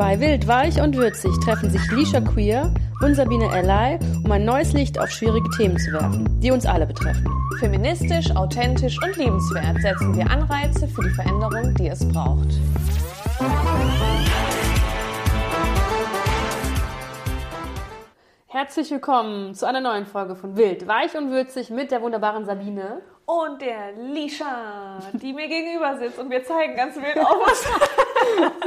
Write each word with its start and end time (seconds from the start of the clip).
Bei 0.00 0.18
Wild, 0.18 0.48
Weich 0.48 0.80
und 0.80 0.96
Würzig 0.96 1.30
treffen 1.44 1.68
sich 1.68 1.90
Lisha 1.90 2.22
Queer 2.22 2.72
und 3.02 3.14
Sabine 3.16 3.54
Erlei, 3.54 3.98
um 4.24 4.32
ein 4.32 4.46
neues 4.46 4.72
Licht 4.72 4.98
auf 4.98 5.10
schwierige 5.10 5.50
Themen 5.50 5.76
zu 5.76 5.92
werfen, 5.92 6.40
die 6.40 6.50
uns 6.50 6.64
alle 6.64 6.86
betreffen. 6.86 7.30
Feministisch, 7.58 8.34
authentisch 8.34 8.96
und 9.04 9.14
liebenswert 9.18 9.78
setzen 9.82 10.16
wir 10.16 10.30
Anreize 10.30 10.88
für 10.88 11.02
die 11.02 11.10
Veränderung, 11.10 11.74
die 11.74 11.88
es 11.88 12.08
braucht. 12.08 12.48
Herzlich 18.46 18.90
willkommen 18.90 19.54
zu 19.54 19.68
einer 19.68 19.82
neuen 19.82 20.06
Folge 20.06 20.34
von 20.34 20.56
Wild, 20.56 20.88
Weich 20.88 21.14
und 21.14 21.30
Würzig 21.30 21.68
mit 21.68 21.90
der 21.90 22.00
wunderbaren 22.00 22.46
Sabine. 22.46 23.02
Und 23.30 23.62
der 23.62 23.92
Lisha, 23.92 24.98
die 25.12 25.32
mir 25.32 25.46
gegenüber 25.46 25.96
sitzt 25.98 26.18
und 26.18 26.30
wir 26.30 26.42
zeigen 26.42 26.74
ganz 26.74 26.96
wild 26.96 27.16
auf 27.16 27.36
was. 27.46 27.64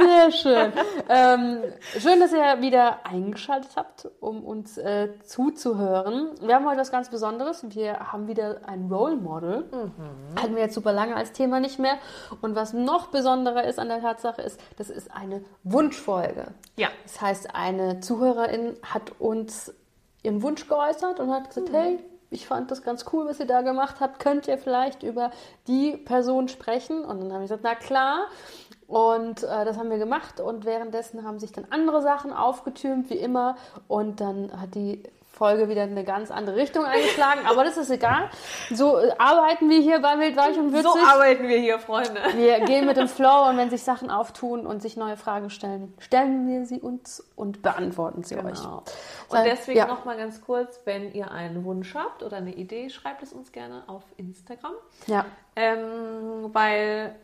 Sehr 0.00 0.32
schön. 0.32 0.72
Ähm, 1.10 1.58
schön, 1.98 2.18
dass 2.18 2.32
ihr 2.32 2.62
wieder 2.62 3.04
eingeschaltet 3.04 3.72
habt, 3.76 4.08
um 4.20 4.42
uns 4.42 4.78
äh, 4.78 5.10
zuzuhören. 5.22 6.30
Wir 6.40 6.54
haben 6.54 6.66
heute 6.66 6.80
was 6.80 6.90
ganz 6.90 7.10
Besonderes. 7.10 7.62
Wir 7.74 8.10
haben 8.10 8.26
wieder 8.26 8.62
ein 8.66 8.90
Role 8.90 9.16
Model. 9.16 9.66
Mhm. 9.70 10.40
Hatten 10.40 10.54
wir 10.54 10.62
jetzt 10.62 10.74
super 10.74 10.94
lange 10.94 11.14
als 11.14 11.32
Thema 11.32 11.60
nicht 11.60 11.78
mehr. 11.78 11.98
Und 12.40 12.54
was 12.54 12.72
noch 12.72 13.08
besonderer 13.08 13.64
ist 13.64 13.78
an 13.78 13.88
der 13.88 14.00
Tatsache 14.00 14.40
ist, 14.40 14.58
das 14.78 14.88
ist 14.88 15.14
eine 15.14 15.44
Wunschfolge. 15.64 16.46
Ja. 16.76 16.88
Das 17.02 17.20
heißt, 17.20 17.54
eine 17.54 18.00
Zuhörerin 18.00 18.76
hat 18.82 19.12
uns 19.18 19.74
ihren 20.22 20.40
Wunsch 20.40 20.66
geäußert 20.66 21.20
und 21.20 21.30
hat 21.30 21.48
gesagt, 21.48 21.68
mhm. 21.68 21.74
hey, 21.74 21.98
ich 22.34 22.46
fand 22.46 22.70
das 22.70 22.82
ganz 22.82 23.04
cool, 23.12 23.26
was 23.26 23.38
ihr 23.38 23.46
da 23.46 23.62
gemacht 23.62 24.00
habt. 24.00 24.18
Könnt 24.18 24.48
ihr 24.48 24.58
vielleicht 24.58 25.02
über 25.02 25.30
die 25.68 25.96
Person 25.96 26.48
sprechen? 26.48 27.04
Und 27.04 27.20
dann 27.20 27.32
habe 27.32 27.44
ich 27.44 27.48
gesagt, 27.48 27.62
na 27.62 27.74
klar. 27.74 28.26
Und 28.86 29.44
äh, 29.44 29.64
das 29.64 29.78
haben 29.78 29.88
wir 29.88 29.98
gemacht 29.98 30.40
und 30.40 30.66
währenddessen 30.66 31.24
haben 31.24 31.38
sich 31.38 31.52
dann 31.52 31.66
andere 31.70 32.02
Sachen 32.02 32.32
aufgetürmt, 32.32 33.08
wie 33.08 33.16
immer. 33.16 33.56
Und 33.88 34.20
dann 34.20 34.60
hat 34.60 34.74
die 34.74 35.02
Folge 35.34 35.68
wieder 35.68 35.82
eine 35.82 36.04
ganz 36.04 36.30
andere 36.30 36.56
Richtung 36.56 36.84
eingeschlagen, 36.84 37.40
aber 37.46 37.64
das 37.64 37.76
ist 37.76 37.90
egal. 37.90 38.30
So 38.70 38.98
äh, 38.98 39.10
arbeiten 39.18 39.68
wir 39.68 39.80
hier 39.80 40.00
bei 40.00 40.18
Wildweich 40.18 40.56
und 40.56 40.72
Würzig. 40.72 40.90
So 40.90 40.98
arbeiten 40.98 41.48
wir 41.48 41.58
hier, 41.58 41.78
Freunde. 41.78 42.20
Wir 42.36 42.60
gehen 42.60 42.86
mit 42.86 42.96
dem 42.96 43.08
Flow 43.08 43.48
und 43.48 43.56
wenn 43.56 43.68
sich 43.68 43.82
Sachen 43.82 44.10
auftun 44.10 44.64
und 44.66 44.80
sich 44.80 44.96
neue 44.96 45.16
Fragen 45.16 45.50
stellen, 45.50 45.92
stellen 45.98 46.46
wir 46.46 46.66
sie 46.66 46.80
uns 46.80 47.22
und 47.34 47.62
beantworten 47.62 48.22
sie 48.22 48.36
genau. 48.36 48.48
euch. 48.48 48.60
Und 49.28 49.44
deswegen 49.44 49.78
ja. 49.78 49.86
noch 49.86 50.04
mal 50.04 50.16
ganz 50.16 50.40
kurz, 50.40 50.80
wenn 50.84 51.12
ihr 51.12 51.30
einen 51.30 51.64
Wunsch 51.64 51.94
habt 51.94 52.22
oder 52.22 52.36
eine 52.36 52.54
Idee, 52.54 52.88
schreibt 52.90 53.22
es 53.22 53.32
uns 53.32 53.50
gerne 53.50 53.82
auf 53.88 54.04
Instagram. 54.16 54.74
Ja. 55.06 55.24
Ähm, 55.56 56.50
weil 56.52 57.16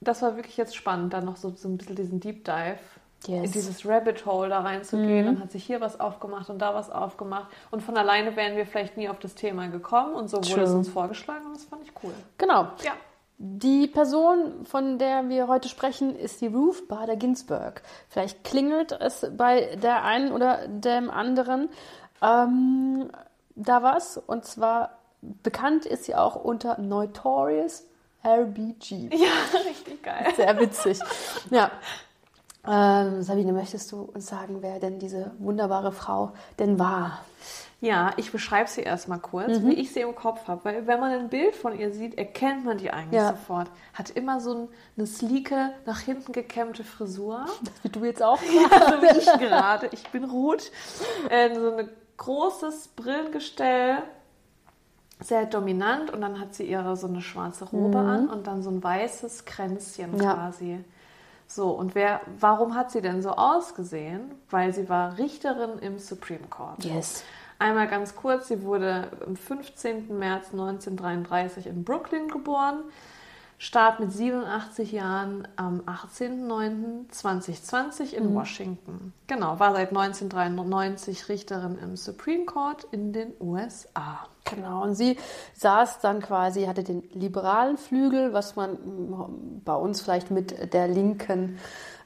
das 0.00 0.22
war 0.22 0.36
wirklich 0.36 0.56
jetzt 0.56 0.76
spannend, 0.76 1.12
dann 1.12 1.24
noch 1.24 1.36
so, 1.36 1.50
so 1.54 1.68
ein 1.68 1.78
bisschen 1.78 1.96
diesen 1.96 2.20
Deep 2.20 2.44
Dive 2.44 2.78
yes. 3.28 3.46
in 3.46 3.52
dieses 3.52 3.86
Rabbit 3.86 4.26
Hole 4.26 4.48
da 4.48 4.60
reinzugehen. 4.60 5.22
Mhm. 5.22 5.26
Dann 5.26 5.40
hat 5.40 5.52
sich 5.52 5.64
hier 5.64 5.80
was 5.80 6.00
aufgemacht 6.00 6.50
und 6.50 6.58
da 6.58 6.74
was 6.74 6.90
aufgemacht. 6.90 7.50
Und 7.70 7.82
von 7.82 7.96
alleine 7.96 8.36
wären 8.36 8.56
wir 8.56 8.66
vielleicht 8.66 8.96
nie 8.96 9.08
auf 9.08 9.18
das 9.18 9.34
Thema 9.34 9.68
gekommen. 9.68 10.14
Und 10.14 10.28
so 10.28 10.38
True. 10.38 10.52
wurde 10.52 10.62
es 10.62 10.72
uns 10.72 10.88
vorgeschlagen 10.88 11.46
und 11.46 11.56
das 11.56 11.64
fand 11.64 11.82
ich 11.82 11.92
cool. 12.02 12.14
Genau. 12.38 12.68
Ja. 12.82 12.92
Die 13.36 13.88
Person, 13.88 14.64
von 14.64 14.98
der 14.98 15.28
wir 15.28 15.48
heute 15.48 15.68
sprechen, 15.68 16.14
ist 16.14 16.40
die 16.40 16.46
Ruth 16.46 16.86
Bader 16.86 17.16
Ginsburg. 17.16 17.82
Vielleicht 18.08 18.44
klingelt 18.44 18.92
es 18.92 19.26
bei 19.36 19.76
der 19.76 20.04
einen 20.04 20.32
oder 20.32 20.68
dem 20.68 21.10
anderen 21.10 21.68
ähm, 22.22 23.10
da 23.56 23.82
was. 23.82 24.18
Und 24.18 24.44
zwar 24.44 24.98
bekannt 25.20 25.84
ist 25.84 26.04
sie 26.04 26.14
auch 26.14 26.36
unter 26.36 26.80
Notorious 26.80 27.84
RBG. 28.24 29.10
Ja, 29.12 29.28
richtig 29.68 30.02
geil. 30.02 30.32
Sehr 30.36 30.58
witzig. 30.58 30.98
Ja. 31.50 31.70
Ähm, 32.66 33.22
Sabine, 33.22 33.52
möchtest 33.52 33.92
du 33.92 34.02
uns 34.02 34.26
sagen, 34.26 34.58
wer 34.60 34.78
denn 34.78 34.98
diese 34.98 35.32
wunderbare 35.38 35.92
Frau 35.92 36.32
denn 36.58 36.78
war? 36.78 37.20
Ja, 37.80 38.12
ich 38.16 38.32
beschreibe 38.32 38.70
sie 38.70 38.80
erstmal 38.80 39.18
kurz, 39.18 39.58
mhm. 39.58 39.68
wie 39.68 39.74
ich 39.74 39.92
sie 39.92 40.00
im 40.00 40.14
Kopf 40.14 40.48
habe. 40.48 40.64
Weil 40.64 40.86
wenn 40.86 41.00
man 41.00 41.12
ein 41.12 41.28
Bild 41.28 41.54
von 41.54 41.78
ihr 41.78 41.92
sieht, 41.92 42.16
erkennt 42.16 42.64
man 42.64 42.78
die 42.78 42.90
eigentlich 42.90 43.20
ja. 43.20 43.28
sofort. 43.28 43.68
Hat 43.92 44.08
immer 44.08 44.40
so 44.40 44.70
eine 44.96 45.06
sleeke, 45.06 45.72
nach 45.84 46.00
hinten 46.00 46.32
gekämmte 46.32 46.82
Frisur. 46.82 47.44
Wie 47.82 47.90
du 47.90 48.04
jetzt 48.06 48.22
auch. 48.22 48.40
ja, 48.42 48.88
so 48.88 49.02
wie 49.02 49.18
ich 49.18 49.32
gerade. 49.38 49.88
Ich 49.92 50.08
bin 50.08 50.24
rot. 50.24 50.70
Äh, 51.28 51.54
so 51.54 51.76
ein 51.76 51.88
großes 52.16 52.88
Brillengestell, 52.96 53.98
sehr 55.20 55.44
dominant. 55.44 56.10
Und 56.10 56.22
dann 56.22 56.40
hat 56.40 56.54
sie 56.54 56.64
ihre 56.64 56.96
so 56.96 57.06
eine 57.06 57.20
schwarze 57.20 57.66
Robe 57.66 58.00
mhm. 58.00 58.08
an 58.08 58.28
und 58.30 58.46
dann 58.46 58.62
so 58.62 58.70
ein 58.70 58.82
weißes 58.82 59.44
Kränzchen 59.44 60.18
ja. 60.18 60.32
quasi. 60.32 60.82
So, 61.46 61.70
und 61.70 61.94
wer, 61.94 62.20
warum 62.40 62.74
hat 62.74 62.90
sie 62.90 63.00
denn 63.00 63.22
so 63.22 63.30
ausgesehen? 63.30 64.32
Weil 64.50 64.72
sie 64.72 64.88
war 64.88 65.18
Richterin 65.18 65.78
im 65.78 65.98
Supreme 65.98 66.46
Court. 66.48 66.84
Yes. 66.84 67.22
Einmal 67.58 67.86
ganz 67.86 68.16
kurz, 68.16 68.48
sie 68.48 68.62
wurde 68.62 69.10
am 69.24 69.36
15. 69.36 70.18
März 70.18 70.48
1933 70.52 71.66
in 71.66 71.84
Brooklyn 71.84 72.28
geboren, 72.28 72.82
starb 73.58 74.00
mit 74.00 74.12
87 74.12 74.92
Jahren 74.92 75.48
am 75.56 75.80
18.09.2020 75.82 78.12
in 78.12 78.30
mhm. 78.30 78.34
Washington. 78.34 79.12
Genau, 79.26 79.58
war 79.58 79.72
seit 79.72 79.88
1993 79.88 81.28
Richterin 81.28 81.76
im 81.78 81.96
Supreme 81.96 82.44
Court 82.44 82.86
in 82.90 83.12
den 83.12 83.32
USA. 83.40 84.28
Genau, 84.44 84.82
und 84.82 84.94
sie 84.94 85.16
saß 85.54 85.98
dann 86.00 86.20
quasi, 86.20 86.64
hatte 86.64 86.84
den 86.84 87.02
liberalen 87.12 87.78
Flügel, 87.78 88.34
was 88.34 88.56
man 88.56 88.72
hm, 88.72 89.62
bei 89.64 89.74
uns 89.74 90.02
vielleicht 90.02 90.30
mit 90.30 90.74
der 90.74 90.88
linken 90.88 91.58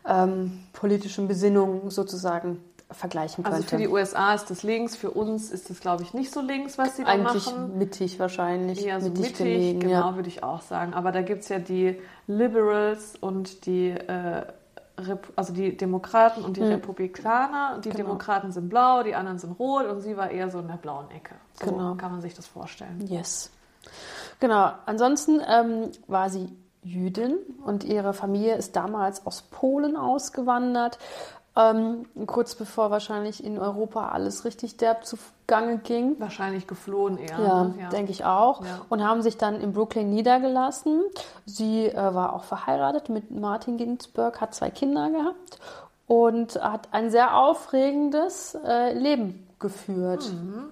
ähm, 0.06 0.60
politischen 0.72 1.28
Besinnung 1.28 1.91
sozusagen 1.91 2.62
vergleichen 2.91 3.44
könnte. 3.44 3.56
Also 3.56 3.69
für 3.69 3.76
die 3.76 3.88
USA 3.88 4.34
ist 4.34 4.50
das 4.50 4.62
links, 4.62 4.97
für 4.97 5.10
uns 5.10 5.50
ist 5.50 5.69
das, 5.69 5.81
glaube 5.81 6.03
ich, 6.03 6.15
nicht 6.15 6.32
so 6.32 6.41
links, 6.41 6.78
was 6.78 6.97
sie 6.97 7.04
da 7.04 7.10
Eigentlich 7.10 7.47
machen. 7.47 7.65
Eigentlich 7.65 7.76
mittig 7.76 8.19
wahrscheinlich. 8.19 8.84
Eher 8.84 9.00
so 9.00 9.09
mittig, 9.09 9.22
mittig 9.22 9.38
gelegen, 9.38 9.81
genau, 9.81 10.10
ja. 10.10 10.16
würde 10.16 10.28
ich 10.28 10.43
auch 10.43 10.62
sagen. 10.62 10.94
Aber 10.94 11.12
da 11.12 11.22
gibt 11.22 11.43
es 11.43 11.49
ja 11.49 11.59
die 11.59 12.00
Liberals 12.26 13.15
und 13.16 13.66
die 13.66 13.91
äh, 13.91 14.47
also 15.37 15.53
die 15.53 15.76
Demokraten 15.76 16.44
und 16.44 16.56
die 16.56 16.62
hm. 16.62 16.71
Republikaner. 16.71 17.78
Die 17.78 17.91
genau. 17.91 18.03
Demokraten 18.03 18.53
sind 18.53 18.69
blau, 18.69 19.03
die 19.03 19.15
anderen 19.15 19.38
sind 19.38 19.59
rot 19.59 19.87
und 19.87 20.00
sie 20.00 20.16
war 20.16 20.31
eher 20.31 20.50
so 20.50 20.59
in 20.59 20.69
der 20.69 20.76
blauen 20.76 21.10
Ecke. 21.10 21.34
So 21.55 21.70
genau. 21.70 21.94
kann 21.94 22.10
man 22.10 22.20
sich 22.20 22.34
das 22.34 22.47
vorstellen. 22.47 23.05
Yes. 23.06 23.50
Genau. 24.41 24.72
Ansonsten 24.87 25.41
ähm, 25.47 25.91
war 26.06 26.31
sie 26.31 26.49
Jüdin 26.82 27.37
und 27.65 27.84
ihre 27.84 28.12
Familie 28.12 28.56
ist 28.56 28.76
damals 28.76 29.26
aus 29.26 29.43
Polen 29.43 29.97
ausgewandert. 29.97 30.99
Ähm, 31.58 32.06
kurz 32.26 32.54
bevor 32.54 32.92
wahrscheinlich 32.92 33.42
in 33.42 33.58
Europa 33.58 34.10
alles 34.10 34.44
richtig 34.44 34.76
derb 34.76 35.04
zugange 35.04 35.78
ging. 35.78 36.14
Wahrscheinlich 36.20 36.69
geflohen 36.69 37.19
eher. 37.19 37.36
Ja, 37.36 37.64
ne? 37.64 37.74
ja. 37.80 37.88
denke 37.88 38.12
ich 38.12 38.24
auch. 38.24 38.64
Ja. 38.64 38.82
Und 38.88 39.02
haben 39.02 39.22
sich 39.22 39.38
dann 39.38 39.60
in 39.60 39.72
Brooklyn 39.72 40.08
niedergelassen. 40.08 41.02
Sie 41.46 41.86
äh, 41.86 41.96
war 41.96 42.32
auch 42.32 42.44
verheiratet 42.44 43.08
mit 43.08 43.32
Martin 43.32 43.76
Ginsburg, 43.76 44.41
hat 44.41 44.54
zwei 44.54 44.70
Kinder 44.70 45.10
gehabt 45.10 45.58
und 46.06 46.62
hat 46.62 46.88
ein 46.92 47.10
sehr 47.10 47.36
aufregendes 47.36 48.56
äh, 48.64 48.92
Leben 48.92 49.48
geführt. 49.58 50.30
Mhm. 50.32 50.66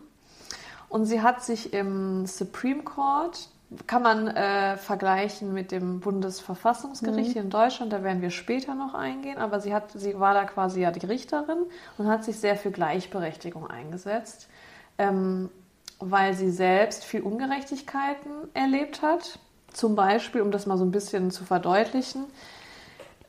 Und 0.89 1.07
sie 1.07 1.21
hat 1.21 1.43
sich 1.43 1.73
im 1.73 2.27
Supreme 2.27 2.85
Court 2.85 3.49
kann 3.87 4.03
man 4.03 4.29
äh, 4.29 4.77
vergleichen 4.77 5.53
mit 5.53 5.73
dem 5.73 5.99
Bundesverfassungsgericht 6.01 7.31
mhm. 7.31 7.33
hier 7.33 7.43
in 7.43 7.51
Deutschland, 7.51 7.93
da 7.93 8.05
werden 8.05 8.23
wir 8.23 8.31
später 8.31 8.75
noch 8.75 8.95
eingehen, 8.95 9.39
aber 9.39 9.61
sie, 9.61 9.75
hat, 9.75 9.91
sie 9.93 10.19
war 10.19 10.35
da 10.35 10.45
quasi 10.45 10.83
ja 10.83 10.93
die 10.93 11.05
Richterin 11.05 11.59
und 11.99 12.07
hat 12.07 12.25
sich 12.25 12.39
sehr 12.39 12.57
für 12.57 12.71
Gleichberechtigung 12.71 13.67
eingesetzt, 13.67 14.49
ähm, 14.99 15.51
weil 15.99 16.35
sie 16.35 16.51
selbst 16.51 17.05
viel 17.05 17.23
Ungerechtigkeiten 17.23 18.31
erlebt 18.55 19.03
hat. 19.03 19.41
Zum 19.73 19.97
Beispiel, 19.97 20.43
um 20.43 20.53
das 20.53 20.67
mal 20.67 20.79
so 20.79 20.85
ein 20.85 20.93
bisschen 20.93 21.33
zu 21.33 21.45
verdeutlichen, 21.45 22.25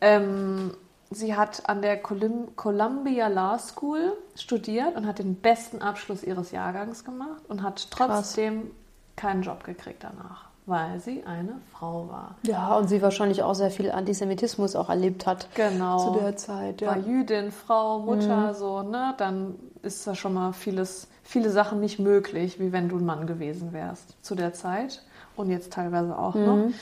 ähm, 0.02 0.72
sie 1.10 1.36
hat 1.36 1.68
an 1.68 1.82
der 1.82 2.00
Columbia 2.00 3.28
Law 3.28 3.58
School 3.58 4.14
studiert 4.36 4.96
und 4.96 5.08
hat 5.08 5.18
den 5.18 5.36
besten 5.36 5.82
Abschluss 5.82 6.24
ihres 6.24 6.52
Jahrgangs 6.52 7.04
gemacht 7.04 7.42
und 7.48 7.64
hat 7.64 7.88
trotzdem 7.90 8.62
Krass 8.62 8.72
keinen 9.18 9.42
Job 9.42 9.66
gekriegt 9.66 10.04
danach, 10.04 10.46
weil 10.66 11.02
sie 11.02 11.26
eine 11.26 11.60
Frau 11.74 12.08
war. 12.10 12.36
Ja, 12.44 12.76
und 12.76 12.88
sie 12.88 13.02
wahrscheinlich 13.02 13.44
auch 13.44 13.56
sehr 13.56 13.72
viel 13.72 13.92
Antisemitismus 13.92 14.78
auch 14.78 14.90
erlebt 14.90 15.26
hat. 15.26 15.50
Genau. 15.56 16.14
Zu 16.14 16.20
der 16.22 16.38
Zeit. 16.38 16.80
Ja. 16.80 16.90
War 16.90 16.98
Jüdin, 16.98 17.52
Frau, 17.52 18.00
Mutter, 18.00 18.54
mhm. 18.54 18.56
so, 18.56 18.84
ne? 18.84 19.14
Dann 19.18 19.56
ist 19.82 20.08
da 20.08 20.16
schon 20.16 20.34
mal 20.34 20.54
vieles, 20.54 21.10
viele 21.24 21.50
Sachen 21.50 21.82
nicht 21.82 22.00
möglich, 22.00 22.60
wie 22.60 22.72
wenn 22.72 22.88
du 22.88 22.98
ein 22.98 23.06
Mann 23.06 23.28
gewesen 23.28 23.74
wärst 23.74 24.16
zu 24.24 24.36
der 24.36 24.54
Zeit 24.54 25.04
und 25.36 25.50
jetzt 25.50 25.74
teilweise 25.74 26.18
auch 26.18 26.36
mhm. 26.36 26.46
noch. 26.46 26.74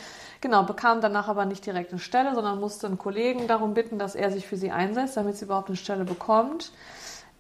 Genau, 0.42 0.64
bekam 0.64 1.02
danach 1.02 1.28
aber 1.28 1.46
nicht 1.46 1.66
direkt 1.66 1.92
eine 1.92 2.00
Stelle, 2.00 2.36
sondern 2.36 2.60
musste 2.60 2.86
einen 2.86 2.98
Kollegen 3.00 3.48
darum 3.48 3.74
bitten, 3.74 3.98
dass 3.98 4.14
er 4.14 4.30
sich 4.30 4.46
für 4.46 4.58
sie 4.58 4.70
einsetzt, 4.70 5.18
damit 5.18 5.38
sie 5.38 5.46
überhaupt 5.46 5.70
eine 5.70 5.78
Stelle 5.78 6.04
bekommt. 6.04 6.72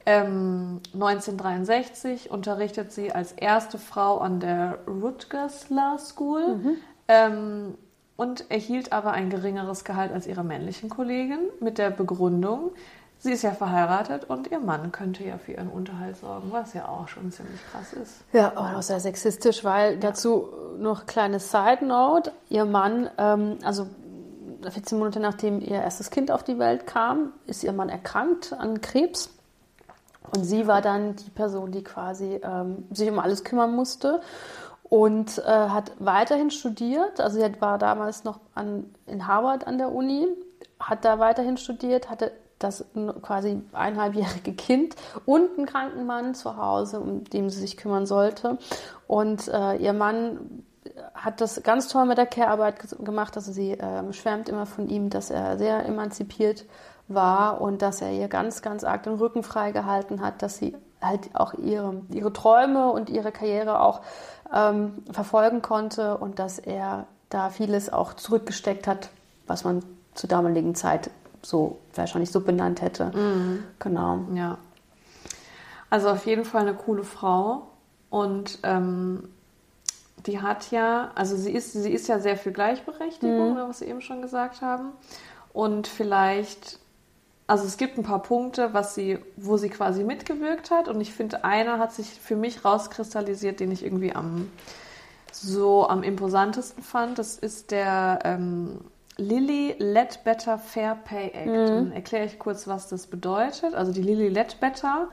Ähm, 0.05 0.81
1963 0.93 2.29
unterrichtet 2.29 2.91
sie 2.91 3.11
als 3.11 3.31
erste 3.31 3.77
Frau 3.79 4.19
an 4.19 4.39
der 4.39 4.77
Rutgers 4.87 5.69
Law 5.69 5.97
School 5.97 6.57
mhm. 6.57 6.77
ähm, 7.07 7.75
und 8.15 8.49
erhielt 8.51 8.91
aber 8.91 9.11
ein 9.11 9.29
geringeres 9.29 9.83
Gehalt 9.83 10.11
als 10.11 10.27
ihre 10.27 10.43
männlichen 10.43 10.89
Kollegen 10.89 11.39
mit 11.59 11.79
der 11.79 11.89
Begründung, 11.89 12.71
sie 13.17 13.31
ist 13.31 13.41
ja 13.41 13.51
verheiratet 13.51 14.25
und 14.25 14.51
ihr 14.51 14.59
Mann 14.59 14.91
könnte 14.91 15.23
ja 15.23 15.37
für 15.37 15.53
ihren 15.53 15.69
Unterhalt 15.69 16.17
sorgen, 16.17 16.51
was 16.51 16.73
ja 16.73 16.87
auch 16.87 17.07
schon 17.07 17.31
ziemlich 17.31 17.59
krass 17.71 17.93
ist. 17.93 18.23
Ja, 18.31 18.53
aber 18.55 18.77
auch 18.77 18.81
sehr 18.83 18.99
sexistisch, 18.99 19.63
weil 19.63 19.97
dazu 19.97 20.49
noch 20.77 21.05
kleine 21.05 21.39
Side 21.39 21.83
Note: 21.85 22.31
Ihr 22.49 22.65
Mann, 22.65 23.09
ähm, 23.17 23.57
also 23.63 23.87
14 24.69 24.97
Monate 24.97 25.19
nachdem 25.19 25.59
ihr 25.59 25.81
erstes 25.81 26.09
Kind 26.09 26.31
auf 26.31 26.43
die 26.43 26.57
Welt 26.59 26.87
kam, 26.87 27.33
ist 27.47 27.63
ihr 27.63 27.73
Mann 27.73 27.89
erkrankt 27.89 28.53
an 28.53 28.81
Krebs. 28.81 29.31
Und 30.33 30.43
sie 30.43 30.67
war 30.67 30.81
dann 30.81 31.15
die 31.15 31.29
Person, 31.29 31.71
die 31.71 31.83
quasi 31.83 32.39
ähm, 32.43 32.85
sich 32.91 33.09
um 33.09 33.19
alles 33.19 33.43
kümmern 33.43 33.75
musste 33.75 34.21
und 34.83 35.39
äh, 35.39 35.43
hat 35.43 35.91
weiterhin 35.99 36.51
studiert. 36.51 37.19
Also 37.19 37.39
sie 37.39 37.61
war 37.61 37.77
damals 37.77 38.23
noch 38.23 38.39
an, 38.53 38.93
in 39.07 39.27
Harvard 39.27 39.67
an 39.67 39.77
der 39.77 39.91
Uni, 39.91 40.27
hat 40.79 41.05
da 41.05 41.19
weiterhin 41.19 41.57
studiert, 41.57 42.09
hatte 42.09 42.31
das 42.59 42.85
quasi 43.21 43.61
eineinhalbjährige 43.73 44.53
Kind 44.53 44.95
und 45.25 45.57
einen 45.57 45.65
kranken 45.65 46.05
Mann 46.05 46.35
zu 46.35 46.55
Hause, 46.57 46.99
um 46.99 47.23
den 47.25 47.49
sie 47.49 47.59
sich 47.59 47.77
kümmern 47.77 48.05
sollte. 48.05 48.57
Und 49.07 49.47
äh, 49.47 49.75
ihr 49.75 49.93
Mann 49.93 50.63
hat 51.13 51.41
das 51.41 51.63
ganz 51.63 51.87
toll 51.87 52.05
mit 52.05 52.17
der 52.17 52.25
Care-Arbeit 52.25 52.95
gemacht. 53.03 53.35
Also 53.35 53.51
sie 53.51 53.71
äh, 53.71 54.13
schwärmt 54.13 54.49
immer 54.49 54.65
von 54.65 54.87
ihm, 54.87 55.09
dass 55.09 55.31
er 55.31 55.57
sehr 55.57 55.85
emanzipiert 55.85 56.65
war 57.07 57.61
und 57.61 57.81
dass 57.81 58.01
er 58.01 58.11
ihr 58.11 58.27
ganz, 58.27 58.61
ganz 58.61 58.83
arg 58.83 59.03
den 59.03 59.15
Rücken 59.15 59.43
frei 59.43 59.71
gehalten 59.71 60.21
hat, 60.21 60.41
dass 60.41 60.57
sie 60.57 60.75
halt 61.01 61.29
auch 61.33 61.53
ihre, 61.53 62.01
ihre 62.09 62.33
Träume 62.33 62.91
und 62.91 63.09
ihre 63.09 63.31
Karriere 63.31 63.79
auch 63.79 64.01
ähm, 64.53 65.03
verfolgen 65.11 65.61
konnte 65.61 66.17
und 66.17 66.39
dass 66.39 66.59
er 66.59 67.05
da 67.29 67.49
vieles 67.49 67.91
auch 67.91 68.13
zurückgesteckt 68.13 68.87
hat, 68.87 69.09
was 69.47 69.63
man 69.63 69.83
zur 70.13 70.29
damaligen 70.29 70.75
Zeit 70.75 71.11
so 71.41 71.77
wahrscheinlich 71.93 72.31
so 72.31 72.41
benannt 72.41 72.81
hätte. 72.81 73.11
Mhm. 73.15 73.63
Genau. 73.79 74.19
Ja. 74.33 74.57
Also 75.89 76.09
auf 76.09 76.25
jeden 76.25 76.45
Fall 76.45 76.61
eine 76.61 76.73
coole 76.73 77.03
Frau 77.03 77.67
und 78.09 78.59
ähm, 78.63 79.29
die 80.25 80.41
hat 80.41 80.71
ja, 80.71 81.11
also 81.15 81.35
sie 81.35 81.51
ist, 81.51 81.73
sie 81.73 81.91
ist 81.91 82.07
ja 82.07 82.19
sehr 82.19 82.37
für 82.37 82.51
Gleichberechtigung, 82.51 83.53
mhm. 83.53 83.69
was 83.69 83.79
Sie 83.79 83.85
eben 83.85 84.01
schon 84.01 84.21
gesagt 84.21 84.61
haben. 84.61 84.91
Und 85.53 85.87
vielleicht, 85.87 86.79
also 87.47 87.65
es 87.65 87.77
gibt 87.77 87.97
ein 87.97 88.03
paar 88.03 88.21
Punkte, 88.21 88.73
was 88.73 88.95
sie, 88.95 89.19
wo 89.35 89.57
sie 89.57 89.69
quasi 89.69 90.03
mitgewirkt 90.03 90.71
hat. 90.71 90.87
Und 90.87 90.99
ich 90.99 91.13
finde, 91.13 91.43
einer 91.43 91.79
hat 91.79 91.93
sich 91.93 92.07
für 92.07 92.35
mich 92.35 92.65
rauskristallisiert, 92.65 93.59
den 93.59 93.71
ich 93.71 93.83
irgendwie 93.83 94.13
am 94.13 94.49
so 95.31 95.87
am 95.87 96.01
imposantesten 96.01 96.81
fand. 96.81 97.19
Das 97.19 97.37
ist 97.37 97.71
der 97.71 98.19
ähm, 98.23 98.79
Lilly 99.17 99.75
Ledbetter 99.77 100.57
Fair 100.57 100.97
Pay 101.03 101.31
Act. 101.33 101.47
Mhm. 101.47 101.67
Dann 101.67 101.91
erkläre 101.91 102.25
ich 102.25 102.39
kurz, 102.39 102.67
was 102.67 102.87
das 102.87 103.07
bedeutet. 103.07 103.75
Also 103.75 103.91
die 103.91 104.01
Lilly 104.01 104.29
Ledbetter 104.29 105.09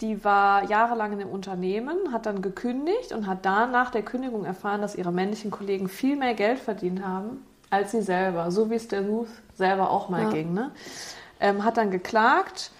die 0.00 0.24
war 0.24 0.64
jahrelang 0.64 1.12
in 1.12 1.18
dem 1.18 1.28
Unternehmen, 1.28 2.10
hat 2.10 2.24
dann 2.24 2.40
gekündigt 2.40 3.12
und 3.12 3.26
hat 3.26 3.44
dann 3.44 3.70
nach 3.70 3.90
der 3.90 4.00
Kündigung 4.00 4.46
erfahren, 4.46 4.80
dass 4.80 4.94
ihre 4.94 5.12
männlichen 5.12 5.50
Kollegen 5.50 5.88
viel 5.88 6.16
mehr 6.16 6.32
Geld 6.32 6.58
verdient 6.58 7.04
haben 7.04 7.44
als 7.70 7.92
sie 7.92 8.02
selber, 8.02 8.50
so 8.50 8.68
wie 8.68 8.74
es 8.74 8.88
der 8.88 9.02
Ruth 9.02 9.28
selber 9.54 9.90
auch 9.90 10.08
mal 10.08 10.24
ja. 10.24 10.30
ging. 10.30 10.52
Ne? 10.52 10.72
Ähm, 11.40 11.64
hat 11.64 11.76
dann 11.76 11.90
geklagt 11.90 12.70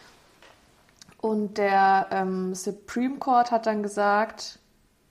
und 1.20 1.58
der 1.58 2.06
ähm, 2.10 2.54
Supreme 2.54 3.18
Court 3.18 3.50
hat 3.50 3.66
dann 3.66 3.82
gesagt, 3.82 4.58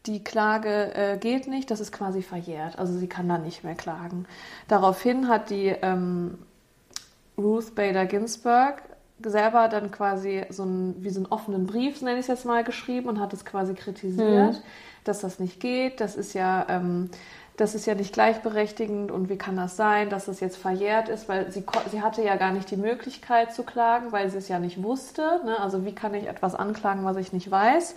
die 0.05 0.23
Klage 0.23 0.93
äh, 0.95 1.17
geht 1.17 1.47
nicht, 1.47 1.69
das 1.71 1.79
ist 1.79 1.91
quasi 1.91 2.21
verjährt, 2.21 2.79
also 2.79 2.97
sie 2.97 3.07
kann 3.07 3.27
dann 3.27 3.43
nicht 3.43 3.63
mehr 3.63 3.75
klagen. 3.75 4.25
Daraufhin 4.67 5.27
hat 5.27 5.49
die 5.49 5.67
ähm, 5.67 6.39
Ruth 7.37 7.75
Bader 7.75 8.05
Ginsburg 8.05 8.81
selber 9.21 9.67
dann 9.67 9.91
quasi 9.91 10.45
so 10.49 10.63
ein, 10.63 10.95
wie 11.03 11.09
so 11.09 11.19
einen 11.19 11.25
offenen 11.27 11.65
Brief, 11.65 12.01
nenne 12.01 12.19
ich 12.19 12.23
es 12.23 12.27
jetzt 12.27 12.45
mal, 12.45 12.63
geschrieben 12.63 13.09
und 13.09 13.19
hat 13.19 13.33
es 13.33 13.45
quasi 13.45 13.73
kritisiert, 13.73 14.53
mhm. 14.53 14.63
dass 15.03 15.19
das 15.19 15.39
nicht 15.39 15.59
geht. 15.59 15.99
Das 15.99 16.15
ist 16.15 16.33
ja, 16.33 16.65
ähm, 16.69 17.09
das 17.59 17.75
ist 17.75 17.85
ja 17.85 17.93
nicht 17.93 18.13
gleichberechtigend 18.13 19.11
und 19.11 19.27
wie 19.27 19.37
kann 19.37 19.57
das 19.57 19.75
sein, 19.75 20.09
dass 20.09 20.25
das 20.25 20.39
jetzt 20.39 20.55
verjährt 20.55 21.09
ist, 21.09 21.27
weil 21.27 21.51
sie, 21.51 21.65
sie 21.91 22.01
hatte 22.01 22.23
ja 22.23 22.37
gar 22.37 22.51
nicht 22.53 22.71
die 22.71 22.77
Möglichkeit 22.77 23.53
zu 23.53 23.63
klagen, 23.63 24.13
weil 24.13 24.29
sie 24.29 24.37
es 24.37 24.47
ja 24.47 24.59
nicht 24.59 24.81
wusste. 24.81 25.41
Ne? 25.43 25.59
Also 25.59 25.83
wie 25.83 25.93
kann 25.93 26.13
ich 26.13 26.27
etwas 26.27 26.55
anklagen, 26.55 27.03
was 27.03 27.17
ich 27.17 27.33
nicht 27.33 27.51
weiß? 27.51 27.95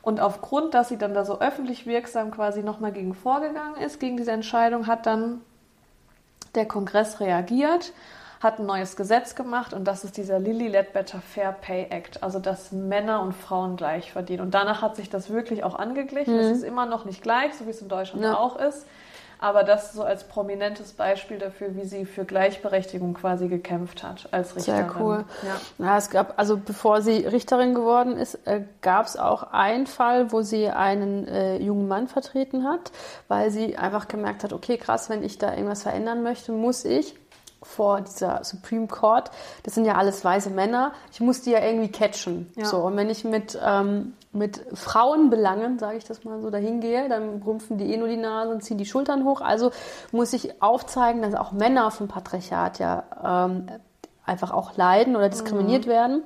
Und 0.00 0.20
aufgrund, 0.20 0.74
dass 0.74 0.88
sie 0.88 0.96
dann 0.96 1.12
da 1.12 1.24
so 1.24 1.40
öffentlich 1.40 1.86
wirksam 1.86 2.30
quasi 2.30 2.62
nochmal 2.62 2.92
gegen 2.92 3.14
vorgegangen 3.14 3.76
ist, 3.82 3.98
gegen 3.98 4.16
diese 4.16 4.30
Entscheidung, 4.30 4.86
hat 4.86 5.06
dann 5.06 5.40
der 6.54 6.66
Kongress 6.66 7.18
reagiert 7.18 7.92
hat 8.40 8.60
ein 8.60 8.66
neues 8.66 8.96
Gesetz 8.96 9.34
gemacht 9.34 9.72
und 9.72 9.84
das 9.84 10.04
ist 10.04 10.16
dieser 10.16 10.38
Lilly 10.38 10.68
Ledbetter 10.68 11.20
Fair 11.20 11.52
Pay 11.52 11.88
Act, 11.90 12.22
also 12.22 12.38
dass 12.38 12.70
Männer 12.72 13.20
und 13.22 13.32
Frauen 13.34 13.76
gleich 13.76 14.12
verdienen. 14.12 14.42
Und 14.42 14.54
danach 14.54 14.80
hat 14.80 14.96
sich 14.96 15.10
das 15.10 15.30
wirklich 15.30 15.64
auch 15.64 15.74
angeglichen. 15.74 16.34
Mhm. 16.34 16.40
Es 16.40 16.58
ist 16.58 16.62
immer 16.62 16.86
noch 16.86 17.04
nicht 17.04 17.22
gleich, 17.22 17.54
so 17.54 17.66
wie 17.66 17.70
es 17.70 17.82
in 17.82 17.88
Deutschland 17.88 18.24
ja. 18.24 18.38
auch 18.38 18.56
ist. 18.58 18.86
Aber 19.40 19.62
das 19.62 19.92
so 19.92 20.02
als 20.02 20.24
prominentes 20.24 20.92
Beispiel 20.92 21.38
dafür, 21.38 21.76
wie 21.76 21.84
sie 21.84 22.06
für 22.06 22.24
Gleichberechtigung 22.24 23.14
quasi 23.14 23.46
gekämpft 23.46 24.02
hat 24.02 24.28
als 24.32 24.56
Richterin. 24.56 24.90
Sehr 24.90 24.96
cool. 25.00 25.24
Ja. 25.44 25.84
ja 25.86 25.96
es 25.96 26.10
gab, 26.10 26.36
also 26.38 26.56
bevor 26.56 27.02
sie 27.02 27.18
Richterin 27.24 27.72
geworden 27.72 28.16
ist, 28.16 28.34
äh, 28.46 28.62
gab 28.82 29.06
es 29.06 29.16
auch 29.16 29.52
einen 29.52 29.86
Fall, 29.86 30.32
wo 30.32 30.42
sie 30.42 30.68
einen 30.68 31.28
äh, 31.28 31.56
jungen 31.58 31.86
Mann 31.86 32.08
vertreten 32.08 32.64
hat, 32.64 32.90
weil 33.28 33.52
sie 33.52 33.76
einfach 33.76 34.08
gemerkt 34.08 34.42
hat, 34.42 34.52
okay, 34.52 34.76
krass, 34.76 35.08
wenn 35.08 35.22
ich 35.22 35.38
da 35.38 35.52
irgendwas 35.52 35.84
verändern 35.84 36.24
möchte, 36.24 36.50
muss 36.50 36.84
ich 36.84 37.14
vor 37.62 38.00
dieser 38.00 38.44
Supreme 38.44 38.86
Court, 38.86 39.30
das 39.64 39.74
sind 39.74 39.84
ja 39.84 39.96
alles 39.96 40.24
weiße 40.24 40.50
Männer, 40.50 40.92
ich 41.12 41.20
muss 41.20 41.42
die 41.42 41.50
ja 41.50 41.60
irgendwie 41.60 41.90
catchen. 41.90 42.50
Ja. 42.56 42.64
So, 42.66 42.78
und 42.78 42.96
wenn 42.96 43.10
ich 43.10 43.24
mit, 43.24 43.58
ähm, 43.64 44.14
mit 44.32 44.64
Frauenbelangen, 44.72 45.78
sage 45.78 45.98
ich 45.98 46.04
das 46.04 46.24
mal 46.24 46.40
so, 46.40 46.50
dahin 46.50 46.80
gehe, 46.80 47.08
dann 47.08 47.42
rumpfen 47.42 47.78
die 47.78 47.92
eh 47.92 47.96
nur 47.96 48.08
die 48.08 48.16
Nase 48.16 48.52
und 48.52 48.62
ziehen 48.62 48.78
die 48.78 48.86
Schultern 48.86 49.24
hoch. 49.24 49.40
Also 49.40 49.72
muss 50.12 50.32
ich 50.32 50.62
aufzeigen, 50.62 51.22
dass 51.22 51.34
auch 51.34 51.52
Männer 51.52 51.90
vom 51.90 52.08
Patriarchat 52.08 52.78
ja 52.78 53.04
ähm, 53.24 53.66
einfach 54.24 54.52
auch 54.52 54.76
leiden 54.76 55.16
oder 55.16 55.28
diskriminiert 55.28 55.86
mhm. 55.86 55.90
werden. 55.90 56.22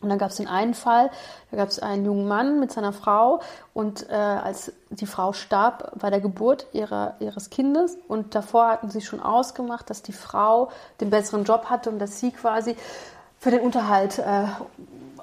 Und 0.00 0.08
dann 0.08 0.18
gab 0.18 0.30
es 0.30 0.36
den 0.36 0.48
einen 0.48 0.74
Fall, 0.74 1.10
da 1.50 1.58
gab 1.58 1.68
es 1.68 1.78
einen 1.78 2.04
jungen 2.04 2.26
Mann 2.26 2.58
mit 2.58 2.72
seiner 2.72 2.92
Frau 2.92 3.40
und 3.74 4.08
äh, 4.08 4.14
als 4.14 4.72
die 4.88 5.06
Frau 5.06 5.32
starb 5.32 5.92
bei 5.98 6.08
der 6.08 6.20
Geburt 6.20 6.66
ihrer, 6.72 7.16
ihres 7.20 7.50
Kindes 7.50 7.98
und 8.08 8.34
davor 8.34 8.68
hatten 8.68 8.90
sie 8.90 9.02
schon 9.02 9.20
ausgemacht, 9.20 9.90
dass 9.90 10.02
die 10.02 10.12
Frau 10.12 10.70
den 11.00 11.10
besseren 11.10 11.44
Job 11.44 11.66
hatte 11.66 11.90
und 11.90 11.98
dass 11.98 12.18
sie 12.18 12.30
quasi 12.30 12.76
für 13.38 13.50
den 13.50 13.60
Unterhalt 13.60 14.18
äh, 14.18 14.44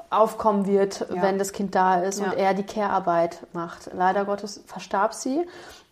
aufkommen 0.09 0.67
wird, 0.67 1.05
ja. 1.09 1.21
wenn 1.21 1.39
das 1.39 1.51
Kind 1.51 1.75
da 1.75 1.99
ist 2.01 2.19
ja. 2.19 2.25
und 2.25 2.33
er 2.33 2.53
die 2.53 2.63
Care-Arbeit 2.63 3.39
macht. 3.53 3.89
Leider 3.93 4.25
Gottes 4.25 4.61
verstarb 4.65 5.13
sie 5.13 5.45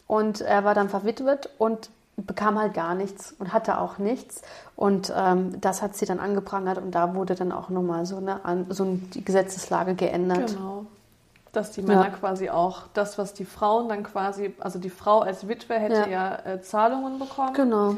und 0.07 0.41
er 0.41 0.63
war 0.63 0.75
dann 0.75 0.89
verwitwet 0.89 1.50
und 1.57 1.89
bekam 2.17 2.57
halt 2.60 2.74
gar 2.74 2.95
nichts 2.95 3.34
und 3.39 3.53
hatte 3.53 3.79
auch 3.79 3.98
nichts. 3.98 4.41
Und 4.75 5.13
ähm, 5.15 5.60
das 5.62 5.81
hat 5.81 5.95
sie 5.95 6.05
dann 6.05 6.19
angeprangert 6.19 6.77
und 6.77 6.91
da 6.91 7.15
wurde 7.15 7.36
dann 7.36 7.51
auch 7.51 7.69
nochmal 7.69 8.05
so 8.05 8.17
eine, 8.17 8.65
so 8.69 8.86
die 9.13 9.24
Gesetzeslage 9.24 9.95
geändert. 9.95 10.55
Genau. 10.55 10.86
Dass 11.51 11.72
die 11.72 11.81
Männer 11.81 12.05
ja. 12.05 12.10
quasi 12.10 12.50
auch 12.50 12.84
das, 12.93 13.17
was 13.17 13.34
die 13.34 13.45
Frauen 13.45 13.88
dann 13.88 14.03
quasi, 14.03 14.53
also 14.60 14.77
die 14.77 14.89
Frau 14.89 15.19
als 15.19 15.48
Witwe 15.48 15.75
hätte 15.75 16.10
ja, 16.10 16.39
ja 16.43 16.53
äh, 16.53 16.62
Zahlungen 16.62 17.17
bekommen. 17.17 17.53
Genau. 17.53 17.95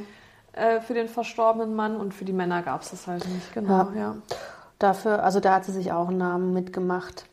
Äh, 0.54 0.82
für 0.82 0.94
den 0.94 1.08
verstorbenen 1.08 1.76
Mann 1.76 1.98
und 1.98 2.14
für 2.14 2.26
die 2.26 2.34
Männer 2.34 2.62
gab 2.62 2.82
es 2.82 2.92
das 2.92 3.08
halt 3.08 3.28
nicht. 3.28 3.54
Genau, 3.54 3.90
ja. 3.94 4.00
ja. 4.00 4.16
Dafür, 4.78 5.24
also 5.24 5.40
da 5.40 5.56
hat 5.56 5.66
sie 5.66 5.72
sich 5.72 5.92
auch 5.92 6.10
einen 6.10 6.20
Namen 6.20 6.54
mitgemacht. 6.54 7.26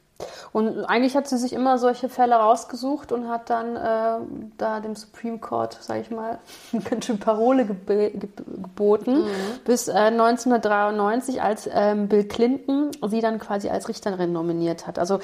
Und 0.52 0.85
eigentlich 0.85 1.16
hat 1.16 1.28
sie 1.28 1.38
sich 1.38 1.52
immer 1.52 1.78
solche 1.78 2.09
Fälle 2.09 2.37
rausgesucht 2.37 3.12
und 3.12 3.28
hat 3.28 3.50
dann 3.50 3.76
äh, 3.76 4.25
da 4.59 4.81
dem 4.81 4.95
Supreme 4.95 5.38
Court, 5.38 5.78
sage 5.81 6.00
ich 6.00 6.11
mal, 6.11 6.38
ganz 6.90 7.07
schön 7.07 7.19
Parole 7.19 7.64
geb 7.64 7.87
geboten, 7.87 9.23
mhm. 9.23 9.61
bis 9.64 9.88
äh, 9.88 9.93
1993, 9.93 11.43
als 11.43 11.69
ähm, 11.73 12.09
Bill 12.09 12.25
Clinton 12.25 12.90
sie 13.09 13.21
dann 13.21 13.38
quasi 13.38 13.69
als 13.69 13.88
Richterin 13.88 14.33
nominiert 14.33 14.87
hat. 14.87 14.99
Also 14.99 15.21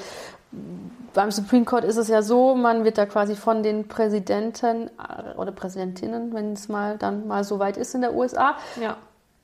beim 1.13 1.31
Supreme 1.31 1.65
Court 1.65 1.83
ist 1.83 1.97
es 1.97 2.07
ja 2.07 2.21
so, 2.21 2.55
man 2.55 2.83
wird 2.83 2.97
da 2.97 3.05
quasi 3.05 3.35
von 3.35 3.63
den 3.63 3.87
Präsidenten 3.87 4.87
äh, 4.87 5.37
oder 5.37 5.51
Präsidentinnen, 5.51 6.33
wenn 6.33 6.53
es 6.53 6.69
mal 6.69 6.97
dann 6.97 7.27
mal 7.27 7.43
so 7.43 7.59
weit 7.59 7.77
ist 7.77 7.95
in 7.95 8.01
der 8.01 8.13
USA, 8.13 8.55
ja. 8.79 8.97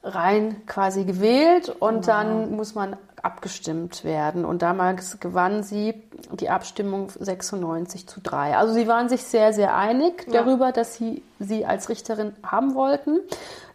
rein 0.04 0.62
quasi 0.66 1.04
gewählt 1.04 1.70
und 1.70 2.06
genau. 2.06 2.08
dann 2.08 2.56
muss 2.56 2.76
man 2.76 2.96
abgestimmt 3.24 4.04
werden. 4.04 4.46
Und 4.46 4.62
damals 4.62 5.20
gewann 5.20 5.64
sie 5.64 6.04
die 6.34 6.50
Abstimmung 6.50 7.12
96 7.18 8.08
zu 8.08 8.22
3. 8.22 8.58
Also 8.58 8.74
sie 8.74 8.88
waren 8.88 9.10
sich 9.10 9.24
sehr, 9.24 9.54
sehr 9.54 9.76
einig 9.76 10.26
ja. 10.28 10.44
darüber, 10.44 10.72
dass 10.72 10.96
sie 10.96 11.24
sie 11.40 11.66
als 11.66 11.90
Richterin 11.90 12.34
haben 12.44 12.76
wollten. 12.76 13.20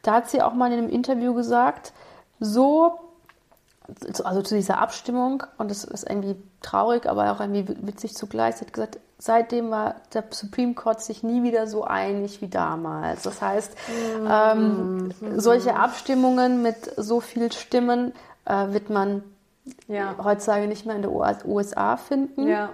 Da 0.02 0.14
hat 0.14 0.30
sie 0.30 0.42
auch 0.42 0.54
mal 0.54 0.72
in 0.72 0.78
einem 0.78 0.88
Interview 0.88 1.34
gesagt, 1.34 1.92
so, 2.40 2.99
also 4.25 4.42
zu 4.42 4.54
dieser 4.54 4.78
Abstimmung, 4.78 5.44
und 5.58 5.70
das 5.70 5.84
ist 5.84 6.08
irgendwie 6.08 6.37
traurig, 6.61 7.06
aber 7.06 7.32
auch 7.32 7.40
irgendwie 7.40 7.76
witzig 7.87 8.14
zugleich, 8.14 8.56
sie 8.56 8.64
hat 8.64 8.72
gesagt, 8.72 8.99
seitdem 9.18 9.70
war 9.70 9.96
der 10.14 10.25
Supreme 10.30 10.75
Court 10.75 11.00
sich 11.00 11.22
nie 11.22 11.42
wieder 11.42 11.66
so 11.66 11.84
einig 11.84 12.40
wie 12.40 12.49
damals. 12.49 13.22
Das 13.22 13.40
heißt, 13.40 13.76
mhm. 14.18 14.28
ähm, 14.30 15.14
solche 15.37 15.76
Abstimmungen 15.76 16.62
mit 16.62 16.76
so 16.96 17.20
viel 17.20 17.52
Stimmen 17.52 18.12
äh, 18.44 18.72
wird 18.72 18.90
man 18.90 19.22
Ja. 19.88 20.16
heutzutage 20.23 20.66
nicht 20.66 20.87
mehr 20.87 20.97
in 20.97 21.02
der 21.02 21.12
USA 21.47 21.97
finden. 21.97 22.49
Ja. 22.49 22.71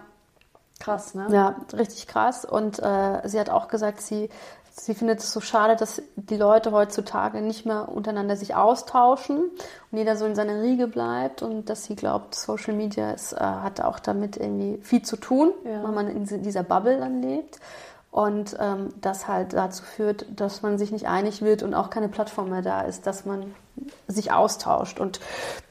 Krass, 0.80 1.14
ne? 1.14 1.26
Ja, 1.30 1.56
richtig 1.76 2.06
krass. 2.06 2.44
Und 2.44 2.78
äh, 2.78 3.20
sie 3.24 3.38
hat 3.40 3.50
auch 3.50 3.66
gesagt, 3.68 4.00
sie, 4.00 4.30
sie 4.70 4.94
findet 4.94 5.18
es 5.18 5.32
so 5.32 5.40
schade, 5.40 5.74
dass 5.74 6.00
die 6.14 6.36
Leute 6.36 6.70
heutzutage 6.70 7.40
nicht 7.40 7.66
mehr 7.66 7.88
untereinander 7.88 8.36
sich 8.36 8.54
austauschen 8.54 9.38
und 9.90 9.98
jeder 9.98 10.16
so 10.16 10.24
in 10.24 10.36
seiner 10.36 10.62
Riege 10.62 10.86
bleibt 10.86 11.42
und 11.42 11.68
dass 11.68 11.84
sie 11.84 11.96
glaubt, 11.96 12.36
Social 12.36 12.74
Media 12.74 13.10
ist, 13.10 13.32
äh, 13.32 13.38
hat 13.40 13.80
auch 13.80 13.98
damit 13.98 14.36
irgendwie 14.36 14.78
viel 14.82 15.02
zu 15.02 15.16
tun, 15.16 15.50
Ja. 15.64 15.82
weil 15.82 15.92
man 15.92 16.06
in 16.08 16.42
dieser 16.42 16.62
Bubble 16.62 16.98
dann 16.98 17.20
lebt. 17.22 17.58
Und 18.10 18.56
ähm, 18.58 18.88
das 19.00 19.28
halt 19.28 19.52
dazu 19.52 19.82
führt, 19.82 20.26
dass 20.40 20.62
man 20.62 20.78
sich 20.78 20.92
nicht 20.92 21.08
einig 21.08 21.42
wird 21.42 21.62
und 21.62 21.74
auch 21.74 21.90
keine 21.90 22.08
Plattform 22.08 22.48
mehr 22.50 22.62
da 22.62 22.80
ist, 22.82 23.06
dass 23.06 23.26
man 23.26 23.54
sich 24.06 24.32
austauscht. 24.32 25.00
Und 25.00 25.20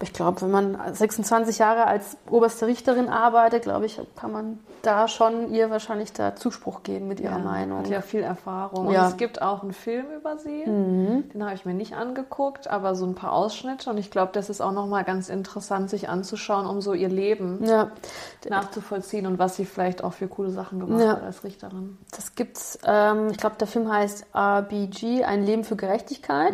ich 0.01 0.13
glaube, 0.13 0.41
wenn 0.41 0.51
man 0.51 0.77
26 0.93 1.57
Jahre 1.59 1.85
als 1.87 2.17
oberste 2.29 2.67
Richterin 2.67 3.09
arbeitet, 3.09 3.63
glaube 3.63 3.85
ich, 3.85 3.99
kann 4.15 4.31
man 4.31 4.59
da 4.83 5.07
schon 5.07 5.51
ihr 5.51 5.69
wahrscheinlich 5.69 6.13
da 6.13 6.35
Zuspruch 6.35 6.83
geben 6.83 7.07
mit 7.07 7.19
ihrer 7.19 7.39
Ja, 7.39 7.43
Meinung. 7.43 7.79
Hat 7.79 7.87
ja 7.89 8.01
viel 8.01 8.21
Erfahrung. 8.21 8.91
Ja. 8.91 9.03
Und 9.05 9.11
es 9.11 9.17
gibt 9.17 9.41
auch 9.41 9.63
einen 9.63 9.73
Film 9.73 10.05
über 10.15 10.37
sie. 10.37 10.65
Mhm. 10.65 11.29
Den 11.33 11.43
habe 11.43 11.55
ich 11.55 11.65
mir 11.65 11.73
nicht 11.73 11.95
angeguckt, 11.95 12.67
aber 12.69 12.95
so 12.95 13.05
ein 13.05 13.15
paar 13.15 13.33
Ausschnitte. 13.33 13.89
Und 13.89 13.97
ich 13.97 14.11
glaube, 14.11 14.31
das 14.33 14.49
ist 14.49 14.61
auch 14.61 14.71
nochmal 14.71 15.03
ganz 15.03 15.29
interessant, 15.29 15.89
sich 15.89 16.09
anzuschauen, 16.09 16.65
um 16.67 16.79
so 16.81 16.93
ihr 16.93 17.09
Leben 17.09 17.63
Ja, 17.65 17.91
nachzuvollziehen 18.49 19.25
und 19.25 19.39
was 19.39 19.55
sie 19.55 19.65
vielleicht 19.65 20.03
auch 20.03 20.13
für 20.13 20.27
coole 20.27 20.51
Sachen 20.51 20.79
gemacht 20.79 21.05
hat 21.07 21.23
als 21.23 21.43
Richterin. 21.43 21.97
das 22.15 22.35
gibt's. 22.35 22.79
Ähm, 22.85 23.29
ich 23.31 23.37
glaube, 23.37 23.55
der 23.59 23.67
Film 23.67 23.91
heißt 23.91 24.27
RBG, 24.33 25.23
Ein 25.23 25.43
Leben 25.43 25.63
für 25.63 25.75
Gerechtigkeit, 25.75 26.53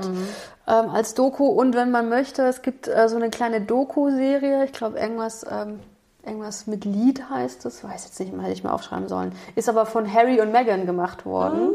ähm, 0.68 0.90
als 0.90 1.14
Doku. 1.14 1.46
Und 1.46 1.76
wenn 1.76 1.92
man 1.92 2.10
möchte, 2.10 2.44
es 2.44 2.62
gibt 2.62 2.88
äh, 2.88 3.08
so 3.10 3.16
eine 3.16 3.30
kleine 3.30 3.62
Doku-Serie. 3.62 4.66
Ich 4.66 4.74
glaube, 4.74 5.00
irgendwas, 5.00 5.46
ähm, 5.50 5.80
irgendwas 6.26 6.68
mit 6.68 6.86
Lied 6.86 7.30
heißt 7.30 7.66
es. 7.66 7.84
Weiß 7.84 8.06
jetzt 8.06 8.20
nicht 8.20 8.34
mehr, 8.34 8.44
hätte 8.44 8.54
ich 8.54 8.64
mal 8.64 8.72
aufschreiben 8.74 9.08
sollen. 9.08 9.34
Ist 9.56 9.70
aber 9.70 9.86
von 9.86 10.12
Harry 10.12 10.42
und 10.42 10.52
Meghan 10.52 10.86
gemacht 10.86 11.26
worden. 11.26 11.70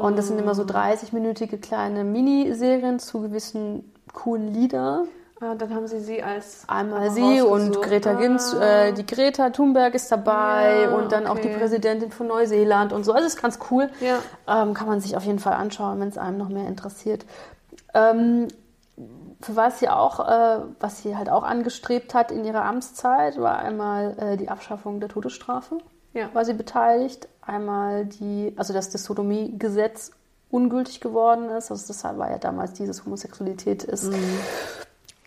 Und 0.00 0.18
das 0.18 0.28
sind 0.28 0.38
immer 0.38 0.54
so 0.54 0.62
30-minütige 0.62 1.58
kleine 1.58 2.04
Miniserien 2.04 2.98
zu 2.98 3.20
gewissen 3.20 3.92
coolen 4.12 4.52
Lieder. 4.52 5.04
Ah, 5.40 5.54
dann 5.56 5.74
haben 5.74 5.86
sie 5.88 5.98
sie 6.00 6.22
als 6.22 6.62
Einmal 6.68 7.10
sie 7.10 7.42
und. 7.42 7.82
Greta 7.82 8.12
Ah. 8.12 8.14
Gins, 8.14 8.54
äh, 8.54 8.92
die 8.92 9.04
Greta 9.04 9.50
Thunberg 9.50 9.94
ist 9.94 10.10
dabei 10.10 10.82
Ja, 10.84 10.96
und 10.96 11.12
dann 11.12 11.26
auch 11.26 11.38
die 11.38 11.48
okay. 11.48 11.58
Präsidentin 11.58 12.12
von 12.12 12.28
Neuseeland 12.28 12.92
und 12.92 13.04
so. 13.04 13.12
Also 13.12 13.26
ist 13.26 13.42
ganz 13.42 13.58
cool. 13.70 13.90
Ja. 14.00 14.18
Ähm, 14.46 14.74
kann 14.74 14.86
man 14.86 15.00
sich 15.00 15.16
auf 15.16 15.24
jeden 15.24 15.40
Fall 15.40 15.54
anschauen, 15.54 16.00
wenn 16.00 16.08
es 16.08 16.18
einem 16.18 16.38
noch 16.38 16.48
mehr 16.48 16.66
interessiert. 16.68 17.26
Ähm, 17.94 18.48
für 19.40 19.56
was 19.56 19.80
sie 19.80 19.88
auch, 19.88 20.20
äh, 20.20 20.60
was 20.80 21.02
sie 21.02 21.16
halt 21.16 21.28
auch 21.28 21.42
angestrebt 21.42 22.14
hat 22.14 22.30
in 22.30 22.44
ihrer 22.44 22.64
Amtszeit, 22.64 23.40
war 23.40 23.58
einmal 23.58 24.16
äh, 24.18 24.36
die 24.36 24.48
Abschaffung 24.48 25.00
der 25.00 25.08
Todesstrafe. 25.08 25.78
Ja. 26.12 26.32
War 26.32 26.44
sie 26.44 26.54
beteiligt. 26.54 27.28
Einmal 27.42 28.06
die, 28.06 28.54
also 28.56 28.72
dass 28.72 28.90
das 28.90 29.04
Sodomie-Gesetz 29.04 30.12
ungültig 30.50 31.00
geworden 31.00 31.50
ist. 31.50 31.70
Also 31.70 31.86
das 31.88 32.04
war 32.04 32.30
ja 32.30 32.38
damals 32.38 32.72
dieses 32.74 33.04
Homosexualität 33.04 33.82
ist 33.84 34.12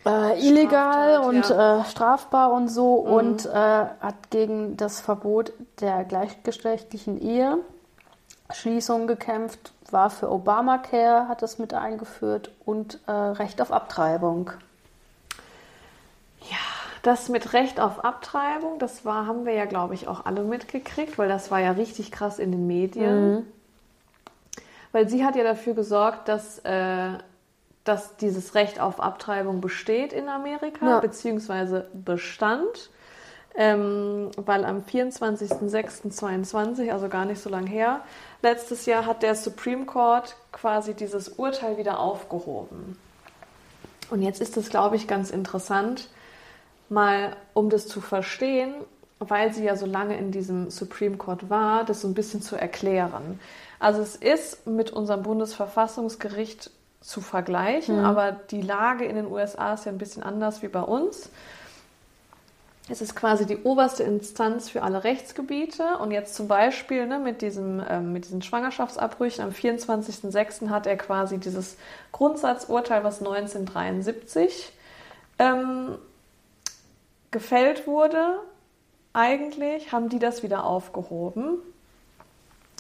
äh, 0.07 0.47
illegal 0.47 1.19
Mhm. 1.19 1.25
Und 1.25 1.49
ja. 1.49 1.75
Mhm. 1.75 1.81
äh, 1.81 1.85
strafbar 1.85 2.51
und 2.53 2.69
so 2.69 2.93
und 2.93 3.45
äh, 3.45 3.49
hat 3.49 4.29
gegen 4.29 4.77
das 4.77 5.01
Verbot 5.01 5.51
der 5.81 6.05
gleichgeschlechtlichen 6.05 7.19
Ehe 7.19 7.57
Schließung 8.49 9.07
gekämpft, 9.07 9.73
war 9.93 10.09
für 10.09 10.31
Obamacare, 10.31 11.27
hat 11.27 11.41
das 11.41 11.59
mit 11.59 11.73
eingeführt 11.73 12.51
und 12.65 12.99
äh, 13.07 13.11
Recht 13.11 13.61
auf 13.61 13.71
Abtreibung. 13.71 14.51
Das 17.03 17.29
mit 17.29 17.53
Recht 17.53 17.79
auf 17.79 18.03
Abtreibung, 18.03 18.79
das 18.79 19.05
war, 19.05 19.27
haben 19.27 19.45
wir 19.45 19.53
ja, 19.53 19.65
glaube 19.65 19.93
ich, 19.93 20.07
auch 20.07 20.25
alle 20.25 20.43
mitgekriegt, 20.43 21.17
weil 21.17 21.29
das 21.29 21.51
war 21.51 21.59
ja 21.59 21.71
richtig 21.71 22.11
krass 22.11 22.37
in 22.39 22.51
den 22.51 22.67
Medien. 22.67 23.47
Weil 24.91 25.07
sie 25.07 25.23
hat 25.23 25.35
ja 25.35 25.43
dafür 25.43 25.73
gesorgt, 25.73 26.27
dass, 26.27 26.59
äh, 26.59 27.09
dass 27.83 28.17
dieses 28.17 28.55
Recht 28.55 28.79
auf 28.79 28.99
Abtreibung 28.99 29.61
besteht 29.61 30.11
in 30.11 30.27
Amerika, 30.27 30.85
Ja. 30.85 30.99
beziehungsweise 30.99 31.89
bestand. 31.93 32.89
Ähm, 33.59 34.29
weil 34.37 34.63
am 34.65 34.81
24.06.22, 34.81 36.91
also 36.91 37.09
gar 37.09 37.25
nicht 37.25 37.41
so 37.41 37.49
lange 37.49 37.69
her, 37.69 38.01
letztes 38.43 38.85
Jahr 38.85 39.07
hat 39.07 39.23
der 39.23 39.33
Supreme 39.33 39.85
Court 39.85 40.35
quasi 40.51 40.93
dieses 40.93 41.29
Urteil 41.29 41.77
wieder 41.77 41.99
aufgehoben. 41.99 42.99
Und 44.11 44.21
jetzt 44.21 44.41
ist 44.41 44.57
es, 44.57 44.69
glaube 44.69 44.95
ich, 44.95 45.07
ganz 45.07 45.31
interessant, 45.31 46.07
mal 46.87 47.35
um 47.53 47.71
das 47.71 47.87
zu 47.87 47.99
verstehen, 47.99 48.75
weil 49.19 49.53
sie 49.53 49.63
ja 49.63 49.75
so 49.75 49.85
lange 49.85 50.17
in 50.17 50.31
diesem 50.31 50.69
Supreme 50.69 51.17
Court 51.17 51.49
war, 51.49 51.83
das 51.83 52.01
so 52.01 52.07
ein 52.07 52.13
bisschen 52.13 52.41
zu 52.41 52.55
erklären. 52.55 53.39
Also 53.79 54.01
es 54.01 54.15
ist 54.15 54.67
mit 54.67 54.91
unserem 54.91 55.23
Bundesverfassungsgericht 55.23 56.71
zu 57.01 57.21
vergleichen, 57.21 57.99
aber 57.99 58.31
die 58.31 58.61
Lage 58.61 59.05
in 59.05 59.15
den 59.15 59.27
USA 59.27 59.73
ist 59.73 59.85
ja 59.85 59.91
ein 59.91 59.97
bisschen 59.97 60.23
anders 60.23 60.61
wie 60.61 60.67
bei 60.67 60.81
uns. 60.81 61.29
Es 62.89 63.01
ist 63.01 63.15
quasi 63.15 63.45
die 63.45 63.57
oberste 63.57 64.03
Instanz 64.03 64.69
für 64.69 64.81
alle 64.81 65.03
Rechtsgebiete. 65.03 65.97
Und 65.97 66.11
jetzt 66.11 66.35
zum 66.35 66.47
Beispiel 66.47 67.05
ne, 67.05 67.19
mit, 67.19 67.41
diesem, 67.41 67.83
ähm, 67.87 68.13
mit 68.13 68.25
diesen 68.25 68.41
Schwangerschaftsabbrüchen 68.41 69.43
am 69.43 69.51
24.06. 69.51 70.69
hat 70.69 70.87
er 70.87 70.95
quasi 70.95 71.37
dieses 71.37 71.77
Grundsatzurteil, 72.13 73.03
was 73.03 73.19
1973 73.19 74.71
ähm, 75.39 75.97
gefällt 77.31 77.87
wurde. 77.87 78.39
Eigentlich 79.11 79.91
haben 79.91 80.09
die 80.09 80.19
das 80.19 80.43
wieder 80.43 80.63
aufgehoben. 80.63 81.57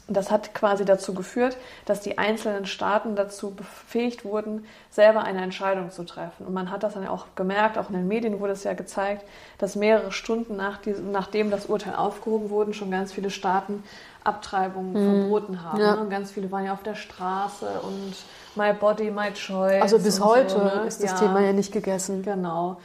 Und 0.07 0.15
das 0.15 0.31
hat 0.31 0.53
quasi 0.53 0.85
dazu 0.85 1.13
geführt, 1.13 1.57
dass 1.85 1.99
die 1.99 2.17
einzelnen 2.17 2.65
Staaten 2.65 3.17
dazu 3.17 3.51
befähigt 3.51 4.23
wurden, 4.23 4.65
selber 4.89 5.23
eine 5.23 5.41
Entscheidung 5.41 5.91
zu 5.91 6.03
treffen. 6.05 6.45
Und 6.45 6.53
man 6.53 6.71
hat 6.71 6.83
das 6.83 6.93
dann 6.93 7.03
ja 7.03 7.09
auch 7.09 7.25
gemerkt, 7.35 7.77
auch 7.77 7.89
in 7.89 7.95
den 7.95 8.07
Medien 8.07 8.39
wurde 8.39 8.53
es 8.53 8.63
ja 8.63 8.73
gezeigt, 8.73 9.25
dass 9.57 9.75
mehrere 9.75 10.13
Stunden 10.13 10.55
nach 10.55 10.77
diesem, 10.77 11.11
nachdem 11.11 11.51
das 11.51 11.65
Urteil 11.65 11.95
aufgehoben 11.95 12.49
wurde, 12.49 12.73
schon 12.73 12.89
ganz 12.89 13.11
viele 13.11 13.29
Staaten 13.29 13.83
Abtreibungen 14.23 14.93
verboten 14.93 15.63
haben. 15.63 15.79
Ja. 15.79 15.95
Ne? 15.95 16.01
Und 16.01 16.09
ganz 16.09 16.31
viele 16.31 16.51
waren 16.51 16.65
ja 16.65 16.73
auf 16.73 16.83
der 16.83 16.95
Straße 16.95 17.67
und 17.81 18.13
My 18.55 18.73
Body, 18.73 19.11
My 19.11 19.31
Choice. 19.33 19.81
Also 19.81 19.99
bis 19.99 20.21
heute 20.21 20.49
so, 20.51 20.57
ne? 20.63 20.83
ist 20.87 21.03
das 21.03 21.11
Ja. 21.11 21.17
Thema 21.17 21.41
ja 21.41 21.53
nicht 21.53 21.71
gegessen. 21.71 22.23
Genau. 22.23 22.77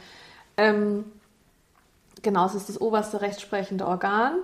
Ähm, 0.57 1.05
genau, 2.21 2.45
es 2.45 2.55
ist 2.55 2.69
das 2.69 2.79
oberste 2.79 3.21
rechtsprechende 3.21 3.85
Organ 3.87 4.35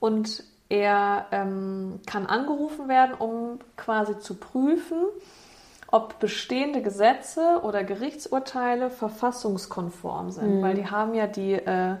und 0.00 0.44
er 0.68 1.26
ähm, 1.30 2.00
kann 2.06 2.26
angerufen 2.26 2.88
werden, 2.88 3.14
um 3.14 3.58
quasi 3.76 4.18
zu 4.18 4.34
prüfen, 4.34 4.98
ob 5.88 6.18
bestehende 6.18 6.82
Gesetze 6.82 7.60
oder 7.62 7.84
Gerichtsurteile 7.84 8.90
verfassungskonform 8.90 10.32
sind, 10.32 10.60
weil 10.60 10.74
die 10.74 10.90
haben 10.90 11.14
ja 11.14 11.28
die, 11.28 11.52
äh, 11.52 11.94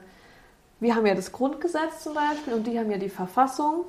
wir 0.80 0.96
haben 0.96 1.06
ja 1.06 1.14
das 1.14 1.30
Grundgesetz 1.30 2.02
zum 2.02 2.14
Beispiel 2.14 2.54
und 2.54 2.66
die 2.66 2.78
haben 2.78 2.90
ja 2.90 2.98
die 2.98 3.08
Verfassung. 3.08 3.84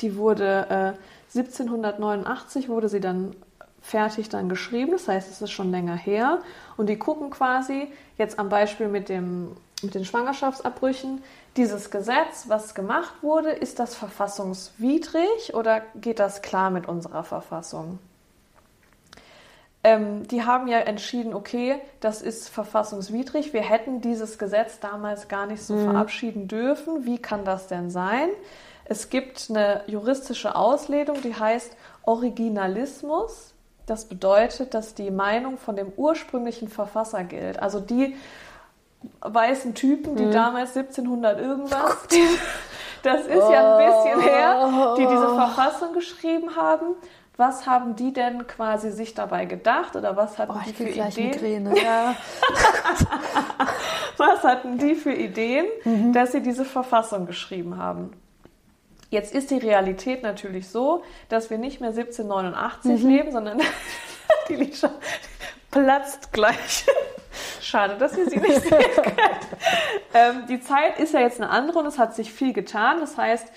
Die 0.00 0.16
wurde 0.16 0.96
äh, 1.34 1.36
1789 1.36 2.68
wurde 2.68 2.88
sie 2.88 3.00
dann 3.00 3.34
fertig 3.80 4.28
dann 4.28 4.48
geschrieben, 4.48 4.92
das 4.92 5.08
heißt, 5.08 5.30
es 5.30 5.42
ist 5.42 5.50
schon 5.50 5.70
länger 5.70 5.96
her. 5.96 6.40
Und 6.76 6.88
die 6.88 6.98
gucken 6.98 7.30
quasi 7.30 7.88
jetzt 8.18 8.38
am 8.38 8.48
Beispiel 8.48 8.88
mit, 8.88 9.08
dem, 9.08 9.56
mit 9.82 9.94
den 9.94 10.04
Schwangerschaftsabbrüchen, 10.04 11.22
dieses 11.56 11.90
Gesetz, 11.90 12.44
was 12.48 12.74
gemacht 12.74 13.14
wurde, 13.22 13.50
ist 13.50 13.78
das 13.78 13.94
verfassungswidrig 13.94 15.54
oder 15.54 15.82
geht 15.96 16.20
das 16.20 16.42
klar 16.42 16.70
mit 16.70 16.86
unserer 16.86 17.24
Verfassung? 17.24 17.98
Ähm, 19.82 20.28
die 20.28 20.44
haben 20.44 20.68
ja 20.68 20.78
entschieden, 20.78 21.32
okay, 21.32 21.80
das 22.00 22.20
ist 22.20 22.50
verfassungswidrig. 22.50 23.52
Wir 23.52 23.62
hätten 23.62 24.02
dieses 24.02 24.38
Gesetz 24.38 24.78
damals 24.78 25.28
gar 25.28 25.46
nicht 25.46 25.62
so 25.62 25.76
verabschieden 25.78 26.48
dürfen. 26.48 27.06
Wie 27.06 27.18
kann 27.18 27.44
das 27.44 27.66
denn 27.66 27.90
sein? 27.90 28.28
Es 28.84 29.08
gibt 29.08 29.46
eine 29.48 29.82
juristische 29.86 30.54
Auslegung, 30.54 31.22
die 31.22 31.34
heißt 31.34 31.76
Originalismus. 32.02 33.54
Das 33.86 34.04
bedeutet, 34.06 34.74
dass 34.74 34.94
die 34.94 35.10
Meinung 35.10 35.58
von 35.58 35.76
dem 35.76 35.92
ursprünglichen 35.96 36.68
Verfasser 36.68 37.24
gilt. 37.24 37.60
Also 37.60 37.80
die 37.80 38.16
weißen 39.22 39.74
Typen, 39.74 40.14
die 40.16 40.30
damals 40.30 40.76
1700 40.76 41.40
irgendwas, 41.40 41.96
das 43.02 43.22
ist 43.22 43.50
ja 43.50 43.78
ein 43.78 43.86
bisschen 43.86 44.20
her, 44.20 44.94
die 44.98 45.06
diese 45.06 45.28
Verfassung 45.34 45.92
geschrieben 45.94 46.54
haben. 46.56 46.94
Was 47.36 47.66
haben 47.66 47.96
die 47.96 48.12
denn 48.12 48.46
quasi 48.46 48.90
sich 48.90 49.14
dabei 49.14 49.46
gedacht 49.46 49.96
oder 49.96 50.14
was 50.14 50.38
hatten 50.38 50.52
Oh, 50.54 50.60
die 50.66 50.74
für 50.74 50.84
Ideen? 50.84 51.74
Ja. 51.74 52.14
Was 54.18 54.44
hatten 54.44 54.76
die 54.76 54.94
für 54.94 55.12
Ideen, 55.14 55.64
Mhm. 55.84 56.12
dass 56.12 56.32
sie 56.32 56.42
diese 56.42 56.66
Verfassung 56.66 57.24
geschrieben 57.26 57.78
haben? 57.78 58.10
Jetzt 59.10 59.34
ist 59.34 59.50
die 59.50 59.58
Realität 59.58 60.22
natürlich 60.22 60.68
so, 60.68 61.02
dass 61.28 61.50
wir 61.50 61.58
nicht 61.58 61.80
mehr 61.80 61.90
1789 61.90 63.02
Mhm. 63.02 63.08
leben, 63.08 63.32
sondern 63.32 63.60
die 64.48 64.54
Lisha 64.56 64.90
platzt 65.70 66.32
gleich. 66.32 66.86
Schade, 67.60 67.96
dass 67.98 68.16
ihr 68.16 68.28
sie 68.28 68.38
nicht 68.38 68.62
sehen 68.62 68.70
könnt. 68.94 69.16
ähm, 70.14 70.46
die 70.48 70.60
Zeit 70.60 70.98
ist 70.98 71.12
ja 71.14 71.20
jetzt 71.20 71.40
eine 71.40 71.50
andere 71.50 71.78
und 71.80 71.86
es 71.86 71.98
hat 71.98 72.14
sich 72.14 72.32
viel 72.32 72.52
getan. 72.52 73.00
Das 73.00 73.16
heißt, 73.16 73.48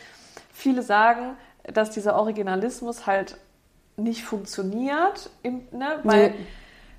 viele 0.51 0.81
sagen, 0.81 1.37
dass 1.63 1.91
dieser 1.91 2.15
Originalismus 2.15 3.07
halt 3.07 3.37
nicht 3.95 4.23
funktioniert, 4.23 5.29
im, 5.43 5.67
ne, 5.71 5.99
weil 6.03 6.29
Nee. 6.31 6.35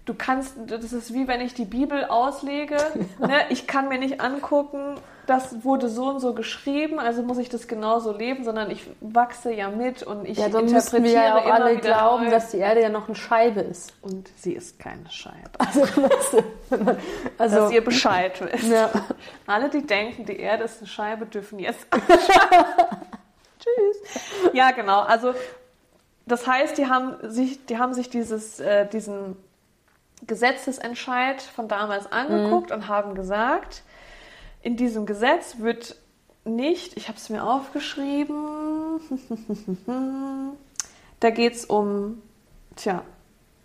du 0.04 0.14
kannst, 0.14 0.54
das 0.66 0.92
ist 0.92 1.12
wie 1.12 1.26
wenn 1.28 1.40
ich 1.40 1.54
die 1.54 1.64
Bibel 1.64 2.04
auslege, 2.04 2.76
ne, 3.18 3.46
ich 3.50 3.66
kann 3.66 3.88
mir 3.88 3.98
nicht 3.98 4.20
angucken, 4.20 4.94
das 5.26 5.64
wurde 5.64 5.88
so 5.88 6.06
und 6.06 6.20
so 6.20 6.34
geschrieben, 6.34 6.98
also 6.98 7.22
muss 7.22 7.38
ich 7.38 7.48
das 7.48 7.66
genauso 7.68 8.12
leben, 8.16 8.44
sondern 8.44 8.70
ich 8.70 8.86
wachse 9.00 9.52
ja 9.52 9.70
mit 9.70 10.02
und 10.02 10.26
ich 10.26 10.38
Ja, 10.38 10.48
dann 10.48 10.66
müssten 10.70 11.02
wir 11.02 11.10
interpretiere 11.10 11.24
ja 11.24 11.36
auch 11.38 11.46
alle 11.46 11.76
glauben, 11.78 12.24
neu. 12.24 12.30
dass 12.30 12.50
die 12.50 12.58
Erde 12.58 12.82
ja 12.82 12.88
noch 12.88 13.06
eine 13.06 13.16
Scheibe 13.16 13.60
ist. 13.60 13.94
und 14.02 14.30
sie 14.36 14.52
ist 14.52 14.78
keine 14.78 15.10
Scheibe. 15.10 15.50
Also, 15.58 15.82
also 17.38 17.56
dass 17.56 17.72
ihr 17.72 17.84
Bescheid 17.84 18.40
wisst. 18.40 18.70
ja. 18.70 18.90
Alle, 19.46 19.68
die 19.70 19.86
denken, 19.86 20.24
die 20.26 20.38
Erde 20.38 20.64
ist 20.64 20.78
eine 20.78 20.88
Scheibe, 20.88 21.26
dürfen 21.26 21.58
jetzt 21.58 21.86
Tschüss. 23.58 24.20
Ja, 24.52 24.70
genau. 24.72 25.00
Also 25.00 25.34
das 26.26 26.46
heißt, 26.46 26.78
die 26.78 26.86
haben 26.86 27.16
sich, 27.22 27.64
die 27.66 27.78
haben 27.78 27.94
sich 27.94 28.10
dieses, 28.10 28.60
äh, 28.60 28.86
diesen 28.86 29.36
Gesetzesentscheid 30.26 31.42
von 31.42 31.68
damals 31.68 32.10
angeguckt 32.10 32.70
und 32.72 32.88
haben 32.88 33.14
gesagt, 33.14 33.82
in 34.64 34.76
diesem 34.76 35.04
Gesetz 35.04 35.58
wird 35.58 35.96
nicht, 36.44 36.96
ich 36.96 37.08
habe 37.08 37.18
es 37.18 37.28
mir 37.28 37.44
aufgeschrieben, 37.44 38.98
da 41.20 41.30
geht 41.30 41.52
es 41.52 41.66
um, 41.66 42.22
tja, 42.74 43.02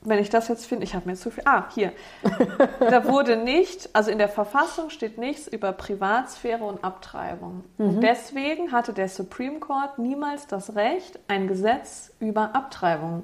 wenn 0.02 0.20
ich 0.20 0.30
das 0.30 0.50
jetzt 0.50 0.66
finde, 0.66 0.84
ich 0.84 0.96
habe 0.96 1.10
mir 1.10 1.16
zu 1.16 1.32
viel, 1.32 1.44
ah, 1.46 1.66
hier, 1.74 1.94
da 2.80 3.08
wurde 3.08 3.38
nicht, 3.38 3.90
also 3.94 4.12
in 4.12 4.18
der 4.18 4.28
Verfassung 4.28 4.90
steht 4.90 5.18
nichts 5.18 5.48
über 5.48 5.72
Privatsphäre 5.72 6.66
und 6.66 6.84
Abtreibung. 6.84 7.64
Und 7.78 8.02
deswegen 8.02 8.74
hatte 8.74 8.92
der 8.94 9.08
Supreme 9.08 9.60
Court 9.60 10.00
niemals 10.00 10.48
das 10.48 10.76
Recht, 10.76 11.20
ein 11.30 11.48
Gesetz 11.48 12.12
über 12.20 12.56
Abtreibung 12.56 13.24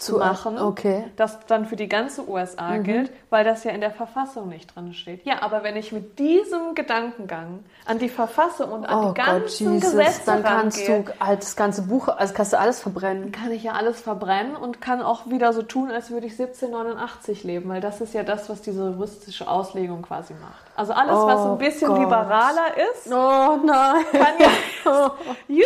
zu 0.00 0.18
machen, 0.18 0.58
Okay. 0.58 1.04
das 1.16 1.38
dann 1.46 1.66
für 1.66 1.76
die 1.76 1.88
ganze 1.88 2.28
USA 2.28 2.78
gilt, 2.78 3.12
weil 3.30 3.44
das 3.44 3.64
ja 3.64 3.70
in 3.72 3.80
der 3.80 3.90
Verfassung 3.90 4.48
nicht 4.48 4.74
drin 4.74 4.94
steht. 4.94 5.24
Ja, 5.26 5.42
aber 5.42 5.62
wenn 5.62 5.76
ich 5.76 5.92
mit 5.92 6.18
diesem 6.18 6.74
Gedankengang 6.74 7.60
an 7.86 7.98
die 7.98 8.08
Verfassung 8.08 8.72
und 8.72 8.86
an 8.86 8.98
Oh 8.98 9.12
die 9.12 9.20
Gott, 9.20 9.26
ganzen 9.26 9.74
Jesus, 9.74 9.90
Gesetze 9.92 10.20
dann 10.26 10.42
kannst 10.42 10.78
rangehe, 10.78 11.04
du 11.04 11.24
halt 11.26 11.42
das 11.42 11.54
ganze 11.56 11.82
Buch, 11.82 12.08
also 12.08 12.34
kannst 12.34 12.52
du 12.52 12.58
alles 12.58 12.80
verbrennen. 12.80 13.30
kann 13.32 13.50
ich 13.52 13.62
ja 13.62 13.72
alles 13.72 14.00
verbrennen 14.00 14.56
und 14.56 14.80
kann 14.80 15.02
auch 15.02 15.28
wieder 15.28 15.52
so 15.52 15.62
tun, 15.62 15.90
als 15.90 16.10
würde 16.10 16.26
ich 16.26 16.32
1789 16.32 17.44
leben, 17.44 17.68
weil 17.68 17.80
das 17.80 18.00
ist 18.00 18.14
ja 18.14 18.22
das, 18.22 18.48
was 18.48 18.62
diese 18.62 18.90
juristische 18.90 19.48
Auslegung 19.48 20.02
quasi 20.02 20.34
macht. 20.34 20.64
Also 20.76 20.92
alles, 20.94 21.12
was 21.12 21.40
Oh 21.40 21.52
ein 21.52 21.58
bisschen 21.58 21.88
Gott. 21.88 21.98
liberaler 22.00 22.68
ist, 22.94 23.12
Oh 23.12 23.58
nein. 23.64 24.04
kann 24.12 24.34
ja, 24.38 25.10
juhu, 25.48 25.62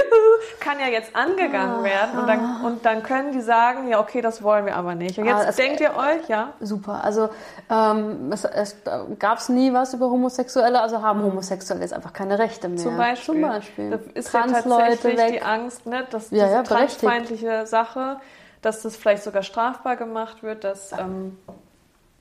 kann 0.61 0.81
ja 0.81 0.89
jetzt 0.89 1.15
angegangen 1.15 1.85
werden 1.85 2.19
und 2.19 2.27
dann, 2.27 2.65
und 2.65 2.85
dann 2.85 3.03
können 3.03 3.33
die 3.33 3.41
sagen, 3.41 3.89
ja 3.89 4.01
okay, 4.01 4.21
das 4.25 4.43
wollen 4.43 4.67
wir 4.67 4.75
aber 4.77 4.95
nicht. 4.95 5.19
Und 5.19 5.27
jetzt 5.27 5.47
Ah, 5.47 5.53
denkt 5.53 5.81
ihr 5.81 5.95
euch, 5.97 6.29
ja, 6.29 6.55
Super. 6.61 7.05
Also 7.05 7.29
ähm, 7.71 8.33
es, 8.33 8.45
es 8.45 8.77
gab 9.19 9.39
es 9.39 9.49
nie 9.49 9.73
was 9.73 9.95
über 9.95 10.11
Homosexuelle, 10.11 10.81
also 10.81 11.03
haben 11.03 11.23
Homosexuelle 11.23 11.83
jetzt 11.83 11.93
einfach 11.93 12.13
keine 12.13 12.39
Rechte 12.39 12.69
mehr. 12.69 12.79
Zum 12.79 12.97
Beispiel. 12.97 13.35
Zum 13.35 13.43
Beispiel. 13.43 13.91
Da 13.91 13.99
ist 14.15 14.33
ja 14.33 14.41
Transleute 14.43 14.91
tatsächlich 14.91 15.19
weg. 15.19 15.33
die 15.35 15.43
Angst, 15.43 15.87
ne, 15.87 16.07
dass 16.11 16.31
Ja, 16.31 16.49
ja, 16.49 16.63
transfeindliche 16.63 17.67
Sache, 17.67 18.17
dass 18.63 18.83
das 18.83 18.97
vielleicht 18.97 19.23
sogar 19.23 19.43
strafbar 19.43 19.97
gemacht 19.97 20.43
wird, 20.43 20.65
dass 20.65 20.93
ähm, 20.93 21.39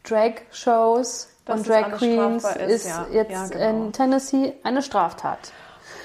Drag-Shows 0.03 1.29
und 1.47 1.67
Drag 1.67 1.91
Queens 1.97 2.43
ist, 2.43 2.57
ist, 2.85 2.87
ja. 2.87 3.05
jetzt 3.11 3.31
Ja, 3.31 3.47
genau. 3.47 3.85
in 3.85 3.93
Tennessee 3.93 4.53
eine 4.63 4.81
Straftat. 4.81 5.51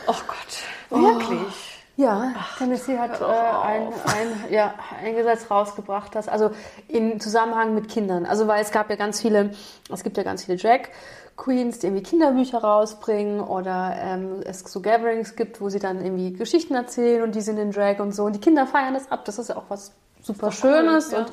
oh 0.06 0.14
Gott, 0.26 1.00
wirklich. 1.02 1.67
Ja, 1.98 2.32
Tennessee 2.58 2.96
hat 2.96 3.20
äh, 3.20 3.24
ein, 3.24 3.88
ein, 3.88 4.52
ja, 4.52 4.72
ein 5.02 5.16
Gesetz 5.16 5.50
rausgebracht, 5.50 6.14
das 6.14 6.28
also 6.28 6.52
in 6.86 7.18
Zusammenhang 7.18 7.74
mit 7.74 7.88
Kindern. 7.88 8.24
Also 8.24 8.46
weil 8.46 8.62
es 8.62 8.70
gab 8.70 8.88
ja 8.88 8.94
ganz 8.94 9.20
viele, 9.20 9.50
es 9.92 10.04
gibt 10.04 10.16
ja 10.16 10.22
ganz 10.22 10.44
viele 10.44 10.58
Drag 10.58 10.82
Queens, 11.36 11.80
die 11.80 11.88
irgendwie 11.88 12.04
Kinderbücher 12.04 12.58
rausbringen 12.58 13.40
oder 13.40 13.96
ähm, 14.00 14.42
es 14.44 14.60
so 14.60 14.80
Gatherings 14.80 15.34
gibt, 15.34 15.60
wo 15.60 15.70
sie 15.70 15.80
dann 15.80 16.00
irgendwie 16.00 16.32
Geschichten 16.34 16.74
erzählen 16.76 17.22
und 17.24 17.34
die 17.34 17.40
sind 17.40 17.58
in 17.58 17.72
Drag 17.72 17.98
und 17.98 18.14
so. 18.14 18.24
Und 18.24 18.34
die 18.34 18.40
Kinder 18.40 18.68
feiern 18.68 18.94
das 18.94 19.10
ab. 19.10 19.24
Das 19.24 19.40
ist 19.40 19.48
ja 19.48 19.56
auch 19.56 19.64
was 19.68 19.92
super 20.22 20.48
Ist 20.50 20.62
doch 20.62 20.68
cool, 20.68 20.76
Schönes 20.78 21.10
ja. 21.10 21.18
und 21.18 21.32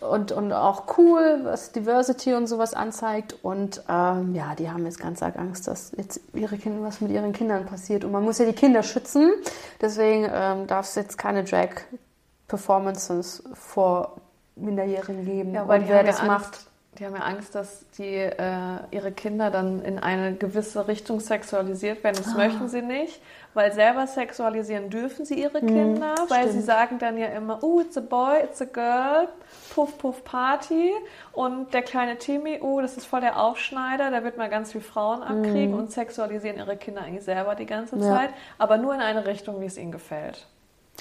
und, 0.00 0.32
und 0.32 0.52
auch 0.52 0.98
cool, 0.98 1.40
was 1.42 1.72
Diversity 1.72 2.34
und 2.34 2.46
sowas 2.46 2.74
anzeigt. 2.74 3.36
Und 3.42 3.82
ähm, 3.88 4.34
ja, 4.34 4.54
die 4.54 4.70
haben 4.70 4.84
jetzt 4.84 5.00
ganz 5.00 5.22
arg 5.22 5.36
Angst, 5.38 5.66
dass 5.66 5.92
jetzt 5.96 6.20
ihre 6.34 6.56
Kinder, 6.56 6.86
was 6.86 7.00
mit 7.00 7.10
ihren 7.10 7.32
Kindern 7.32 7.66
passiert. 7.66 8.04
Und 8.04 8.12
man 8.12 8.22
muss 8.22 8.38
ja 8.38 8.46
die 8.46 8.52
Kinder 8.52 8.82
schützen. 8.82 9.32
Deswegen 9.80 10.28
ähm, 10.32 10.66
darf 10.66 10.86
es 10.86 10.94
jetzt 10.94 11.18
keine 11.18 11.44
Drag-Performances 11.44 13.42
vor 13.54 14.16
Minderjährigen 14.54 15.24
geben. 15.24 15.54
Ja, 15.54 15.66
weil 15.66 15.82
und 15.82 15.88
wer 15.88 16.04
das 16.04 16.20
Angst, 16.20 16.28
macht, 16.28 16.66
Die 16.98 17.06
haben 17.06 17.14
ja 17.14 17.22
Angst, 17.22 17.54
dass 17.54 17.84
die 17.96 18.16
äh, 18.16 18.78
ihre 18.90 19.12
Kinder 19.12 19.50
dann 19.50 19.82
in 19.82 20.00
eine 20.00 20.34
gewisse 20.34 20.88
Richtung 20.88 21.20
sexualisiert 21.20 22.02
werden. 22.02 22.16
Ah. 22.20 22.24
Das 22.24 22.34
möchten 22.34 22.68
sie 22.68 22.82
nicht, 22.82 23.20
weil 23.54 23.72
selber 23.72 24.06
sexualisieren 24.08 24.90
dürfen 24.90 25.24
sie 25.24 25.40
ihre 25.40 25.60
Kinder, 25.60 26.14
weil 26.28 26.48
sie 26.48 26.58
Hm, 26.58 26.64
sagen 26.64 26.98
dann 26.98 27.16
ja 27.16 27.26
immer, 27.28 27.62
oh, 27.62 27.80
it's 27.80 27.96
a 27.96 28.00
boy, 28.00 28.40
it's 28.42 28.60
a 28.60 28.64
girl, 28.64 29.28
puff, 29.72 29.96
puff, 29.98 30.24
Party. 30.24 30.90
Und 31.32 31.72
der 31.72 31.82
kleine 31.82 32.18
Timmy, 32.18 32.58
oh, 32.60 32.80
das 32.80 32.96
ist 32.96 33.06
voll 33.06 33.20
der 33.20 33.38
Aufschneider, 33.40 34.10
der 34.10 34.24
wird 34.24 34.36
mal 34.36 34.48
ganz 34.50 34.72
viel 34.72 34.80
Frauen 34.80 35.22
abkriegen 35.22 35.74
und 35.74 35.92
sexualisieren 35.92 36.58
ihre 36.58 36.76
Kinder 36.76 37.02
eigentlich 37.02 37.24
selber 37.24 37.54
die 37.54 37.66
ganze 37.66 37.94
Hm. 37.94 38.02
Ja. 38.02 38.16
Zeit, 38.16 38.30
aber 38.58 38.76
nur 38.76 38.92
in 38.94 39.00
eine 39.00 39.24
Richtung, 39.24 39.60
wie 39.60 39.66
es 39.66 39.76
ihnen 39.78 39.92
gefällt. 39.92 40.46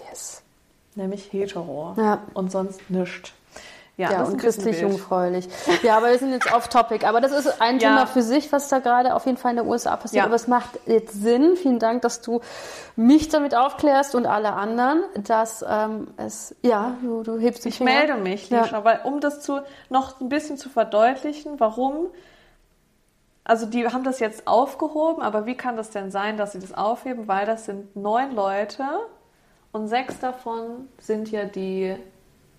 yes. 0.10 0.44
Nämlich 0.94 1.32
hetero. 1.34 1.94
Ja. 1.98 2.24
Und 2.34 2.52
sonst 2.52 2.90
nischt. 2.90 3.34
Ja, 3.98 4.22
ist 4.22 4.30
und 4.30 4.38
christlich 4.38 4.80
jungfräulich. 4.80 5.50
Ja, 5.82 5.98
aber 5.98 6.12
wir 6.12 6.20
sind 6.20 6.32
jetzt 6.32 6.54
off 6.54 6.68
topic. 6.68 7.04
Aber 7.04 7.20
das 7.20 7.32
ist 7.32 7.60
ein 7.60 7.80
Ja. 7.80 7.90
Thema 7.90 8.06
für 8.06 8.22
sich, 8.22 8.52
was 8.52 8.70
da 8.70 8.78
gerade 8.78 9.16
auf 9.16 9.26
jeden 9.26 9.38
Fall 9.40 9.52
in 9.52 9.58
den 9.58 9.68
USA 9.68 9.96
passiert. 9.98 10.20
Ja. 10.22 10.26
Aber 10.26 10.36
es 10.36 10.48
macht 10.48 10.80
jetzt 10.86 11.14
Sinn. 11.20 11.56
Vielen 11.56 11.80
Dank, 11.80 12.04
dass 12.04 12.22
du 12.22 12.42
mich 12.96 13.28
damit 13.30 13.56
aufklärst 13.56 14.14
und 14.14 14.28
alle 14.28 14.54
anderen, 14.54 15.02
dass 15.28 15.66
ähm, 15.68 16.10
es, 16.18 16.56
ja, 16.62 16.96
du, 17.02 17.24
du 17.24 17.40
hebst 17.40 17.66
die 17.66 17.70
Ich 17.70 17.80
Finger. 17.80 17.92
melde 17.92 18.14
mich, 18.18 18.52
Ja. 18.52 18.62
Lisha, 18.66 18.84
weil 18.84 19.00
um 19.04 19.20
das 19.20 19.42
zu, 19.42 19.62
noch 19.90 20.22
ein 20.22 20.30
bisschen 20.30 20.58
zu 20.58 20.70
verdeutlichen, 20.70 21.60
warum, 21.60 22.08
also 23.44 23.66
die 23.66 23.88
haben 23.88 24.04
das 24.04 24.20
jetzt 24.20 24.46
aufgehoben, 24.48 25.24
aber 25.24 25.48
wie 25.48 25.56
kann 25.56 25.76
das 25.76 25.90
denn 25.90 26.12
sein, 26.12 26.38
dass 26.38 26.52
sie 26.52 26.60
das 26.60 26.74
aufheben? 26.74 27.28
Weil 27.28 27.48
das 27.48 27.66
sind 27.66 27.96
neun 27.96 28.36
Leute 28.36 28.84
und 29.72 29.88
sechs 29.88 30.20
davon 30.20 30.88
sind 31.00 31.32
ja 31.32 31.46
die 31.46 31.96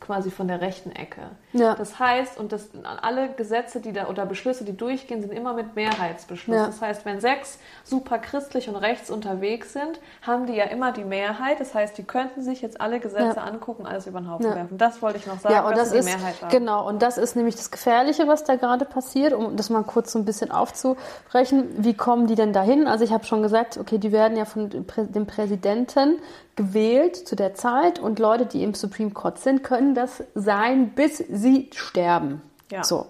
quasi 0.01 0.31
von 0.31 0.47
der 0.49 0.61
rechten 0.61 0.93
Ecke. 0.93 1.23
Ja. 1.53 1.75
Das 1.75 1.99
heißt, 1.99 2.39
und 2.39 2.53
das, 2.53 2.69
alle 3.03 3.31
Gesetze, 3.31 3.81
die 3.81 3.93
da 3.93 4.07
oder 4.09 4.27
Beschlüsse, 4.27 4.65
die 4.65 4.77
durchgehen, 4.77 5.21
sind 5.21 5.33
immer 5.33 5.55
mit 5.55 5.75
Mehrheitsbeschluss. 5.75 6.57
Ja. 6.57 6.67
Das 6.67 6.81
heißt, 6.81 7.05
wenn 7.05 7.21
sechs 7.21 7.59
super 7.85 8.19
christlich 8.19 8.69
und 8.69 8.77
rechts 8.77 9.11
unterwegs 9.11 9.73
sind, 9.73 9.99
haben 10.23 10.47
die 10.47 10.55
ja 10.55 10.65
immer 10.65 10.93
die 10.93 11.05
Mehrheit. 11.05 11.59
Das 11.61 11.75
heißt, 11.75 11.99
die 11.99 12.05
könnten 12.05 12.43
sich 12.43 12.63
jetzt 12.63 12.81
alle 12.81 13.01
Gesetze 13.01 13.37
Ja. 13.39 13.45
angucken, 13.45 13.87
alles 13.87 14.07
über 14.07 14.21
den 14.21 14.31
Haufen 14.31 14.55
werfen. 14.55 14.79
Das 14.79 15.03
wollte 15.03 15.19
ich 15.19 15.27
noch 15.27 15.41
sagen, 15.41 15.55
Ja, 15.55 15.67
und 15.67 15.77
das 15.77 15.93
ist 15.93 16.07
die 16.09 16.15
Mehrheit 16.15 16.41
haben. 16.43 16.51
genau 16.51 16.87
und 16.89 17.03
das 17.03 17.19
ist 17.19 17.35
nämlich 17.35 17.57
das 17.57 17.71
Gefährliche, 17.71 18.29
was 18.29 18.45
da 18.45 18.57
gerade 18.57 18.85
passiert, 18.85 19.33
um 19.33 19.57
das 19.57 19.69
mal 19.71 19.83
kurz 19.83 20.13
so 20.13 20.19
ein 20.19 20.25
bisschen 20.25 20.51
aufzubrechen. 20.51 21.69
Wie 21.85 21.95
kommen 21.95 22.27
die 22.27 22.35
denn 22.35 22.53
dahin? 22.53 22.87
Also 22.87 23.05
ich 23.05 23.13
habe 23.13 23.25
schon 23.25 23.43
gesagt, 23.43 23.79
okay, 23.79 23.99
die 23.99 24.13
werden 24.13 24.37
ja 24.37 24.45
von 24.45 24.71
dem 24.71 25.27
Präsidenten 25.27 26.19
gewählt 26.59 27.17
zu 27.17 27.37
der 27.37 27.55
Zeit 27.55 28.01
und 28.01 28.19
Leute, 28.19 28.45
die 28.45 28.65
im 28.65 28.75
Supreme 28.75 29.13
Court 29.13 29.39
sind, 29.39 29.63
können 29.63 29.95
das 29.95 30.25
sein, 30.35 30.91
bis 30.91 31.19
sie 31.19 31.71
sterben. 31.73 32.43
Ja. 32.71 32.83
So. 32.83 33.07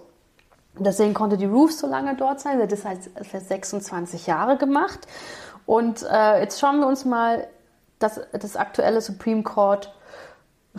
Deswegen 0.77 1.15
konnte 1.15 1.35
die 1.35 1.47
Ruth 1.47 1.73
so 1.73 1.87
lange 1.87 2.15
dort 2.15 2.39
sein. 2.39 2.65
Das 2.69 2.85
heißt, 2.85 3.09
für 3.23 3.39
26 3.39 4.27
Jahre 4.27 4.55
gemacht. 4.55 4.99
Und 5.65 6.03
äh, 6.03 6.39
jetzt 6.41 6.59
schauen 6.59 6.79
wir 6.79 6.87
uns 6.87 7.05
mal 7.05 7.47
das, 7.97 8.21
das 8.31 8.55
aktuelle 8.55 9.01
Supreme 9.01 9.41
Court 9.41 9.93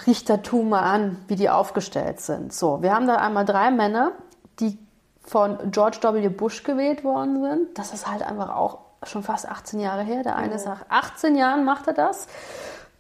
Richtertum 0.06 0.68
mal 0.68 0.82
an, 0.82 1.16
wie 1.26 1.34
die 1.34 1.50
aufgestellt 1.50 2.20
sind. 2.20 2.52
So, 2.52 2.82
wir 2.82 2.94
haben 2.94 3.08
da 3.08 3.16
einmal 3.16 3.44
drei 3.44 3.72
Männer, 3.72 4.12
die 4.60 4.78
von 5.22 5.58
George 5.72 5.98
W. 6.02 6.28
Bush 6.28 6.62
gewählt 6.62 7.02
worden 7.02 7.42
sind. 7.42 7.78
Das 7.78 7.92
ist 7.92 8.10
halt 8.10 8.22
einfach 8.22 8.54
auch 8.54 8.78
schon 9.02 9.22
fast 9.22 9.48
18 9.48 9.80
Jahre 9.80 10.02
her. 10.02 10.22
Der 10.22 10.36
eine 10.36 10.54
ist 10.54 10.66
nach 10.66 10.84
18 10.88 11.36
Jahren 11.36 11.64
macht 11.64 11.86
er 11.86 11.94
das. 11.94 12.26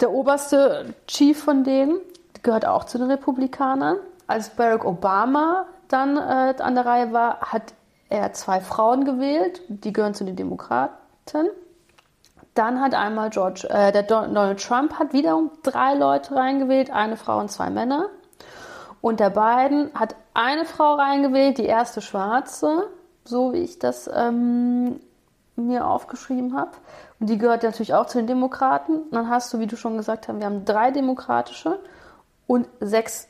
Der 0.00 0.10
oberste 0.10 0.94
Chief 1.06 1.42
von 1.42 1.64
denen 1.64 1.98
gehört 2.42 2.66
auch 2.66 2.84
zu 2.84 2.98
den 2.98 3.10
Republikanern. 3.10 3.98
Als 4.26 4.50
Barack 4.50 4.84
Obama 4.84 5.66
dann 5.88 6.16
äh, 6.16 6.54
an 6.58 6.74
der 6.74 6.86
Reihe 6.86 7.12
war, 7.12 7.40
hat 7.40 7.74
er 8.08 8.32
zwei 8.32 8.60
Frauen 8.60 9.04
gewählt. 9.04 9.60
Die 9.68 9.92
gehören 9.92 10.14
zu 10.14 10.24
den 10.24 10.36
Demokraten. 10.36 11.48
Dann 12.54 12.80
hat 12.80 12.94
einmal 12.94 13.30
George, 13.30 13.68
äh, 13.68 13.92
der 13.92 14.02
Donald 14.02 14.62
Trump 14.62 14.98
hat 14.98 15.12
wiederum 15.12 15.50
drei 15.62 15.94
Leute 15.94 16.34
reingewählt, 16.34 16.90
eine 16.90 17.16
Frau 17.16 17.38
und 17.38 17.50
zwei 17.50 17.70
Männer. 17.70 18.08
Unter 19.00 19.30
Biden 19.30 19.90
hat 19.94 20.16
eine 20.34 20.64
Frau 20.64 20.94
reingewählt, 20.94 21.58
die 21.58 21.66
erste 21.66 22.00
Schwarze, 22.00 22.88
so 23.24 23.52
wie 23.52 23.58
ich 23.58 23.78
das 23.78 24.10
ähm, 24.12 25.00
mir 25.66 25.86
aufgeschrieben 25.86 26.56
habe. 26.56 26.72
Und 27.18 27.28
die 27.28 27.38
gehört 27.38 27.62
natürlich 27.62 27.94
auch 27.94 28.06
zu 28.06 28.18
den 28.18 28.26
Demokraten. 28.26 29.02
Und 29.02 29.12
dann 29.12 29.28
hast 29.28 29.52
du, 29.52 29.58
wie 29.58 29.66
du 29.66 29.76
schon 29.76 29.96
gesagt 29.96 30.28
hast, 30.28 30.38
wir 30.38 30.46
haben 30.46 30.64
drei 30.64 30.90
demokratische 30.90 31.78
und 32.46 32.68
sechs 32.80 33.28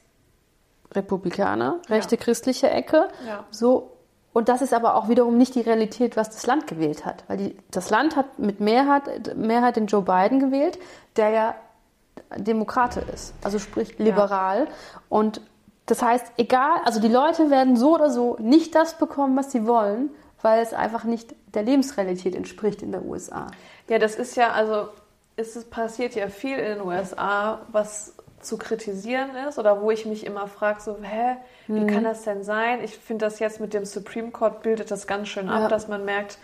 Republikaner, 0.93 1.77
rechte 1.89 2.17
Ja. 2.17 2.23
christliche 2.23 2.71
Ecke. 2.71 3.09
Ja. 3.27 3.45
So. 3.51 3.93
Und 4.33 4.49
das 4.49 4.63
ist 4.63 4.73
aber 4.73 4.95
auch 4.95 5.09
wiederum 5.09 5.37
nicht 5.37 5.55
die 5.57 5.61
Realität, 5.61 6.17
was 6.17 6.31
das 6.31 6.47
Land 6.47 6.67
gewählt 6.67 7.05
hat. 7.05 7.25
Weil 7.29 7.37
die, 7.37 7.57
das 7.71 7.91
Land 7.91 8.15
hat 8.17 8.39
mit 8.39 8.61
Mehrheit, 8.61 9.37
Mehrheit 9.37 9.77
den 9.77 9.87
Joe 9.87 10.03
Biden 10.03 10.39
gewählt, 10.39 10.79
der 11.17 11.31
ja 11.31 11.55
Demokrate 12.37 13.01
ist, 13.13 13.35
also 13.43 13.59
sprich 13.59 13.99
liberal. 13.99 14.69
Und 15.09 15.41
das 15.87 16.03
heißt, 16.03 16.33
egal, 16.37 16.81
also 16.85 17.01
die 17.01 17.09
Leute 17.09 17.51
werden 17.51 17.77
so 17.77 17.95
oder 17.95 18.11
so 18.11 18.37
nicht 18.39 18.75
das 18.77 18.95
bekommen, 18.99 19.37
was 19.37 19.51
sie 19.51 19.67
wollen, 19.67 20.11
weil 20.43 20.61
es 20.63 20.73
einfach 20.73 21.05
nicht 21.05 21.35
der 21.55 21.63
Lebensrealität 21.63 22.35
entspricht 22.35 22.83
in 22.83 22.93
der 22.93 23.05
USA. 23.05 23.49
Ja, 23.89 23.99
das 23.99 24.15
ist 24.15 24.37
ja, 24.37 24.53
also 24.53 24.89
es 25.37 25.57
ist, 25.57 25.71
passiert 25.71 26.15
ja 26.15 26.29
viel 26.29 26.59
in 26.59 26.79
den 26.79 26.81
USA, 26.83 27.61
was 27.73 28.15
zu 28.41 28.57
kritisieren 28.57 29.31
ist 29.49 29.59
oder 29.59 29.83
wo 29.83 29.91
ich 29.91 30.07
mich 30.07 30.25
immer 30.25 30.47
frage, 30.49 30.81
so, 30.81 30.97
hä, 31.03 31.37
wie 31.67 31.87
kann 31.87 32.05
das 32.05 32.23
denn 32.23 32.43
sein? 32.43 32.83
Ich 32.83 32.97
finde 32.97 33.27
das 33.27 33.39
jetzt 33.39 33.61
mit 33.61 33.75
dem 33.75 33.85
Supreme 33.85 34.31
Court 34.31 34.63
bildet 34.63 34.91
das 34.91 35.07
ganz 35.07 35.29
schön 35.29 35.49
ab, 35.51 35.63
Ja. 35.63 35.69
dass 35.69 35.89
man 35.89 36.05
merkt, 36.07 36.39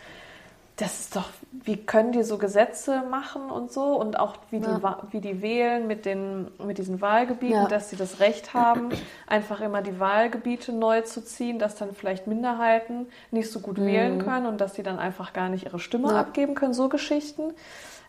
das 0.77 1.01
ist 1.01 1.17
doch, 1.17 1.31
wie 1.53 1.79
können 1.79 2.13
die 2.13 2.23
so 2.23 2.37
Gesetze 2.37 3.03
machen 3.11 3.51
und 3.51 3.73
so 3.73 3.99
und 3.99 4.19
auch 4.19 4.35
wie 4.51 4.61
die, 4.61 4.67
Ja. 4.67 4.83
wa- 4.83 5.03
wie 5.11 5.21
die 5.21 5.41
wählen 5.41 5.87
mit, 5.87 6.05
den, 6.05 6.49
mit 6.59 6.77
diesen 6.77 7.01
Wahlgebieten, 7.01 7.55
Ja. 7.63 7.67
dass 7.67 7.89
sie 7.89 7.97
das 7.97 8.21
Recht 8.21 8.53
haben, 8.53 8.91
einfach 9.27 9.63
immer 9.63 9.81
die 9.81 9.99
Wahlgebiete 9.99 10.73
neu 10.73 11.01
zu 11.01 11.25
ziehen, 11.25 11.59
dass 11.59 11.77
dann 11.77 11.95
vielleicht 11.95 12.27
Minderheiten 12.27 13.07
nicht 13.31 13.51
so 13.51 13.61
gut 13.61 13.79
wählen 13.79 14.23
können 14.23 14.45
und 14.47 14.61
dass 14.61 14.75
sie 14.75 14.83
dann 14.83 14.99
einfach 14.99 15.33
gar 15.33 15.49
nicht 15.49 15.65
ihre 15.65 15.79
Stimme 15.79 16.09
Mhm. 16.09 16.15
Ja. 16.15 16.21
abgeben 16.21 16.55
können, 16.55 16.75
so 16.75 16.91
Geschichten. 16.91 17.55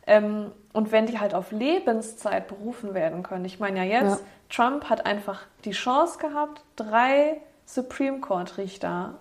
Ähm, 0.05 0.51
und 0.73 0.91
wenn 0.91 1.05
die 1.05 1.19
halt 1.19 1.33
auf 1.33 1.51
Lebenszeit 1.51 2.47
berufen 2.49 2.93
werden 2.93 3.23
können. 3.23 3.45
Ich 3.45 3.59
meine 3.59 3.85
ja 3.85 4.01
jetzt. 4.01 4.23
Trump 4.49 4.89
hat 4.89 5.05
einfach 5.05 5.41
die 5.65 5.71
Chance 5.71 6.17
gehabt, 6.19 6.61
drei 6.77 7.41
Supreme 7.65 8.19
Court 8.19 8.57
Richter 8.57 9.15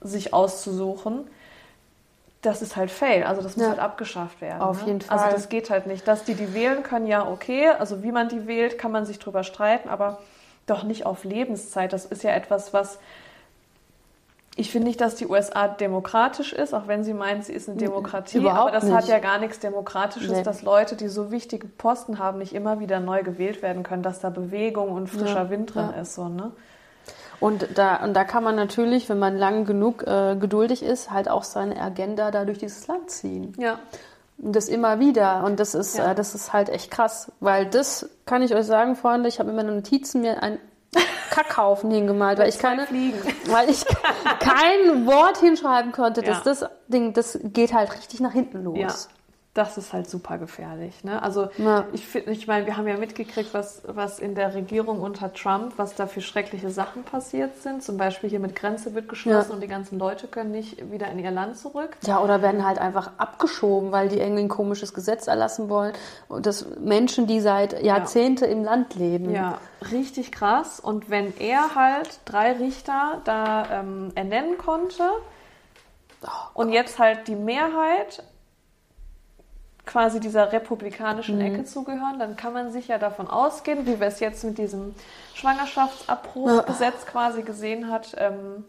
sich 0.00 0.32
auszusuchen. 0.34 1.26
Das 2.42 2.62
ist 2.62 2.76
halt 2.76 2.90
fail, 2.92 3.24
also 3.24 3.42
das 3.42 3.56
muss 3.56 3.64
Ja. 3.64 3.70
halt 3.70 3.80
abgeschafft 3.80 4.40
werden. 4.40 4.62
Auf 4.62 4.82
ne? 4.82 4.88
jeden 4.88 5.00
Fall. 5.00 5.18
Also 5.18 5.34
das 5.34 5.48
geht 5.48 5.70
halt 5.70 5.86
nicht. 5.86 6.06
Dass 6.06 6.22
die 6.24 6.34
die 6.34 6.54
wählen 6.54 6.82
können, 6.84 7.06
ja 7.06 7.26
okay. 7.26 7.68
Also 7.68 8.02
wie 8.04 8.12
man 8.12 8.28
die 8.28 8.46
wählt, 8.46 8.78
kann 8.78 8.92
man 8.92 9.04
sich 9.06 9.18
drüber 9.18 9.42
streiten, 9.42 9.88
aber 9.88 10.18
doch 10.66 10.84
nicht 10.84 11.04
auf 11.04 11.24
Lebenszeit. 11.24 11.92
Das 11.92 12.04
ist 12.04 12.22
ja 12.22 12.30
etwas, 12.30 12.72
was 12.72 12.98
ich 14.56 14.72
finde 14.72 14.88
nicht, 14.88 15.00
dass 15.00 15.14
die 15.14 15.26
USA 15.28 15.68
demokratisch 15.68 16.52
ist, 16.52 16.74
auch 16.74 16.88
wenn 16.88 17.04
sie 17.04 17.14
meint, 17.14 17.44
sie 17.44 17.52
ist 17.52 17.68
eine 17.68 17.78
Demokratie. 17.78 18.38
Überhaupt 18.38 18.72
aber 18.74 18.80
das 18.80 18.90
hat 18.90 19.02
nicht. 19.02 19.08
ja 19.08 19.20
gar 19.20 19.38
nichts 19.38 19.60
Demokratisches, 19.60 20.32
Nee. 20.32 20.42
dass 20.42 20.62
Leute, 20.62 20.96
die 20.96 21.06
so 21.06 21.30
wichtige 21.30 21.68
Posten 21.68 22.18
haben, 22.18 22.38
nicht 22.38 22.54
immer 22.54 22.80
wieder 22.80 22.98
neu 22.98 23.22
gewählt 23.22 23.62
werden 23.62 23.84
können, 23.84 24.02
dass 24.02 24.18
da 24.18 24.30
Bewegung 24.30 24.90
und 24.90 25.06
frischer 25.06 25.44
Ja, 25.44 25.50
Wind 25.50 25.74
drin 25.74 25.90
ja. 25.94 26.00
ist. 26.02 26.14
So, 26.16 26.28
ne? 26.28 26.50
Und 27.40 27.68
da, 27.76 27.96
und 28.02 28.14
da 28.14 28.24
kann 28.24 28.42
man 28.42 28.56
natürlich, 28.56 29.08
wenn 29.08 29.18
man 29.18 29.36
lang 29.38 29.64
genug 29.64 30.02
äh, 30.06 30.36
geduldig 30.36 30.82
ist, 30.82 31.10
halt 31.10 31.28
auch 31.30 31.44
seine 31.44 31.80
Agenda 31.80 32.30
da 32.30 32.44
durch 32.44 32.58
dieses 32.58 32.86
Land 32.88 33.10
ziehen. 33.10 33.52
Ja. 33.58 33.78
Und 34.38 34.54
das 34.56 34.68
immer 34.68 34.98
wieder. 35.00 35.44
Und 35.44 35.58
das 35.60 35.74
ist, 35.74 35.96
Ja. 35.98 36.10
äh, 36.12 36.14
das 36.14 36.34
ist 36.34 36.52
halt 36.52 36.68
echt 36.68 36.90
krass. 36.90 37.30
Weil 37.40 37.66
das 37.66 38.08
kann 38.26 38.42
ich 38.42 38.54
euch 38.54 38.66
sagen, 38.66 38.96
Freunde, 38.96 39.28
ich 39.28 39.38
habe 39.38 39.50
in 39.50 39.56
meinen 39.56 39.76
Notizen 39.76 40.20
mir 40.20 40.42
einen 40.42 40.58
Kackhaufen 41.30 41.90
hingemalt, 41.90 42.38
weil 42.38 42.48
ich 42.48 42.58
keine, 42.58 42.86
Fliegen. 42.86 43.18
weil 43.46 43.68
ich 43.70 43.84
kein 44.40 45.06
Wort 45.06 45.38
hinschreiben 45.38 45.92
konnte, 45.92 46.22
dass 46.22 46.38
Ja. 46.38 46.44
das 46.44 46.64
Ding, 46.88 47.12
das 47.12 47.38
geht 47.42 47.72
halt 47.72 47.92
richtig 47.94 48.20
nach 48.20 48.32
hinten 48.32 48.64
los. 48.64 48.78
Ja, 48.78 48.88
das 49.58 49.76
ist 49.76 49.92
halt 49.92 50.08
super 50.08 50.38
gefährlich. 50.38 51.02
Ne? 51.04 51.20
Also 51.22 51.48
Ja. 51.58 51.84
ich 51.92 52.06
finde, 52.06 52.30
ich 52.30 52.46
meine, 52.46 52.64
wir 52.66 52.76
haben 52.76 52.86
ja 52.86 52.96
mitgekriegt, 52.96 53.52
was, 53.52 53.82
was 53.86 54.18
in 54.20 54.34
der 54.34 54.54
Regierung 54.54 55.00
unter 55.00 55.32
Trump, 55.32 55.74
was 55.76 55.94
da 55.96 56.06
für 56.06 56.20
schreckliche 56.20 56.70
Sachen 56.70 57.02
passiert 57.02 57.56
sind. 57.62 57.82
Zum 57.82 57.96
Beispiel 57.96 58.30
hier 58.30 58.38
mit 58.40 58.54
Grenze 58.54 58.94
wird 58.94 59.08
geschlossen 59.08 59.48
Ja. 59.50 59.54
und 59.54 59.60
die 59.60 59.66
ganzen 59.66 59.98
Leute 59.98 60.28
können 60.28 60.52
nicht 60.52 60.90
wieder 60.92 61.08
in 61.08 61.18
ihr 61.18 61.30
Land 61.32 61.56
zurück. 61.58 61.96
Ja, 62.06 62.20
oder 62.20 62.40
werden 62.40 62.64
halt 62.64 62.78
einfach 62.78 63.10
abgeschoben, 63.18 63.90
weil 63.90 64.08
die 64.08 64.18
irgendwie 64.20 64.42
ein 64.44 64.48
komisches 64.48 64.94
Gesetz 64.94 65.26
erlassen 65.26 65.68
wollen. 65.68 65.92
Und 66.28 66.46
das 66.46 66.64
Menschen, 66.78 67.26
die 67.26 67.40
seit 67.40 67.82
Jahrzehnte 67.82 68.46
im 68.46 68.62
Land 68.62 68.94
leben. 68.94 69.30
Ja, 69.32 69.58
richtig 69.90 70.30
krass. 70.30 70.78
Und 70.78 71.10
wenn 71.10 71.36
er 71.38 71.74
halt 71.74 72.20
drei 72.24 72.52
Richter 72.52 73.20
da 73.24 73.80
ähm, 73.80 74.12
ernennen 74.14 74.56
konnte 74.58 75.02
und 76.54 76.70
jetzt 76.70 76.98
halt 76.98 77.28
die 77.28 77.36
Mehrheit 77.36 78.22
quasi 79.88 80.20
dieser 80.20 80.52
republikanischen 80.52 81.40
Ecke 81.40 81.64
zugehören, 81.64 82.18
dann 82.18 82.36
kann 82.36 82.52
man 82.52 82.70
sich 82.70 82.88
ja 82.88 82.98
davon 82.98 83.26
ausgehen, 83.28 83.86
wie 83.86 83.98
wir 83.98 84.06
es 84.06 84.20
jetzt 84.20 84.44
mit 84.44 84.58
diesem 84.58 84.94
Schwangerschaftsabbruchgesetz 85.34 87.06
quasi 87.06 87.42
gesehen 87.42 87.90
hat, 87.90 88.14
ähm, 88.18 88.64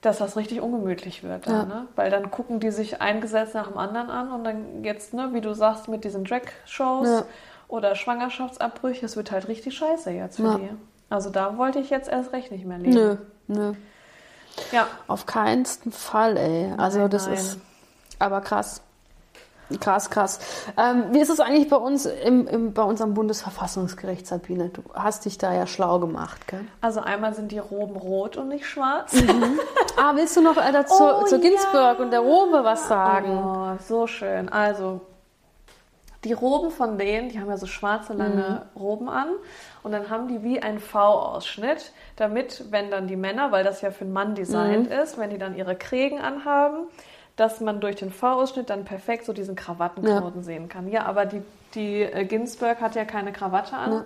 dass 0.00 0.18
das 0.18 0.36
richtig 0.36 0.60
ungemütlich 0.60 1.22
wird. 1.22 1.46
Dann, 1.46 1.54
Ja. 1.54 1.64
ne? 1.64 1.86
Weil 1.94 2.10
dann 2.10 2.30
gucken 2.30 2.58
die 2.58 2.70
sich 2.70 3.00
ein 3.00 3.20
Gesetz 3.20 3.54
nach 3.54 3.68
dem 3.68 3.78
anderen 3.78 4.10
an 4.10 4.32
und 4.32 4.44
dann 4.44 4.82
jetzt, 4.82 5.14
ne, 5.14 5.28
wie 5.32 5.40
du 5.40 5.54
sagst, 5.54 5.88
mit 5.88 6.04
diesen 6.04 6.24
Drag-Shows 6.24 7.08
Ja. 7.08 7.24
oder 7.68 7.94
Schwangerschaftsabbrüche, 7.94 9.06
es 9.06 9.14
wird 9.16 9.30
halt 9.30 9.48
richtig 9.48 9.76
scheiße 9.76 10.10
jetzt 10.10 10.36
für 10.36 10.42
Ja. 10.44 10.54
die. 10.56 10.70
Also 11.10 11.30
da 11.30 11.58
wollte 11.58 11.78
ich 11.78 11.90
jetzt 11.90 12.08
erst 12.08 12.32
recht 12.32 12.50
nicht 12.50 12.64
mehr 12.64 12.78
leben. 12.78 12.94
Nö, 12.94 13.16
nö. 13.46 13.72
Ja, 14.72 14.86
Auf 15.06 15.26
keinsten 15.26 15.92
Fall, 15.92 16.36
ey. 16.36 16.72
Also 16.78 17.00
Nein, 17.00 17.10
das 17.10 17.26
nein. 17.26 17.34
ist 17.36 17.58
aber 18.18 18.40
krass. 18.40 18.80
Krass, 19.80 20.10
krass. 20.10 20.38
Ähm, 20.76 21.06
wie 21.12 21.20
ist 21.20 21.30
es 21.30 21.40
eigentlich 21.40 21.68
bei 21.68 21.76
uns 21.76 22.06
im, 22.06 22.46
im, 22.46 22.72
bei 22.72 22.82
unserem 22.82 23.14
Bundesverfassungsgericht, 23.14 24.26
Sabine? 24.26 24.68
Du 24.70 24.82
hast 24.94 25.24
dich 25.24 25.38
da 25.38 25.52
ja 25.52 25.66
schlau 25.66 25.98
gemacht, 25.98 26.46
gell? 26.48 26.64
also 26.80 27.00
einmal 27.00 27.34
sind 27.34 27.52
die 27.52 27.58
Roben 27.58 27.96
rot 27.96 28.36
und 28.36 28.48
nicht 28.48 28.66
schwarz. 28.66 29.14
Ah, 29.96 30.12
willst 30.14 30.36
du 30.36 30.40
noch 30.40 30.56
äh, 30.56 30.72
dazu, 30.72 30.94
Oh, 31.02 31.24
zu 31.24 31.38
Ginsburg 31.38 31.98
ja. 31.98 32.04
und 32.04 32.10
der 32.10 32.20
Robe 32.20 32.64
was 32.64 32.88
sagen? 32.88 33.38
Oh, 33.38 33.76
so 33.86 34.06
schön. 34.06 34.48
Also, 34.48 35.00
die 36.24 36.32
Roben 36.32 36.70
von 36.70 36.98
denen, 36.98 37.28
die 37.28 37.40
haben 37.40 37.48
ja 37.48 37.56
so 37.56 37.66
schwarze, 37.66 38.12
lange 38.12 38.66
Roben 38.76 39.08
an. 39.08 39.28
Und 39.82 39.92
dann 39.92 40.08
haben 40.08 40.28
die 40.28 40.44
wie 40.44 40.62
ein 40.62 40.78
V-Ausschnitt, 40.78 41.92
damit, 42.16 42.66
wenn 42.70 42.90
dann 42.90 43.08
die 43.08 43.16
Männer, 43.16 43.50
weil 43.50 43.64
das 43.64 43.80
ja 43.80 43.90
für 43.90 44.04
einen 44.04 44.12
Mann 44.12 44.36
designt 44.36 44.86
ist, 44.86 45.18
wenn 45.18 45.30
die 45.30 45.38
dann 45.38 45.56
ihre 45.56 45.74
Krägen 45.74 46.20
anhaben, 46.20 46.86
dass 47.36 47.60
man 47.60 47.80
durch 47.80 47.96
den 47.96 48.10
V-Ausschnitt 48.10 48.70
dann 48.70 48.84
perfekt 48.84 49.24
so 49.24 49.32
diesen 49.32 49.56
Krawattenknoten 49.56 50.42
sehen 50.42 50.68
kann. 50.68 50.88
Ja, 50.88 51.04
aber 51.06 51.24
die, 51.26 51.42
die 51.74 52.02
äh, 52.02 52.24
Ginsburg 52.24 52.80
hat 52.80 52.94
ja 52.94 53.04
keine 53.04 53.32
Krawatte 53.32 53.76
an. 53.76 53.92
Ja. 53.92 54.04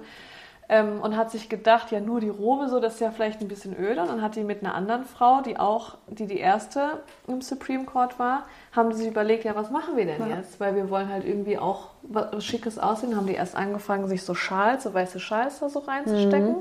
Ähm, 0.68 1.00
und 1.00 1.16
hat 1.16 1.30
sich 1.30 1.48
gedacht, 1.48 1.92
ja, 1.92 2.00
nur 2.00 2.18
die 2.18 2.28
Robe, 2.28 2.68
so, 2.68 2.80
das 2.80 2.94
ist 2.94 3.00
ja 3.00 3.12
vielleicht 3.12 3.40
ein 3.40 3.46
bisschen 3.46 3.76
öde. 3.78 4.00
Und 4.00 4.08
dann 4.08 4.20
hat 4.20 4.34
die 4.34 4.42
mit 4.42 4.64
einer 4.64 4.74
anderen 4.74 5.04
Frau, 5.04 5.40
die 5.40 5.58
auch, 5.60 5.96
die 6.08 6.26
die 6.26 6.38
erste 6.38 7.02
im 7.28 7.40
Supreme 7.40 7.84
Court 7.84 8.18
war, 8.18 8.46
haben 8.74 8.90
die 8.90 8.96
sich 8.96 9.06
überlegt, 9.06 9.44
ja, 9.44 9.54
was 9.54 9.70
machen 9.70 9.96
wir 9.96 10.06
denn 10.06 10.28
Ja. 10.28 10.36
jetzt? 10.38 10.58
Weil 10.58 10.74
wir 10.74 10.90
wollen 10.90 11.08
halt 11.08 11.24
irgendwie 11.24 11.56
auch 11.56 11.90
was 12.02 12.44
Schickes 12.44 12.80
aussehen. 12.80 13.16
Haben 13.16 13.28
die 13.28 13.34
erst 13.34 13.54
angefangen, 13.54 14.08
sich 14.08 14.24
so 14.24 14.34
Schals, 14.34 14.82
so 14.82 14.92
weiße 14.92 15.20
Schals 15.20 15.60
da 15.60 15.68
so 15.68 15.78
reinzustecken. 15.78 16.56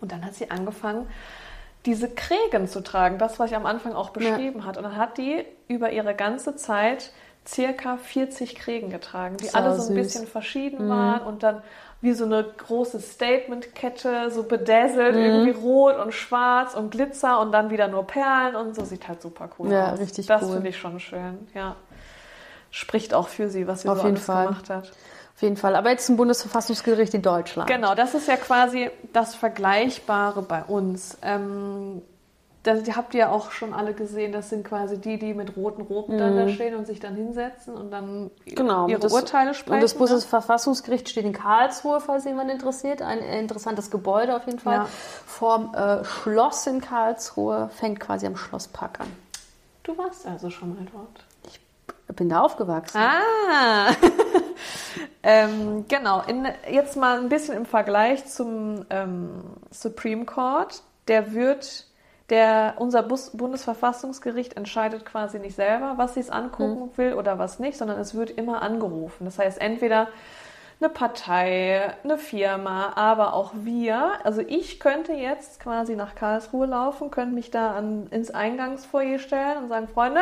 Und 0.00 0.10
dann 0.10 0.24
hat 0.24 0.34
sie 0.34 0.50
angefangen, 0.50 1.06
diese 1.86 2.08
Krägen 2.08 2.68
zu 2.68 2.82
tragen, 2.82 3.18
das, 3.18 3.38
was 3.38 3.50
ich 3.50 3.56
am 3.56 3.64
Anfang 3.66 3.94
auch 3.94 4.10
beschrieben 4.10 4.64
hat. 4.66 4.76
Und 4.76 4.82
dann 4.84 4.96
hat 4.96 5.16
die 5.18 5.44
über 5.68 5.90
ihre 5.92 6.14
ganze 6.14 6.56
Zeit 6.56 7.10
circa 7.46 7.96
40 7.96 8.56
Krägen 8.56 8.90
getragen, 8.90 9.36
die 9.36 9.54
alle 9.54 9.74
so 9.76 9.82
ein 9.82 9.86
süß. 9.88 9.94
bisschen 9.96 10.26
verschieden 10.26 10.88
waren 10.88 11.22
und 11.22 11.42
dann 11.44 11.62
wie 12.02 12.12
so 12.12 12.24
eine 12.24 12.42
große 12.44 13.00
Statement-Kette, 13.00 14.30
so 14.30 14.42
bedazzelt, 14.42 15.14
irgendwie 15.16 15.52
rot 15.52 15.96
und 15.98 16.12
schwarz 16.12 16.74
und 16.74 16.90
Glitzer 16.90 17.40
und 17.40 17.52
dann 17.52 17.70
wieder 17.70 17.88
nur 17.88 18.06
Perlen 18.06 18.54
und 18.56 18.74
so 18.74 18.84
sieht 18.84 19.08
halt 19.08 19.22
super 19.22 19.48
cool 19.58 19.70
Ja, 19.72 19.92
aus. 19.92 20.00
richtig 20.00 20.26
das 20.26 20.42
cool. 20.42 20.54
finde 20.54 20.68
ich 20.70 20.76
schon 20.76 21.00
schön, 21.00 21.48
ja. 21.54 21.76
Spricht 22.70 23.14
auch 23.14 23.28
für 23.28 23.48
sie, 23.48 23.66
was 23.66 23.82
sie 23.82 23.88
Auf 23.88 23.98
so 23.98 24.04
jeden 24.04 24.16
alles 24.16 24.26
Fall. 24.26 24.46
gemacht 24.46 24.68
hat. 24.68 24.92
Auf 25.36 25.42
jeden 25.42 25.58
Fall. 25.58 25.76
Aber 25.76 25.90
jetzt 25.90 26.06
zum 26.06 26.16
Bundesverfassungsgericht 26.16 27.12
in 27.12 27.20
Deutschland. 27.20 27.68
Genau, 27.68 27.94
das 27.94 28.14
ist 28.14 28.26
ja 28.26 28.36
quasi 28.36 28.90
das 29.12 29.34
Vergleichbare 29.34 30.40
bei 30.40 30.64
uns. 30.64 31.18
Ähm, 31.20 32.00
das, 32.62 32.96
habt 32.96 33.12
ihr 33.12 33.20
ja 33.20 33.28
auch 33.28 33.50
schon 33.50 33.74
alle 33.74 33.92
gesehen, 33.92 34.32
das 34.32 34.48
sind 34.48 34.66
quasi 34.66 34.98
die, 34.98 35.18
die 35.18 35.34
mit 35.34 35.54
roten 35.54 35.82
Roben 35.82 36.16
dann 36.16 36.36
da 36.36 36.48
stehen 36.48 36.74
und 36.74 36.86
sich 36.86 37.00
dann 37.00 37.14
hinsetzen 37.14 37.74
und 37.74 37.90
dann 37.90 38.30
Genau. 38.46 38.88
ihre 38.88 38.98
das, 38.98 39.12
Urteile 39.12 39.52
sprechen. 39.52 39.74
Und 39.74 39.82
das 39.82 39.92
ne? 39.92 39.98
Bundesverfassungsgericht 39.98 41.08
steht 41.10 41.26
in 41.26 41.34
Karlsruhe, 41.34 42.00
falls 42.00 42.24
jemand 42.24 42.50
interessiert. 42.50 43.02
Ein 43.02 43.18
interessantes 43.18 43.90
Gebäude 43.90 44.34
auf 44.34 44.46
jeden 44.46 44.58
Fall. 44.58 44.76
Ja. 44.76 44.88
Vorm 45.26 45.74
äh, 45.74 46.02
Schloss 46.02 46.66
in 46.66 46.80
Karlsruhe. 46.80 47.68
Fängt 47.74 48.00
quasi 48.00 48.26
am 48.26 48.36
Schlosspark 48.36 49.00
an. 49.00 49.12
Du 49.82 49.96
warst 49.98 50.26
also 50.26 50.48
schon 50.48 50.70
mal 50.70 50.86
dort. 50.90 51.24
Ich 51.46 51.60
bin 52.16 52.30
da 52.30 52.40
aufgewachsen. 52.40 52.96
Ah! 52.98 53.90
Ähm, 55.22 55.84
genau, 55.88 56.22
in, 56.26 56.46
jetzt 56.70 56.96
mal 56.96 57.18
ein 57.18 57.28
bisschen 57.28 57.56
im 57.56 57.66
Vergleich 57.66 58.26
zum 58.26 58.86
ähm, 58.90 59.30
Supreme 59.70 60.24
Court. 60.24 60.82
Der 61.08 61.32
wird, 61.32 61.86
der, 62.30 62.74
unser 62.78 63.02
Bus 63.02 63.30
Bundesverfassungsgericht 63.30 64.56
entscheidet 64.56 65.04
quasi 65.04 65.38
nicht 65.38 65.56
selber, 65.56 65.94
was 65.96 66.14
sie 66.14 66.20
es 66.20 66.30
angucken 66.30 66.86
mhm. 66.86 66.98
will 66.98 67.14
oder 67.14 67.38
was 67.38 67.58
nicht, 67.58 67.76
sondern 67.78 67.98
es 67.98 68.14
wird 68.14 68.30
immer 68.30 68.62
angerufen. 68.62 69.24
Das 69.24 69.38
heißt, 69.38 69.60
entweder 69.60 70.08
eine 70.80 70.90
Partei, 70.90 71.94
eine 72.04 72.18
Firma, 72.18 72.92
aber 72.96 73.32
auch 73.32 73.52
wir. 73.54 74.12
Also 74.24 74.42
ich 74.42 74.78
könnte 74.78 75.12
jetzt 75.12 75.60
quasi 75.60 75.96
nach 75.96 76.14
Karlsruhe 76.14 76.66
laufen, 76.66 77.10
könnte 77.10 77.34
mich 77.34 77.50
da 77.50 77.74
an, 77.74 78.08
ins 78.10 78.30
Eingangsfoyer 78.30 79.18
stellen 79.18 79.62
und 79.62 79.68
sagen, 79.68 79.88
Freunde, 79.88 80.20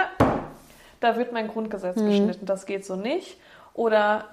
da 1.01 1.17
wird 1.17 1.33
mein 1.33 1.49
Grundgesetz 1.49 1.97
mhm. 1.97 2.09
geschnitten, 2.09 2.47
das 2.47 2.67
geht 2.67 2.85
so 2.85 2.95
nicht. 2.95 3.39
Oder 3.75 4.27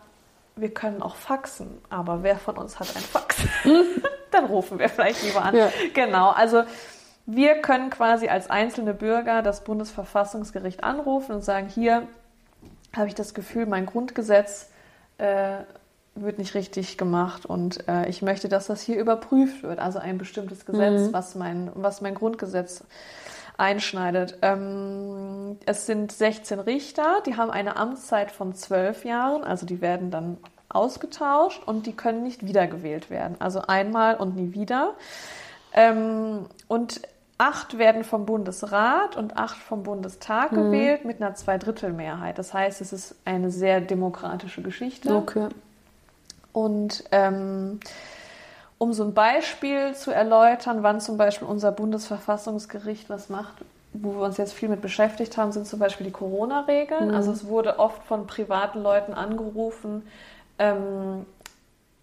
wir 0.55 0.73
können 0.73 1.01
auch 1.01 1.15
faxen, 1.15 1.81
aber 1.89 2.23
wer 2.23 2.37
von 2.37 2.57
uns 2.57 2.79
hat 2.79 2.95
ein 2.95 3.01
Fax? 3.01 3.37
Dann 4.31 4.45
rufen 4.45 4.79
wir 4.79 4.89
vielleicht 4.89 5.23
lieber 5.23 5.43
an. 5.43 5.55
Ja. 5.55 5.69
Genau, 5.93 6.29
also 6.29 6.63
wir 7.25 7.55
können 7.61 7.89
quasi 7.89 8.27
als 8.27 8.49
einzelne 8.49 8.93
Bürger 8.93 9.41
das 9.41 9.63
Bundesverfassungsgericht 9.63 10.83
anrufen 10.83 11.35
und 11.35 11.43
sagen, 11.43 11.67
hier 11.67 12.07
habe 12.95 13.07
ich 13.07 13.15
das 13.15 13.33
Gefühl, 13.33 13.65
mein 13.65 13.85
Grundgesetz 13.85 14.69
äh, 15.17 15.57
wird 16.15 16.39
nicht 16.39 16.55
richtig 16.55 16.97
gemacht 16.97 17.45
und 17.45 17.87
äh, 17.87 18.07
ich 18.09 18.21
möchte, 18.21 18.49
dass 18.49 18.67
das 18.67 18.81
hier 18.81 18.99
überprüft 18.99 19.63
wird. 19.63 19.79
Also 19.79 19.99
ein 19.99 20.17
bestimmtes 20.17 20.65
Gesetz, 20.65 21.07
mhm. 21.07 21.13
was, 21.13 21.35
mein, 21.35 21.71
was 21.73 22.01
mein 22.01 22.15
Grundgesetz 22.15 22.83
einschneidet. 23.57 24.37
Ähm, 24.41 25.57
es 25.65 25.85
sind 25.85 26.11
16 26.11 26.59
Richter, 26.59 27.21
die 27.25 27.37
haben 27.37 27.51
eine 27.51 27.75
Amtszeit 27.75 28.31
von 28.31 28.53
12 28.53 29.05
Jahren, 29.05 29.43
also 29.43 29.65
die 29.65 29.81
werden 29.81 30.11
dann 30.11 30.37
ausgetauscht 30.69 31.61
und 31.65 31.85
die 31.85 31.93
können 31.93 32.23
nicht 32.23 32.45
wiedergewählt 32.45 33.09
werden. 33.09 33.35
Also 33.39 33.61
einmal 33.61 34.15
und 34.15 34.35
nie 34.35 34.53
wieder. 34.53 34.93
Ähm, 35.73 36.45
und 36.67 37.01
acht 37.37 37.77
werden 37.77 38.03
vom 38.03 38.25
Bundesrat 38.25 39.17
und 39.17 39.35
acht 39.37 39.57
vom 39.57 39.83
Bundestag 39.83 40.51
mhm. 40.51 40.57
gewählt 40.57 41.05
mit 41.05 41.21
einer 41.21 41.33
Zweidrittelmehrheit. 41.33 42.37
Das 42.37 42.53
heißt, 42.53 42.81
es 42.81 42.93
ist 42.93 43.15
eine 43.25 43.49
sehr 43.51 43.81
demokratische 43.81 44.61
Geschichte. 44.61 45.15
Okay. 45.15 45.47
Und 46.53 47.03
ähm, 47.11 47.79
um 48.81 48.93
so 48.93 49.03
ein 49.03 49.13
Beispiel 49.13 49.93
zu 49.93 50.09
erläutern, 50.09 50.81
wann 50.81 50.99
zum 50.99 51.15
Beispiel 51.15 51.47
unser 51.47 51.71
Bundesverfassungsgericht 51.71 53.11
was 53.11 53.29
macht, 53.29 53.53
wo 53.93 54.15
wir 54.15 54.21
uns 54.21 54.37
jetzt 54.37 54.53
viel 54.53 54.69
mit 54.69 54.81
beschäftigt 54.81 55.37
haben, 55.37 55.51
sind 55.51 55.67
zum 55.67 55.77
Beispiel 55.77 56.07
die 56.07 56.11
Corona-Regeln. 56.11 57.09
Mhm. 57.09 57.13
Also 57.13 57.31
es 57.31 57.45
wurde 57.45 57.77
oft 57.77 58.01
von 58.05 58.25
privaten 58.25 58.81
Leuten 58.81 59.13
angerufen, 59.13 60.07
ähm, 60.57 61.27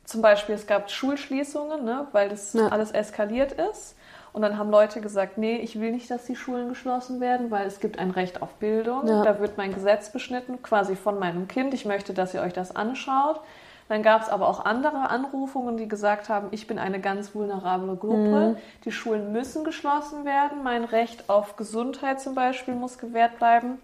zum 0.04 0.22
Beispiel 0.22 0.54
es 0.54 0.68
gab 0.68 0.88
Schulschließungen, 0.88 1.84
ne, 1.84 2.06
weil 2.12 2.28
das 2.28 2.52
ja. 2.52 2.68
alles 2.68 2.92
eskaliert 2.92 3.50
ist. 3.72 3.96
Und 4.32 4.42
dann 4.42 4.56
haben 4.56 4.70
Leute 4.70 5.00
gesagt, 5.00 5.36
nee, 5.36 5.56
ich 5.56 5.80
will 5.80 5.90
nicht, 5.90 6.08
dass 6.12 6.26
die 6.26 6.36
Schulen 6.36 6.68
geschlossen 6.68 7.20
werden, 7.20 7.50
weil 7.50 7.66
es 7.66 7.80
gibt 7.80 7.98
ein 7.98 8.12
Recht 8.12 8.40
auf 8.40 8.54
Bildung. 8.54 9.04
Ja. 9.08 9.24
Da 9.24 9.40
wird 9.40 9.56
mein 9.58 9.74
Gesetz 9.74 10.10
beschnitten, 10.10 10.62
quasi 10.62 10.94
von 10.94 11.18
meinem 11.18 11.48
Kind. 11.48 11.74
Ich 11.74 11.84
möchte, 11.86 12.14
dass 12.14 12.34
ihr 12.34 12.42
euch 12.42 12.52
das 12.52 12.76
anschaut. 12.76 13.40
Dann 13.88 14.02
gab 14.02 14.22
es 14.22 14.28
aber 14.28 14.48
auch 14.48 14.64
andere 14.64 15.08
Anrufungen, 15.08 15.78
die 15.78 15.88
gesagt 15.88 16.28
haben, 16.28 16.48
ich 16.50 16.66
bin 16.66 16.78
eine 16.78 17.00
ganz 17.00 17.34
vulnerable 17.34 17.96
Gruppe. 17.96 18.54
Mhm. 18.54 18.56
Die 18.84 18.92
Schulen 18.92 19.32
müssen 19.32 19.64
geschlossen 19.64 20.24
werden. 20.24 20.62
Mein 20.62 20.84
Recht 20.84 21.30
auf 21.30 21.56
Gesundheit 21.56 22.20
zum 22.20 22.34
Beispiel 22.34 22.74
muss 22.74 22.98
gewährt 22.98 23.38
bleiben. 23.38 23.78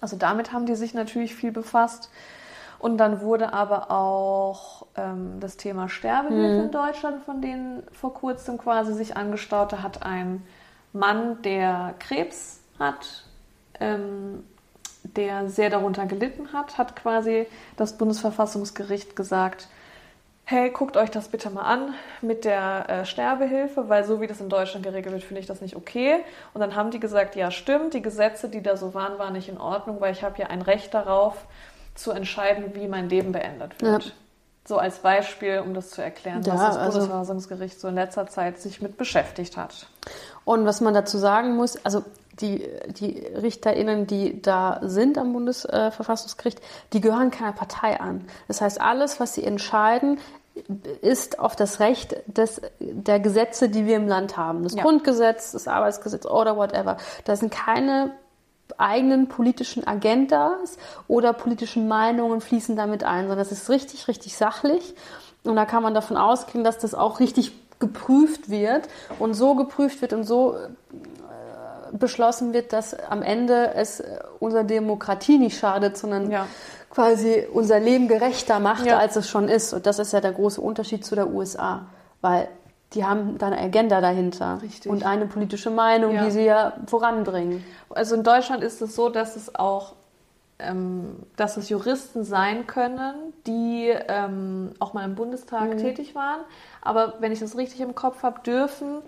Also 0.00 0.16
damit 0.16 0.52
haben 0.52 0.66
die 0.66 0.76
sich 0.76 0.94
natürlich 0.94 1.34
viel 1.34 1.50
befasst. 1.50 2.10
Und 2.78 2.98
dann 2.98 3.20
wurde 3.20 3.52
aber 3.52 3.90
auch 3.90 4.86
ähm, 4.96 5.40
das 5.40 5.56
Thema 5.56 5.88
Sterbehilfe 5.88 6.58
mhm. 6.58 6.64
in 6.66 6.70
Deutschland, 6.70 7.24
von 7.24 7.42
denen 7.42 7.82
vor 7.92 8.14
kurzem 8.14 8.56
quasi 8.56 8.94
sich 8.94 9.16
angestaut. 9.16 9.72
Da 9.72 9.82
hat 9.82 10.04
ein 10.04 10.44
Mann, 10.92 11.42
der 11.42 11.94
Krebs 11.98 12.60
hat, 12.78 13.24
ähm, 13.80 14.44
der 15.16 15.48
sehr 15.48 15.70
darunter 15.70 16.06
gelitten 16.06 16.52
hat, 16.52 16.78
hat 16.78 16.96
quasi 16.96 17.46
das 17.76 17.96
Bundesverfassungsgericht 17.96 19.16
gesagt, 19.16 19.68
hey, 20.44 20.70
guckt 20.70 20.96
euch 20.96 21.10
das 21.10 21.28
bitte 21.28 21.50
mal 21.50 21.62
an 21.62 21.94
mit 22.22 22.46
der 22.46 22.88
äh, 22.88 23.04
Sterbehilfe, 23.04 23.90
weil 23.90 24.04
so 24.04 24.22
wie 24.22 24.26
das 24.26 24.40
in 24.40 24.48
Deutschland 24.48 24.82
geregelt 24.82 25.12
wird, 25.12 25.22
finde 25.22 25.40
ich 25.40 25.46
das 25.46 25.60
nicht 25.60 25.76
okay. 25.76 26.24
Und 26.54 26.62
dann 26.62 26.74
haben 26.74 26.90
die 26.90 27.00
gesagt, 27.00 27.36
ja 27.36 27.50
stimmt, 27.50 27.92
die 27.92 28.00
Gesetze, 28.00 28.48
die 28.48 28.62
da 28.62 28.78
so 28.78 28.94
waren, 28.94 29.18
waren 29.18 29.34
nicht 29.34 29.50
in 29.50 29.58
Ordnung, 29.58 30.00
weil 30.00 30.12
ich 30.12 30.22
habe 30.22 30.38
ja 30.38 30.46
ein 30.46 30.62
Recht 30.62 30.94
darauf 30.94 31.36
zu 31.94 32.12
entscheiden, 32.12 32.74
wie 32.74 32.88
mein 32.88 33.10
Leben 33.10 33.32
beendet 33.32 33.82
wird. 33.82 34.04
Ja. 34.04 34.10
So 34.64 34.78
als 34.78 35.00
Beispiel, 35.00 35.60
um 35.60 35.74
das 35.74 35.90
zu 35.90 36.00
erklären, 36.00 36.42
ja, 36.42 36.54
was 36.54 36.60
das 36.60 36.76
also, 36.76 36.98
Bundesverfassungsgericht 36.98 37.78
so 37.78 37.88
in 37.88 37.94
letzter 37.94 38.26
Zeit 38.26 38.58
sich 38.58 38.80
mit 38.80 38.96
beschäftigt 38.96 39.58
hat. 39.58 39.86
Und 40.46 40.64
was 40.64 40.80
man 40.80 40.94
dazu 40.94 41.18
sagen 41.18 41.56
muss, 41.56 41.84
also 41.84 42.04
die, 42.40 42.68
die 42.88 43.18
RichterInnen, 43.18 44.06
die 44.06 44.40
da 44.40 44.80
sind 44.82 45.18
am 45.18 45.32
Bundesverfassungsgericht, 45.32 46.60
die 46.92 47.00
gehören 47.00 47.30
keiner 47.30 47.52
Partei 47.52 48.00
an. 48.00 48.24
Das 48.46 48.60
heißt, 48.60 48.80
alles, 48.80 49.20
was 49.20 49.34
sie 49.34 49.44
entscheiden, 49.44 50.18
ist 51.02 51.38
auf 51.38 51.54
das 51.54 51.80
Recht 51.80 52.16
des, 52.26 52.60
der 52.80 53.20
Gesetze, 53.20 53.68
die 53.68 53.86
wir 53.86 53.96
im 53.96 54.08
Land 54.08 54.36
haben. 54.36 54.62
Das 54.62 54.74
ja. 54.74 54.82
Grundgesetz, 54.82 55.52
das 55.52 55.68
Arbeitsgesetz 55.68 56.26
oder 56.26 56.56
whatever. 56.56 56.96
Da 57.24 57.36
sind 57.36 57.52
keine 57.52 58.12
eigenen 58.76 59.28
politischen 59.28 59.86
Agendas 59.86 60.76
oder 61.06 61.32
politischen 61.32 61.88
Meinungen 61.88 62.40
fließen 62.40 62.76
damit 62.76 63.04
ein, 63.04 63.28
sondern 63.28 63.40
es 63.40 63.52
ist 63.52 63.70
richtig, 63.70 64.08
richtig 64.08 64.36
sachlich. 64.36 64.94
Und 65.44 65.56
da 65.56 65.64
kann 65.64 65.82
man 65.82 65.94
davon 65.94 66.16
ausgehen, 66.16 66.64
dass 66.64 66.78
das 66.78 66.94
auch 66.94 67.20
richtig 67.20 67.52
geprüft 67.78 68.50
wird 68.50 68.88
und 69.18 69.34
so 69.34 69.54
geprüft 69.54 70.02
wird 70.02 70.12
und 70.12 70.24
so 70.24 70.56
beschlossen 71.92 72.52
wird, 72.52 72.72
dass 72.72 72.94
am 72.94 73.22
Ende 73.22 73.74
es 73.74 74.02
unserer 74.40 74.64
Demokratie 74.64 75.38
nicht 75.38 75.58
schadet, 75.58 75.96
sondern 75.96 76.30
ja. 76.30 76.46
quasi 76.90 77.46
unser 77.52 77.80
Leben 77.80 78.08
gerechter 78.08 78.60
macht, 78.60 78.86
ja. 78.86 78.98
als 78.98 79.16
es 79.16 79.28
schon 79.28 79.48
ist. 79.48 79.72
Und 79.72 79.86
das 79.86 79.98
ist 79.98 80.12
ja 80.12 80.20
der 80.20 80.32
große 80.32 80.60
Unterschied 80.60 81.04
zu 81.04 81.14
der 81.14 81.28
USA, 81.28 81.86
weil 82.20 82.48
die 82.94 83.04
haben 83.04 83.36
da 83.38 83.48
eine 83.48 83.58
Agenda 83.58 84.00
dahinter 84.00 84.60
Richtig. 84.62 84.90
und 84.90 85.04
eine 85.04 85.26
politische 85.26 85.70
Meinung, 85.70 86.14
ja. 86.14 86.24
die 86.24 86.30
sie 86.30 86.44
ja 86.44 86.74
voranbringen. 86.86 87.64
Also 87.90 88.14
in 88.14 88.22
Deutschland 88.22 88.62
ist 88.62 88.80
es 88.80 88.94
so, 88.94 89.10
dass 89.10 89.36
es 89.36 89.54
auch 89.54 89.94
ähm, 90.58 91.16
dass 91.36 91.56
es 91.56 91.68
Juristen 91.68 92.24
sein 92.24 92.66
können, 92.66 93.32
die 93.46 93.94
ähm, 94.08 94.72
auch 94.80 94.92
mal 94.92 95.04
im 95.04 95.14
Bundestag 95.14 95.74
mhm. 95.74 95.78
tätig 95.78 96.14
waren. 96.14 96.40
Aber 96.82 97.14
wenn 97.20 97.30
ich 97.32 97.38
das 97.38 97.56
richtig 97.56 97.80
im 97.80 97.94
Kopf 97.94 98.22
habe, 98.22 98.40
dürfen 98.40 98.98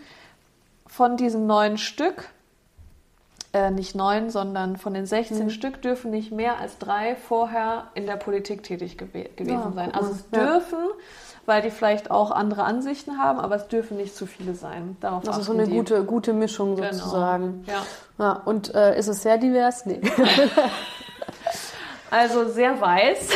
von 0.87 1.17
diesen 1.17 1.47
neun 1.47 1.79
Stück 1.79 2.29
äh, 3.53 3.71
nicht 3.71 3.97
neun, 3.97 4.31
sondern 4.31 4.77
von 4.77 4.95
den 4.95 5.07
16 5.07 5.45
mhm. 5.45 5.51
Stück 5.51 5.83
dürfen 5.83 6.13
nicht 6.13 6.31
mehr 6.31 6.59
als 6.59 6.79
drei 6.79 7.17
vorher 7.17 7.89
in 7.95 8.07
der 8.07 8.17
Politik 8.17 8.63
tätig 8.63 8.97
gew 8.97 9.07
gewesen 9.35 9.51
ja, 9.51 9.73
sein. 9.75 9.93
Also 9.93 10.13
es 10.13 10.25
ja. 10.33 10.45
dürfen, 10.45 10.79
weil 11.47 11.61
die 11.61 11.71
vielleicht 11.71 12.13
auch 12.13 12.31
andere 12.31 12.63
Ansichten 12.63 13.19
haben, 13.19 13.41
aber 13.41 13.57
es 13.57 13.67
dürfen 13.67 13.97
nicht 13.97 14.15
zu 14.15 14.27
viele 14.27 14.55
sein. 14.55 14.97
Darauf 15.01 15.25
das 15.25 15.39
ist 15.39 15.47
so 15.47 15.53
eine 15.53 15.65
die. 15.65 15.73
gute, 15.73 16.05
gute 16.05 16.33
Mischung 16.33 16.77
genau. 16.77 16.93
sozusagen. 16.93 17.65
Ja. 17.67 17.83
ja 18.25 18.33
und 18.45 18.73
äh, 18.73 18.97
ist 18.97 19.09
es 19.09 19.23
sehr 19.23 19.37
divers? 19.37 19.85
Nee. 19.85 20.01
also 22.11 22.49
sehr 22.51 22.81
weiß. 22.81 23.31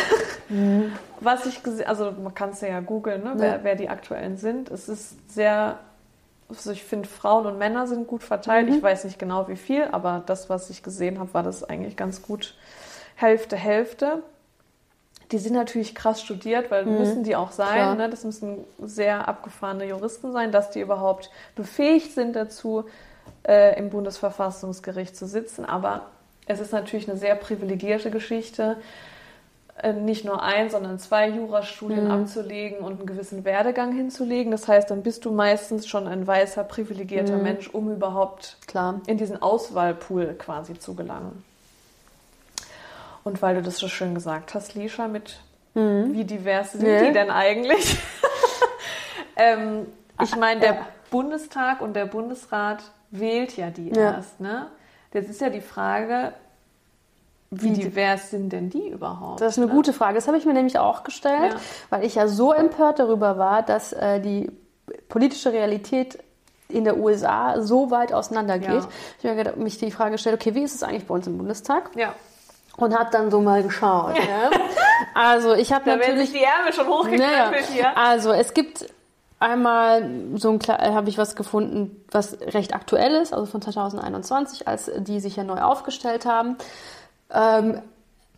Mhm. 0.49 0.93
Was 1.19 1.47
ich 1.47 1.63
gesehen, 1.65 1.89
also 1.89 2.13
man 2.13 2.35
kann 2.35 2.51
es 2.51 2.61
ja 2.61 2.79
googeln, 2.79 3.25
ne, 3.25 3.33
wer, 3.37 3.65
wer 3.65 3.75
die 3.75 3.89
aktuellen 3.89 4.37
sind. 4.37 4.71
Es 4.71 4.89
ist 4.89 5.33
sehr 5.33 5.81
also 6.49 6.71
ich 6.71 6.85
finde, 6.85 7.09
Frauen 7.09 7.47
und 7.47 7.59
Männer 7.59 7.87
sind 7.87 8.07
gut 8.07 8.23
verteilt. 8.23 8.69
Mhm. 8.69 8.77
Ich 8.77 8.83
weiß 8.83 9.05
nicht 9.05 9.19
genau 9.19 9.49
wie 9.49 9.57
viel, 9.57 9.85
aber 9.85 10.23
das, 10.25 10.51
was 10.51 10.71
ich 10.71 10.83
gesehen 10.83 11.19
habe, 11.19 11.33
war 11.35 11.43
das 11.43 11.65
eigentlich 11.65 11.97
ganz 11.97 12.23
gut 12.23 12.55
Hälfte, 13.15 13.57
Hälfte. 13.57 14.23
Die 15.33 15.39
sind 15.39 15.55
natürlich 15.55 15.95
krass 15.95 16.21
studiert, 16.21 16.71
weil 16.71 16.85
mhm. 16.85 16.99
müssen 16.99 17.25
die 17.25 17.35
auch 17.35 17.51
sein. 17.51 17.97
Ne? 17.97 18.11
Das 18.11 18.25
müssen 18.25 18.65
sehr 18.83 19.27
abgefahrene 19.27 19.87
Juristen 19.87 20.33
sein, 20.33 20.53
dass 20.53 20.71
die 20.71 20.81
überhaupt 20.81 21.31
befähigt 21.57 22.13
sind 22.13 22.37
dazu, 22.37 22.85
äh, 23.47 23.79
im 23.79 23.91
Bundesverfassungsgericht 23.91 25.17
zu 25.17 25.27
sitzen. 25.27 25.65
Aber 25.65 26.11
es 26.47 26.61
ist 26.61 26.73
natürlich 26.73 27.09
eine 27.09 27.19
sehr 27.19 27.37
privilegierte 27.37 28.11
Geschichte. 28.11 28.77
Äh, 29.83 29.93
nicht 29.93 30.25
nur 30.25 30.41
ein, 30.41 30.71
sondern 30.71 31.01
zwei 31.01 31.29
Jurastudien 31.29 32.05
mhm. 32.05 32.11
abzulegen 32.11 32.79
und 32.79 32.99
einen 32.99 33.07
gewissen 33.07 33.45
Werdegang 33.45 33.93
hinzulegen. 33.93 34.53
Das 34.53 34.69
heißt, 34.69 34.89
dann 34.89 35.03
bist 35.03 35.25
du 35.25 35.33
meistens 35.33 35.89
schon 35.89 36.07
ein 36.07 36.27
weißer, 36.27 36.63
privilegierter 36.63 37.37
mhm. 37.37 37.43
Mensch, 37.43 37.69
um 37.69 37.91
überhaupt 37.93 38.57
Klar. 38.69 39.01
in 39.07 39.19
diesen 39.19 39.43
Auswahlpool 39.43 40.35
quasi 40.39 40.79
zu 40.79 40.95
gelangen. 40.95 41.43
Und 43.25 43.43
weil 43.43 43.57
du 43.57 43.63
das 43.63 43.79
so 43.79 43.89
schön 43.89 44.15
gesagt 44.15 44.55
hast, 44.55 44.77
Lisha, 44.77 45.09
mit 45.09 45.41
mhm. 45.75 46.13
wie 46.13 46.25
divers 46.25 46.73
sind 46.73 46.85
yeah. 46.85 47.05
die 47.05 47.13
denn 47.13 47.31
eigentlich? 47.31 47.99
ähm, 49.37 49.87
ich 50.23 50.37
meine, 50.37 50.61
der 50.61 50.75
ja. 50.75 50.87
Bundestag 51.11 51.81
und 51.81 51.95
der 51.95 52.07
Bundesrat 52.07 52.85
wählt 53.11 53.57
ja 53.57 53.71
die 53.71 53.89
ja. 53.89 54.13
erst. 54.13 54.39
Ne? 54.39 54.69
Jetzt 55.13 55.31
ist 55.31 55.41
ja 55.41 55.49
die 55.49 55.61
Frage, 55.61 56.33
wie 57.63 57.73
divers 57.73 58.31
sind 58.31 58.53
denn 58.53 58.71
die 58.71 58.89
überhaupt? 58.89 59.41
Das 59.41 59.53
ist 59.53 59.59
eine 59.59 59.67
ne? 59.67 59.73
gute 59.73 59.93
Frage. 59.93 60.15
Das 60.15 60.27
habe 60.27 60.37
ich 60.37 60.45
mir 60.45 60.55
nämlich 60.55 60.79
auch 60.79 61.05
gestellt, 61.05 61.53
Ja. 61.53 61.61
weil 61.91 62.05
ich 62.05 62.15
ja 62.15 62.29
so 62.29 62.53
empört 62.53 62.99
darüber 62.99 63.39
war, 63.39 63.63
dass 63.63 63.93
äh, 63.93 64.21
die 64.21 64.51
politische 65.09 65.53
Realität 65.53 66.19
in 66.69 66.85
der 66.85 66.99
USA 66.99 67.61
so 67.61 67.91
weit 67.91 68.13
auseinandergeht. 68.13 68.69
Ja. 68.69 68.89
Ich 69.23 69.47
habe 69.47 69.57
mich 69.61 69.79
die 69.79 69.91
Frage 69.91 70.13
gestellt, 70.13 70.41
okay, 70.41 70.55
wie 70.55 70.63
ist 70.63 70.75
es 70.75 70.83
eigentlich 70.83 71.07
bei 71.07 71.15
uns 71.15 71.27
im 71.27 71.39
Bundestag? 71.39 71.91
Ja. 71.95 72.15
Und 72.77 72.99
habe 72.99 73.11
dann 73.13 73.31
so 73.31 73.41
mal 73.41 73.63
geschaut. 73.63 74.15
ne? 74.15 74.51
Also 75.15 75.55
ich 75.55 75.73
habe 75.73 75.85
Da 75.85 75.91
werden 75.93 76.01
natürlich 76.01 76.31
sich 76.31 76.41
die 76.41 76.45
Ärmel 76.45 76.73
schon 76.73 76.89
hochgekrempelt 76.89 77.67
hier. 77.67 77.97
also 77.97 78.33
es 78.33 78.55
gibt 78.55 78.87
einmal 79.39 80.09
so 80.37 80.51
ein 80.51 80.59
habe 80.69 81.09
ich 81.09 81.19
was 81.19 81.37
gefunden, 81.37 82.05
was 82.11 82.39
recht 82.41 82.75
aktuell 82.75 83.15
ist, 83.17 83.33
also 83.33 83.47
von 83.47 83.61
2021, 83.61 84.67
als 84.67 84.91
die 84.97 85.21
sich 85.21 85.37
ja 85.37 85.45
neu 85.45 85.61
aufgestellt 85.61 86.25
haben. 86.25 86.57
Ähm, 87.31 87.81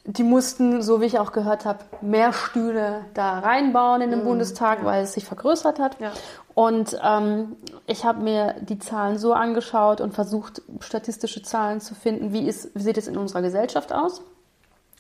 die 0.05 0.23
mussten, 0.23 0.83
so 0.83 1.01
wie 1.01 1.07
ich 1.07 1.19
auch 1.19 1.33
gehört 1.33 1.65
habe, 1.65 1.81
mehr 2.01 2.33
Stühle 2.33 3.05
da 3.15 3.41
reinbauen 3.41 4.03
in 4.03 4.11
den 4.11 4.23
Bundestag, 4.23 4.85
weil 4.85 5.03
es 5.03 5.15
sich 5.15 5.25
vergrößert 5.25 5.81
hat. 5.81 5.99
Mm, 5.99 6.05
Ja. 6.05 6.13
Und 6.55 6.97
ähm, 7.03 7.57
ich 7.87 8.05
habe 8.05 8.23
mir 8.23 8.55
die 8.61 8.79
Zahlen 8.79 9.19
so 9.19 9.35
angeschaut 9.35 10.01
und 10.01 10.15
versucht, 10.15 10.63
statistische 10.81 11.43
Zahlen 11.43 11.81
zu 11.81 11.95
finden, 11.95 12.33
wie, 12.33 12.47
ist, 12.47 12.71
wie 12.75 12.83
sieht 12.83 12.97
es 12.97 13.09
in 13.09 13.17
unserer 13.17 13.43
Gesellschaft 13.43 13.93
aus 13.93 14.23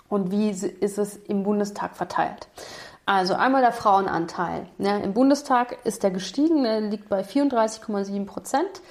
und 0.08 0.30
wie 0.30 0.50
ist 0.50 0.98
es 0.98 1.16
im 1.16 1.44
Bundestag 1.44 1.96
verteilt. 1.96 2.48
Also 3.06 3.34
einmal 3.34 3.62
der 3.62 3.72
Frauenanteil. 3.72 4.66
Ne? 4.78 5.00
Im 5.02 5.14
Bundestag 5.14 5.78
ist 5.84 6.02
der 6.02 6.10
gestiegen, 6.10 6.64
der 6.64 6.80
liegt 6.80 7.08
bei 7.08 7.22
34,7 7.22 8.26
Prozent. 8.26 8.82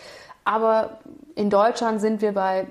Aber 0.45 0.99
in 1.35 1.49
Deutschland 1.49 1.99
sind 1.99 2.21
wir 2.21 2.31
bei 2.33 2.67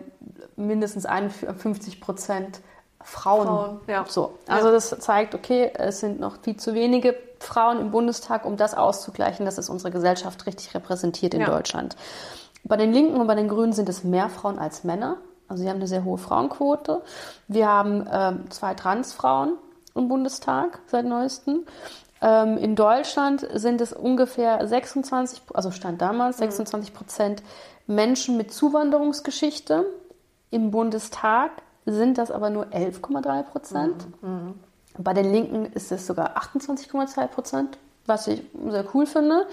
mindestens 0.56 1.06
51 1.06 2.00
Prozent 2.00 2.60
Frauen. 3.02 3.46
Frauen, 3.46 3.80
ja. 3.86 4.04
So, 4.08 4.38
also 4.48 4.70
das 4.70 4.88
zeigt, 5.00 5.34
okay, 5.34 5.70
es 5.74 6.00
sind 6.00 6.20
noch 6.20 6.38
viel 6.42 6.56
zu 6.56 6.74
wenige 6.74 7.14
Frauen 7.38 7.78
im 7.78 7.90
Bundestag, 7.90 8.46
um 8.46 8.56
das 8.56 8.74
auszugleichen, 8.74 9.44
dass 9.44 9.58
es 9.58 9.68
unsere 9.68 9.90
Gesellschaft 9.90 10.46
richtig 10.46 10.74
repräsentiert 10.74 11.34
in 11.34 11.42
Ja. 11.42 11.50
Deutschland. 11.50 11.96
Bei 12.64 12.76
den 12.78 12.92
Linken 12.92 13.20
und 13.20 13.26
bei 13.26 13.34
den 13.34 13.48
Grünen 13.48 13.74
sind 13.74 13.90
es 13.90 14.04
mehr 14.04 14.30
Frauen 14.30 14.58
als 14.58 14.84
Männer. 14.84 15.18
Also 15.48 15.62
sie 15.62 15.68
haben 15.68 15.76
eine 15.76 15.86
sehr 15.86 16.04
hohe 16.04 16.16
Frauenquote. 16.16 17.02
Wir 17.46 17.68
haben 17.68 18.08
ähm, 18.10 18.50
zwei 18.50 18.72
Transfrauen 18.72 19.58
im 19.94 20.08
Bundestag 20.08 20.80
seit 20.86 21.04
neuestem. 21.04 21.66
Ähm, 22.22 22.56
in 22.56 22.74
Deutschland 22.74 23.46
sind 23.52 23.82
es 23.82 23.92
ungefähr 23.92 24.66
26, 24.66 25.42
also 25.52 25.70
stand 25.70 26.00
damals 26.00 26.38
26 26.38 26.94
Prozent 26.94 27.42
Menschen 27.86 28.38
mit 28.38 28.50
Zuwanderungsgeschichte. 28.50 29.84
Im 30.54 30.70
Bundestag 30.70 31.50
sind 31.84 32.16
das 32.16 32.30
aber 32.30 32.48
nur 32.48 32.66
11,3 32.66 33.42
Prozent. 33.42 34.06
Bei 34.96 35.12
den 35.12 35.32
Linken 35.32 35.66
ist 35.66 35.90
es 35.90 36.06
sogar 36.06 36.36
28,2 36.36 37.26
Prozent, 37.26 37.76
was 38.06 38.28
ich 38.28 38.40
sehr 38.68 38.84
cool 38.94 39.04
finde. 39.04 39.48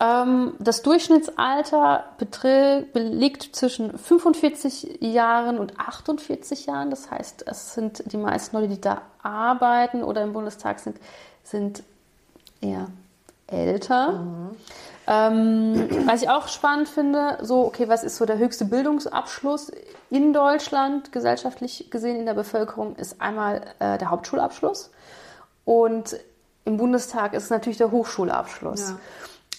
Ähm, 0.00 0.54
das 0.58 0.80
Durchschnittsalter 0.80 2.04
liegt 2.94 3.54
zwischen 3.54 3.98
45 3.98 5.02
Jahren 5.02 5.58
und 5.58 5.78
48 5.78 6.64
Jahren. 6.64 6.88
Das 6.88 7.10
heißt, 7.10 7.44
es 7.46 7.74
sind 7.74 8.10
die 8.10 8.16
meisten 8.16 8.56
Leute, 8.56 8.68
die 8.68 8.80
da 8.80 9.02
arbeiten 9.22 10.02
oder 10.02 10.22
im 10.22 10.32
Bundestag 10.32 10.78
sind, 10.78 10.96
sind 11.44 11.82
eher 12.62 12.86
älter. 13.46 14.24
Ähm, 15.12 15.88
was 16.06 16.22
ich 16.22 16.30
auch 16.30 16.46
spannend 16.46 16.88
finde, 16.88 17.38
so, 17.42 17.66
okay, 17.66 17.88
was 17.88 18.04
ist 18.04 18.16
so 18.16 18.26
der 18.26 18.38
höchste 18.38 18.64
Bildungsabschluss 18.64 19.72
in 20.08 20.32
Deutschland, 20.32 21.10
gesellschaftlich 21.10 21.90
gesehen 21.90 22.14
in 22.14 22.26
der 22.26 22.34
Bevölkerung, 22.34 22.94
ist 22.94 23.20
einmal 23.20 23.62
äh, 23.80 23.98
der 23.98 24.10
Hauptschulabschluss. 24.10 24.92
Und 25.64 26.16
im 26.64 26.76
Bundestag 26.76 27.34
ist 27.34 27.50
natürlich 27.50 27.78
der 27.78 27.90
Hochschulabschluss. 27.90 28.94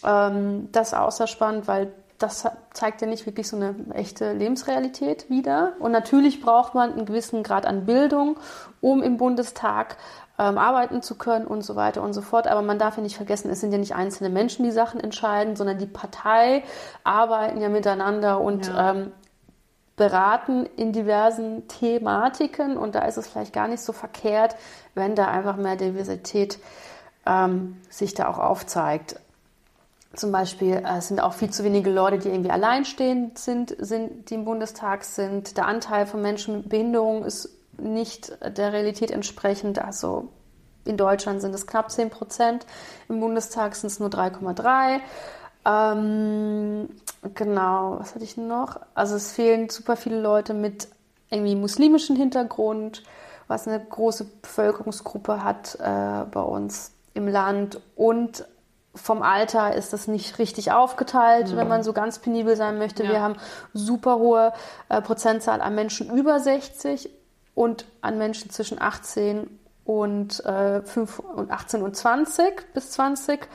Ähm, 0.05 0.69
das 0.71 0.89
ist 0.89 0.93
außer 0.93 1.27
spannend, 1.27 1.67
weil 1.67 1.91
das 2.17 2.47
zeigt 2.73 3.01
ja 3.01 3.07
nicht 3.07 3.25
wirklich 3.25 3.49
so 3.49 3.57
eine 3.57 3.75
echte 3.93 4.31
Lebensrealität 4.31 5.29
wieder. 5.29 5.73
Und 5.79 5.91
natürlich 5.91 6.41
braucht 6.41 6.75
man 6.75 6.93
einen 6.93 7.05
gewissen 7.05 7.43
Grad 7.43 7.65
an 7.65 7.85
Bildung, 7.85 8.37
um 8.79 9.03
im 9.03 9.17
Bundestag 9.17 9.97
ähm, 10.41 10.57
arbeiten 10.57 11.03
zu 11.03 11.15
können 11.15 11.45
und 11.45 11.61
so 11.61 11.75
weiter 11.75 12.01
und 12.01 12.13
so 12.13 12.21
fort. 12.21 12.47
Aber 12.47 12.63
man 12.63 12.79
darf 12.79 12.97
ja 12.97 13.03
nicht 13.03 13.15
vergessen, 13.15 13.51
es 13.51 13.61
sind 13.61 13.71
ja 13.71 13.77
nicht 13.77 13.93
einzelne 13.93 14.31
Menschen, 14.31 14.65
die 14.65 14.71
Sachen 14.71 14.99
entscheiden, 14.99 15.55
sondern 15.55 15.77
die 15.77 15.85
Partei 15.85 16.63
arbeiten 17.03 17.61
ja 17.61 17.69
miteinander 17.69 18.41
und 18.41 18.67
Ja. 18.67 18.91
ähm, 18.91 19.11
beraten 19.97 20.67
in 20.77 20.93
diversen 20.93 21.67
Thematiken. 21.67 22.75
Und 22.75 22.95
da 22.95 23.05
ist 23.05 23.17
es 23.17 23.27
vielleicht 23.27 23.53
gar 23.53 23.67
nicht 23.67 23.83
so 23.83 23.93
verkehrt, 23.93 24.55
wenn 24.95 25.13
da 25.13 25.27
einfach 25.27 25.57
mehr 25.57 25.75
Diversität 25.75 26.57
ähm, 27.27 27.77
sich 27.89 28.15
da 28.15 28.27
auch 28.27 28.39
aufzeigt. 28.39 29.17
Zum 30.15 30.31
Beispiel 30.31 30.73
äh, 30.73 30.97
es 30.97 31.09
sind 31.09 31.19
auch 31.21 31.33
viel 31.33 31.51
zu 31.51 31.63
wenige 31.63 31.91
Leute, 31.91 32.17
die 32.17 32.29
irgendwie 32.29 32.49
alleinstehend 32.49 33.37
sind, 33.37 33.75
sind, 33.77 34.31
die 34.31 34.33
im 34.33 34.45
Bundestag 34.45 35.03
sind. 35.03 35.55
Der 35.55 35.67
Anteil 35.67 36.07
von 36.07 36.19
Menschen 36.19 36.57
mit 36.57 36.69
Behinderung 36.69 37.23
ist 37.23 37.49
nicht 37.77 38.37
der 38.57 38.73
Realität 38.73 39.11
entsprechend. 39.11 39.79
Also 39.79 40.29
in 40.85 40.97
Deutschland 40.97 41.41
sind 41.41 41.53
es 41.53 41.67
knapp 41.67 41.91
10 41.91 42.09
Prozent, 42.09 42.65
im 43.07 43.19
Bundestag 43.19 43.75
sind 43.75 43.87
es 43.87 43.99
nur 43.99 44.09
3,3. 44.09 44.99
Ähm, 45.63 46.89
genau, 47.35 47.97
was 47.99 48.15
hatte 48.15 48.23
ich 48.23 48.37
noch? 48.37 48.79
Also 48.95 49.15
es 49.15 49.31
fehlen 49.31 49.69
super 49.69 49.95
viele 49.95 50.19
Leute 50.19 50.53
mit 50.53 50.87
irgendwie 51.29 51.55
muslimischem 51.55 52.15
Hintergrund, 52.15 53.03
was 53.47 53.67
eine 53.67 53.79
große 53.79 54.25
Bevölkerungsgruppe 54.41 55.43
hat 55.43 55.75
äh, 55.75 56.25
bei 56.31 56.41
uns 56.41 56.93
im 57.13 57.27
Land. 57.27 57.79
Und 57.95 58.45
vom 58.95 59.21
Alter 59.21 59.75
ist 59.75 59.93
das 59.93 60.07
nicht 60.07 60.39
richtig 60.39 60.71
aufgeteilt, 60.71 61.55
wenn 61.55 61.67
man 61.67 61.83
so 61.83 61.93
ganz 61.93 62.19
penibel 62.19 62.57
sein 62.57 62.77
möchte. 62.77 63.03
Ja. 63.03 63.09
Wir 63.11 63.21
haben 63.21 63.35
super 63.73 64.17
hohe 64.17 64.51
äh, 64.89 65.01
Prozentzahl 65.01 65.61
an 65.61 65.75
Menschen 65.75 66.09
über 66.09 66.39
60 66.39 67.09
und 67.55 67.85
an 68.01 68.17
Menschen 68.17 68.49
zwischen 68.49 68.81
18 68.81 69.47
und, 69.85 70.43
äh, 70.45 70.81
5, 70.81 71.19
und 71.19 71.51
18 71.51 71.81
und 71.81 71.95
20 71.95 72.73
bis 72.73 72.91
20 72.91 73.47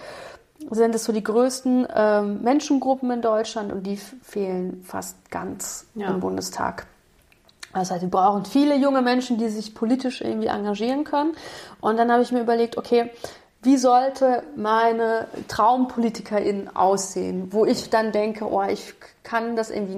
sind 0.71 0.95
es 0.95 1.05
so 1.05 1.13
die 1.13 1.23
größten 1.23 1.87
ähm, 1.95 2.43
Menschengruppen 2.43 3.11
in 3.11 3.23
Deutschland 3.23 3.73
und 3.73 3.83
die 3.85 3.97
fehlen 3.97 4.83
fast 4.85 5.31
ganz 5.31 5.87
Ja. 5.95 6.09
im 6.09 6.21
Bundestag. 6.21 6.87
Das 7.75 7.91
heißt, 7.91 8.01
wir 8.03 8.11
brauchen 8.11 8.47
viele 8.47 8.75
junge 8.77 9.03
Menschen, 9.03 9.37
die 9.37 9.49
sich 9.49 9.75
politisch 9.75 10.23
irgendwie 10.23 10.47
engagieren 10.47 11.05
können. 11.05 11.37
Und 11.83 11.99
dann 11.99 12.11
habe 12.11 12.23
ich 12.23 12.33
mir 12.33 12.41
überlegt, 12.41 12.79
okay, 12.79 13.11
wie 13.63 13.77
sollte 13.77 14.43
meine 14.57 15.27
Traumpolitikerin 15.49 16.75
aussehen, 16.75 17.49
wo 17.53 17.67
ich 17.67 17.91
dann 17.91 18.13
denke, 18.13 18.51
oh, 18.51 18.63
ich 18.63 18.95
kann 19.25 19.57
das 19.57 19.71
irgendwie 19.71 19.97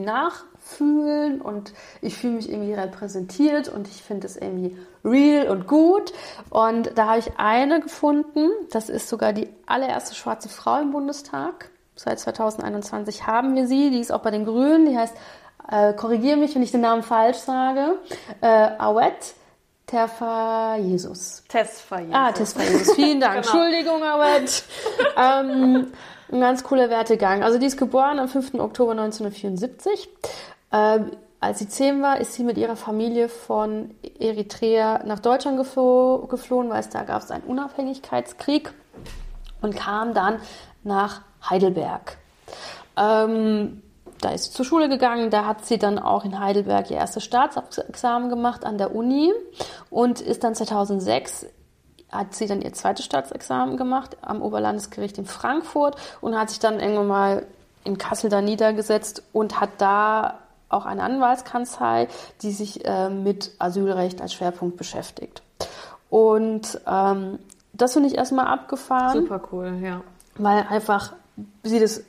nachfühlen 0.69 1.41
und 1.41 1.73
ich 2.01 2.17
fühle 2.17 2.35
mich 2.35 2.49
irgendwie 2.51 2.75
repräsentiert 2.75 3.69
und 3.69 3.89
ich 3.89 4.03
finde 4.03 4.27
es 4.27 4.37
irgendwie 4.37 4.77
real 5.05 5.49
und 5.49 5.67
gut. 5.67 6.13
Und 6.51 6.93
da 6.97 7.09
habe 7.09 7.19
ich 7.19 7.39
eine 7.39 7.81
gefunden, 7.81 8.51
das 8.71 8.89
ist 8.89 9.09
sogar 9.09 9.33
die 9.33 9.49
allererste 9.67 10.15
schwarze 10.15 10.49
Frau 10.49 10.81
im 10.81 10.93
Bundestag. 10.93 11.71
Seit 11.95 12.21
2021 12.21 13.27
haben 13.27 13.57
wir 13.57 13.67
sie, 13.67 13.91
die 13.91 14.01
ist 14.01 14.13
auch 14.13 14.21
bei 14.21 14.31
den 14.31 14.45
Grünen, 14.45 14.87
die 14.87 14.97
heißt 14.97 15.15
äh, 15.71 15.93
korrigiere 15.95 16.37
mich, 16.37 16.55
wenn 16.55 16.63
ich 16.63 16.71
den 16.71 16.81
Namen 16.81 17.03
falsch 17.03 17.39
sage, 17.39 17.99
äh, 18.41 18.47
Awet 18.47 19.35
Terfa 19.87 20.77
Jesus. 20.77 21.43
Tesfa 21.49 21.99
Jesus. 22.01 22.15
Ah, 22.15 22.33
Tesfa 22.33 22.63
Jesus. 22.63 22.95
Vielen 22.95 23.21
Dank. 23.21 23.35
Genau. 23.43 23.63
Entschuldigung, 23.63 24.03
Awet. 24.03 24.65
ähm, 25.17 25.93
ein 26.31 26.41
ganz 26.41 26.63
cooler 26.63 26.91
Wertegang. 26.91 27.43
Also 27.43 27.59
die 27.59 27.67
ist 27.67 27.79
geboren 27.79 28.19
am 28.19 28.29
5. 28.29 28.55
Oktober 28.55 28.93
1974. 28.93 30.09
Ähm, 30.73 31.13
als 31.41 31.61
sie 31.61 31.69
zehn 31.69 32.03
war, 32.03 32.21
ist 32.21 32.35
sie 32.35 32.43
mit 32.43 32.59
ihrer 32.59 32.77
Familie 32.77 33.29
von 33.29 33.95
Eritrea 34.19 35.05
nach 35.05 35.21
Deutschland 35.21 35.57
geflo 35.57 36.27
geflohen, 36.29 36.69
weil 36.69 36.81
es 36.81 36.89
da 36.89 37.05
gab 37.05 37.23
es 37.23 37.31
einen 37.31 37.45
Unabhängigkeitskrieg 37.45 38.73
und 39.63 39.77
kam 39.77 40.15
dann 40.15 40.41
nach 40.83 41.23
Heidelberg. 41.49 42.19
Ähm, 42.97 43.83
da 44.21 44.31
ist 44.31 44.47
sie 44.47 44.51
zur 44.51 44.65
Schule 44.65 44.89
gegangen, 44.89 45.31
da 45.31 45.47
hat 45.47 45.65
sie 45.65 45.79
dann 45.79 46.01
auch 46.01 46.25
in 46.25 46.41
Heidelberg 46.41 46.91
ihr 46.91 46.97
erstes 46.97 47.23
Staatsexamen 47.23 48.29
gemacht 48.31 48.65
an 48.65 48.77
der 48.77 48.95
Uni 48.95 49.33
und 49.91 50.21
ist 50.21 50.43
dann 50.43 50.57
2006 50.57 51.47
hat 52.11 52.35
sie 52.35 52.47
dann 52.47 52.63
ihr 52.63 52.73
zweites 52.73 53.05
Staatsexamen 53.05 53.77
gemacht 53.77 54.17
am 54.23 54.43
Oberlandesgericht 54.43 55.19
in 55.19 55.27
Frankfurt 55.27 55.95
und 56.21 56.37
hat 56.37 56.51
sich 56.51 56.59
dann 56.59 56.81
irgendwann 56.81 57.07
mal 57.07 57.47
in 57.85 57.99
Kassel 57.99 58.31
da 58.31 58.41
niedergesetzt 58.41 59.23
und 59.33 59.61
hat 59.61 59.71
da 59.79 60.39
auch 60.69 60.87
eine 60.87 61.03
Anwaltskanzlei, 61.03 62.09
die 62.43 62.53
sich 62.53 62.85
äh, 62.85 63.09
mit 63.09 63.53
Asylrecht 63.59 64.21
als 64.21 64.35
Schwerpunkt 64.35 64.77
beschäftigt. 64.77 65.43
Und 66.11 66.81
ähm, 66.87 67.39
das 67.73 67.93
finde 67.93 68.09
ich 68.09 68.17
erstmal 68.17 68.47
abgefahren 68.47 69.23
Super 69.23 69.41
cool, 69.53 69.79
ja. 69.83 70.01
weil 70.37 70.67
einfach 70.69 71.13
sie 71.63 71.81
das 71.81 72.03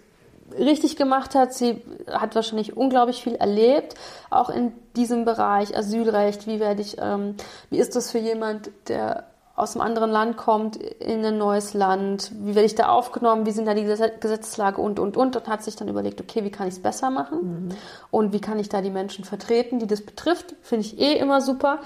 richtig 0.58 0.96
gemacht 0.96 1.36
hat. 1.36 1.54
Sie 1.54 1.82
hat 2.08 2.36
wahrscheinlich 2.36 2.76
unglaublich 2.76 3.22
viel 3.24 3.36
erlebt, 3.36 3.96
auch 4.30 4.50
in 4.50 4.72
diesem 4.96 5.26
Bereich 5.26 5.78
Asylrecht. 5.78 6.48
Wie 6.48 6.60
werde 6.60 6.82
ich, 6.82 6.98
ähm, 7.00 7.36
wie 7.70 7.78
ist 7.78 7.96
das 7.96 8.12
für 8.12 8.18
jemand, 8.18 8.72
der 8.88 9.26
aus 9.60 9.76
einem 9.76 9.86
anderen 9.86 10.10
Land 10.10 10.38
kommt 10.38 10.78
in 10.78 11.24
ein 11.26 11.38
neues 11.38 11.74
Land? 11.74 12.32
Wie 12.40 12.56
werde 12.56 12.66
ich 12.66 12.76
da 12.76 12.90
aufgenommen? 12.90 13.46
Wie 13.46 13.52
sind 13.52 13.66
da 13.66 13.74
die 13.74 13.84
Gesetzeslage 13.84 14.82
und, 14.82 15.00
und, 15.00 15.18
und? 15.18 15.36
Und 15.36 15.48
hat 15.48 15.64
sich 15.64 15.76
dann 15.76 15.88
überlegt, 15.88 16.22
okay, 16.22 16.44
wie 16.44 16.52
kann 16.52 16.68
ich 16.68 16.76
es 16.76 16.82
besser 16.82 17.10
machen? 17.10 17.68
Mhm. 17.68 17.70
Und 18.12 18.34
wie 18.34 18.42
kann 18.42 18.60
ich 18.60 18.70
da 18.70 18.82
die 18.82 18.90
Menschen 18.90 19.26
vertreten, 19.26 19.80
die 19.80 19.88
das 19.88 20.02
betrifft? 20.02 20.56
Finde 20.62 20.86
ich 20.86 21.00
eh 21.00 21.18
immer 21.18 21.42
super. 21.42 21.80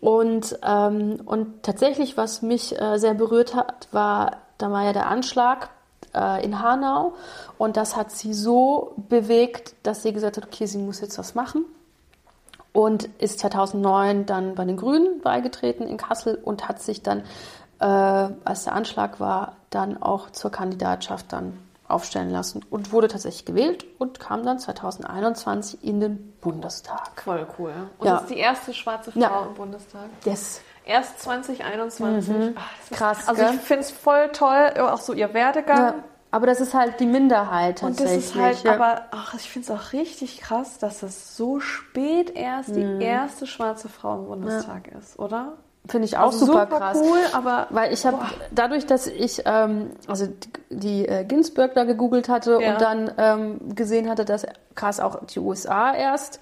Und, 0.00 0.58
ähm, 0.62 1.20
und 1.24 1.62
tatsächlich, 1.62 2.16
was 2.16 2.42
mich 2.42 2.80
äh, 2.80 2.98
sehr 2.98 3.14
berührt 3.14 3.54
hat, 3.54 3.88
war, 3.92 4.38
da 4.58 4.70
war 4.70 4.84
ja 4.84 4.92
der 4.92 5.08
Anschlag 5.08 5.68
äh, 6.14 6.44
in 6.44 6.62
Hanau 6.62 7.12
und 7.58 7.76
das 7.76 7.96
hat 7.96 8.10
sie 8.10 8.32
so 8.32 8.94
bewegt, 9.08 9.74
dass 9.82 10.02
sie 10.02 10.12
gesagt 10.12 10.38
hat, 10.38 10.46
okay, 10.46 10.66
sie 10.66 10.78
muss 10.78 11.00
jetzt 11.00 11.18
was 11.18 11.34
machen 11.34 11.66
und 12.74 13.04
ist 13.18 13.38
2009 13.38 14.26
dann 14.26 14.56
bei 14.56 14.64
den 14.64 14.76
Grünen 14.76 15.20
beigetreten 15.22 15.86
in 15.86 15.96
Kassel 15.96 16.34
und 16.34 16.68
hat 16.68 16.82
sich 16.82 17.02
dann, 17.02 17.20
äh, 17.78 17.84
als 17.86 18.64
der 18.64 18.74
Anschlag 18.74 19.20
war, 19.20 19.56
dann 19.70 20.02
auch 20.02 20.30
zur 20.30 20.50
Kandidatschaft 20.50 21.32
dann 21.32 21.56
aufstellen 21.86 22.30
lassen 22.30 22.64
und 22.70 22.92
wurde 22.92 23.06
tatsächlich 23.08 23.44
gewählt 23.44 23.84
und 23.98 24.18
kam 24.18 24.44
dann 24.44 24.58
2021 24.58 25.84
in 25.84 26.00
den 26.00 26.32
Bundestag. 26.40 27.22
Voll 27.22 27.46
cool. 27.58 27.72
Und 27.98 28.06
ja. 28.08 28.16
ist 28.18 28.30
die 28.30 28.38
erste 28.38 28.74
schwarze 28.74 29.12
Frau 29.12 29.20
ja. 29.20 29.46
im 29.46 29.54
Bundestag. 29.54 30.08
Yes. 30.24 30.60
Erst 30.84 31.20
2021. 31.20 32.28
Mhm. 32.28 32.56
Ach, 32.56 32.96
Krass. 32.96 33.28
also 33.28 33.42
ich 33.42 33.60
finde 33.60 33.84
es 33.84 33.92
voll 33.92 34.30
toll, 34.32 34.74
auch 34.78 35.00
so 35.00 35.12
ihr 35.12 35.32
Werdegang. 35.32 35.78
Ja. 35.78 35.94
Aber 36.34 36.48
das 36.48 36.60
ist 36.60 36.74
halt 36.74 36.98
die 36.98 37.06
Minderheit 37.06 37.78
tatsächlich. 37.78 38.12
Und 38.12 38.16
das 38.16 38.26
ist 38.26 38.34
halt, 38.34 38.62
ja. 38.64 38.74
aber 38.74 39.02
ach, 39.12 39.34
ich 39.34 39.48
finde 39.48 39.72
es 39.72 39.78
auch 39.78 39.92
richtig 39.92 40.40
krass, 40.40 40.78
dass 40.78 40.98
das 40.98 41.36
so 41.36 41.60
spät 41.60 42.34
erst 42.34 42.70
mhm. 42.70 42.98
die 42.98 43.04
erste 43.04 43.46
schwarze 43.46 43.88
Frau 43.88 44.18
im 44.18 44.26
Bundestag 44.26 44.90
ja. 44.90 44.98
ist, 44.98 45.16
oder? 45.16 45.52
Finde 45.86 46.06
ich 46.06 46.16
auch 46.16 46.32
also 46.32 46.46
super, 46.46 46.62
super, 46.62 46.78
krass. 46.78 46.98
cool, 47.00 47.18
aber 47.34 47.68
weil 47.70 47.92
ich 47.92 48.04
habe 48.04 48.18
dadurch, 48.50 48.84
dass 48.84 49.06
ich 49.06 49.42
ähm, 49.44 49.92
also 50.08 50.26
die, 50.70 51.06
äh, 51.06 51.24
Ginsburg 51.24 51.74
da 51.74 51.84
gegoogelt 51.84 52.28
hatte 52.28 52.58
ja. 52.60 52.72
und 52.72 52.80
dann 52.80 53.12
ähm, 53.16 53.76
gesehen 53.76 54.10
hatte, 54.10 54.24
dass 54.24 54.44
krass 54.74 54.98
auch 54.98 55.24
die 55.26 55.38
USA 55.38 55.94
erst, 55.94 56.40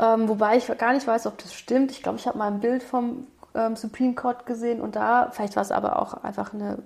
ähm, 0.00 0.28
wobei 0.28 0.56
ich 0.56 0.66
gar 0.78 0.94
nicht 0.94 1.06
weiß, 1.06 1.28
ob 1.28 1.38
das 1.38 1.54
stimmt. 1.54 1.92
Ich 1.92 2.02
glaube, 2.02 2.18
ich 2.18 2.26
habe 2.26 2.36
mal 2.36 2.48
ein 2.48 2.58
Bild 2.58 2.82
vom 2.82 3.28
ähm, 3.54 3.76
Supreme 3.76 4.16
Court 4.16 4.46
gesehen 4.46 4.80
und 4.80 4.96
da, 4.96 5.30
vielleicht 5.30 5.54
war 5.54 5.62
es 5.62 5.70
aber 5.70 6.02
auch 6.02 6.24
einfach 6.24 6.52
eine 6.52 6.78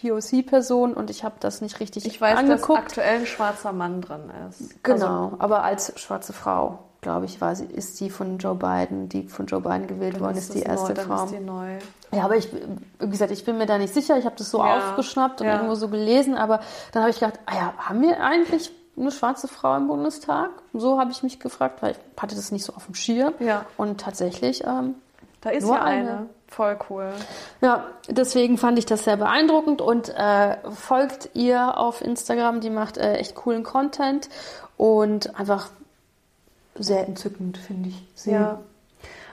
POC-Person 0.00 0.94
und 0.94 1.10
ich 1.10 1.24
habe 1.24 1.36
das 1.40 1.60
nicht 1.60 1.80
richtig 1.80 2.06
ich 2.06 2.20
weiß, 2.20 2.38
angeguckt. 2.38 2.78
dass 2.78 2.84
aktuell 2.84 3.20
ein 3.20 3.26
schwarzer 3.26 3.72
Mann 3.72 4.00
drin 4.00 4.30
ist. 4.48 4.82
Genau, 4.82 5.24
also, 5.24 5.36
aber 5.38 5.64
als 5.64 5.98
schwarze 5.98 6.32
Frau 6.32 6.78
glaube 7.06 7.26
ich, 7.26 7.40
war 7.40 7.54
sie, 7.54 7.66
ist 7.66 8.00
die 8.00 8.10
von 8.10 8.38
Joe 8.38 8.56
Biden, 8.56 9.08
die 9.08 9.28
von 9.28 9.46
Joe 9.46 9.60
Biden 9.60 9.86
gewählt 9.86 10.18
worden 10.18 10.38
ist, 10.38 10.54
die 10.54 10.62
erste 10.62 10.92
neu, 10.92 11.02
Frau. 11.02 11.24
Ist 11.24 11.34
die 11.34 11.38
neu. 11.38 11.78
Ja, 12.12 12.24
aber 12.24 12.36
ich, 12.36 12.48
wie 12.52 13.10
gesagt, 13.10 13.30
ich 13.30 13.44
bin 13.44 13.58
mir 13.58 13.66
da 13.66 13.78
nicht 13.78 13.94
sicher. 13.94 14.18
Ich 14.18 14.24
habe 14.24 14.34
das 14.36 14.50
so 14.50 14.58
ja. 14.58 14.78
aufgeschnappt 14.78 15.40
und 15.40 15.46
ja. 15.46 15.54
irgendwo 15.54 15.76
so 15.76 15.88
gelesen, 15.88 16.34
aber 16.34 16.58
dann 16.90 17.02
habe 17.02 17.10
ich 17.10 17.20
gedacht, 17.20 17.38
ah 17.46 17.54
ja, 17.54 17.74
haben 17.78 18.02
wir 18.02 18.20
eigentlich 18.20 18.72
eine 18.96 19.12
schwarze 19.12 19.46
Frau 19.46 19.76
im 19.76 19.86
Bundestag? 19.86 20.50
So 20.72 20.98
habe 20.98 21.12
ich 21.12 21.22
mich 21.22 21.38
gefragt, 21.38 21.80
weil 21.80 21.92
ich 21.92 22.20
hatte 22.20 22.34
das 22.34 22.50
nicht 22.50 22.64
so 22.64 22.72
auf 22.74 22.86
dem 22.86 22.96
Schirm. 22.96 23.34
Ja. 23.38 23.66
Und 23.76 24.00
tatsächlich. 24.00 24.64
Ähm, 24.64 24.96
da 25.46 25.52
ist 25.52 25.68
ja 25.68 25.80
eine. 25.80 26.10
eine. 26.10 26.26
Voll 26.48 26.76
cool. 26.90 27.12
Ja, 27.60 27.86
deswegen 28.08 28.58
fand 28.58 28.80
ich 28.80 28.86
das 28.86 29.04
sehr 29.04 29.16
beeindruckend 29.16 29.80
und 29.80 30.08
äh, 30.08 30.56
folgt 30.70 31.30
ihr 31.34 31.78
auf 31.78 32.00
Instagram. 32.00 32.60
Die 32.60 32.70
macht 32.70 32.98
äh, 32.98 33.14
echt 33.14 33.36
coolen 33.36 33.62
Content 33.62 34.28
und 34.76 35.38
einfach 35.38 35.70
sehr 36.74 37.06
entzückend, 37.06 37.58
finde 37.58 37.90
ich. 37.90 38.02
Sie. 38.16 38.32
Ja. 38.32 38.60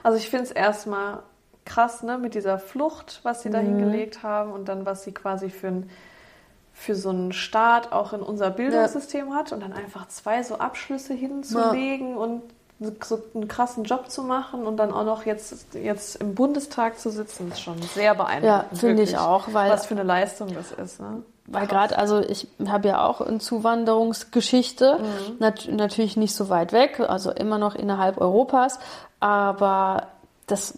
Also 0.04 0.18
ich 0.18 0.30
finde 0.30 0.44
es 0.44 0.50
erstmal 0.52 1.24
krass, 1.64 2.04
ne, 2.04 2.16
mit 2.16 2.34
dieser 2.34 2.60
Flucht, 2.60 3.18
was 3.24 3.42
sie 3.42 3.50
da 3.50 3.60
mhm. 3.60 3.76
hingelegt 3.76 4.22
haben 4.22 4.52
und 4.52 4.68
dann, 4.68 4.86
was 4.86 5.02
sie 5.02 5.12
quasi 5.12 5.50
für, 5.50 5.68
ein, 5.68 5.90
für 6.72 6.94
so 6.94 7.10
einen 7.10 7.32
Start 7.32 7.92
auch 7.92 8.12
in 8.12 8.20
unser 8.20 8.50
Bildungssystem 8.50 9.30
ja. 9.30 9.34
hat 9.34 9.50
und 9.50 9.60
dann 9.64 9.72
einfach 9.72 10.06
zwei 10.06 10.44
so 10.44 10.58
Abschlüsse 10.58 11.14
hinzulegen 11.14 12.10
ja. 12.10 12.16
und 12.16 12.42
so 13.02 13.22
einen 13.34 13.48
krassen 13.48 13.84
Job 13.84 14.10
zu 14.10 14.22
machen 14.22 14.66
und 14.66 14.76
dann 14.76 14.92
auch 14.92 15.04
noch 15.04 15.26
jetzt, 15.26 15.74
jetzt 15.74 16.16
im 16.16 16.34
Bundestag 16.34 16.98
zu 16.98 17.10
sitzen, 17.10 17.50
ist 17.50 17.60
schon 17.60 17.80
sehr 17.82 18.14
beeindruckend. 18.14 18.72
Ja, 18.72 18.78
finde 18.78 19.02
ich 19.02 19.16
auch, 19.16 19.52
weil 19.52 19.70
was 19.70 19.86
für 19.86 19.94
eine 19.94 20.02
Leistung 20.02 20.52
das 20.54 20.72
ist. 20.72 21.00
Ne? 21.00 21.22
Weil 21.46 21.66
gerade, 21.66 21.98
also 21.98 22.20
ich 22.20 22.48
habe 22.66 22.88
ja 22.88 23.06
auch 23.06 23.20
eine 23.20 23.38
Zuwanderungsgeschichte, 23.38 24.98
mhm. 24.98 25.36
Nat 25.38 25.68
natürlich 25.70 26.16
nicht 26.16 26.34
so 26.34 26.48
weit 26.48 26.72
weg, 26.72 27.00
also 27.00 27.30
immer 27.30 27.58
noch 27.58 27.74
innerhalb 27.74 28.18
Europas, 28.18 28.78
aber 29.20 30.08
das 30.46 30.74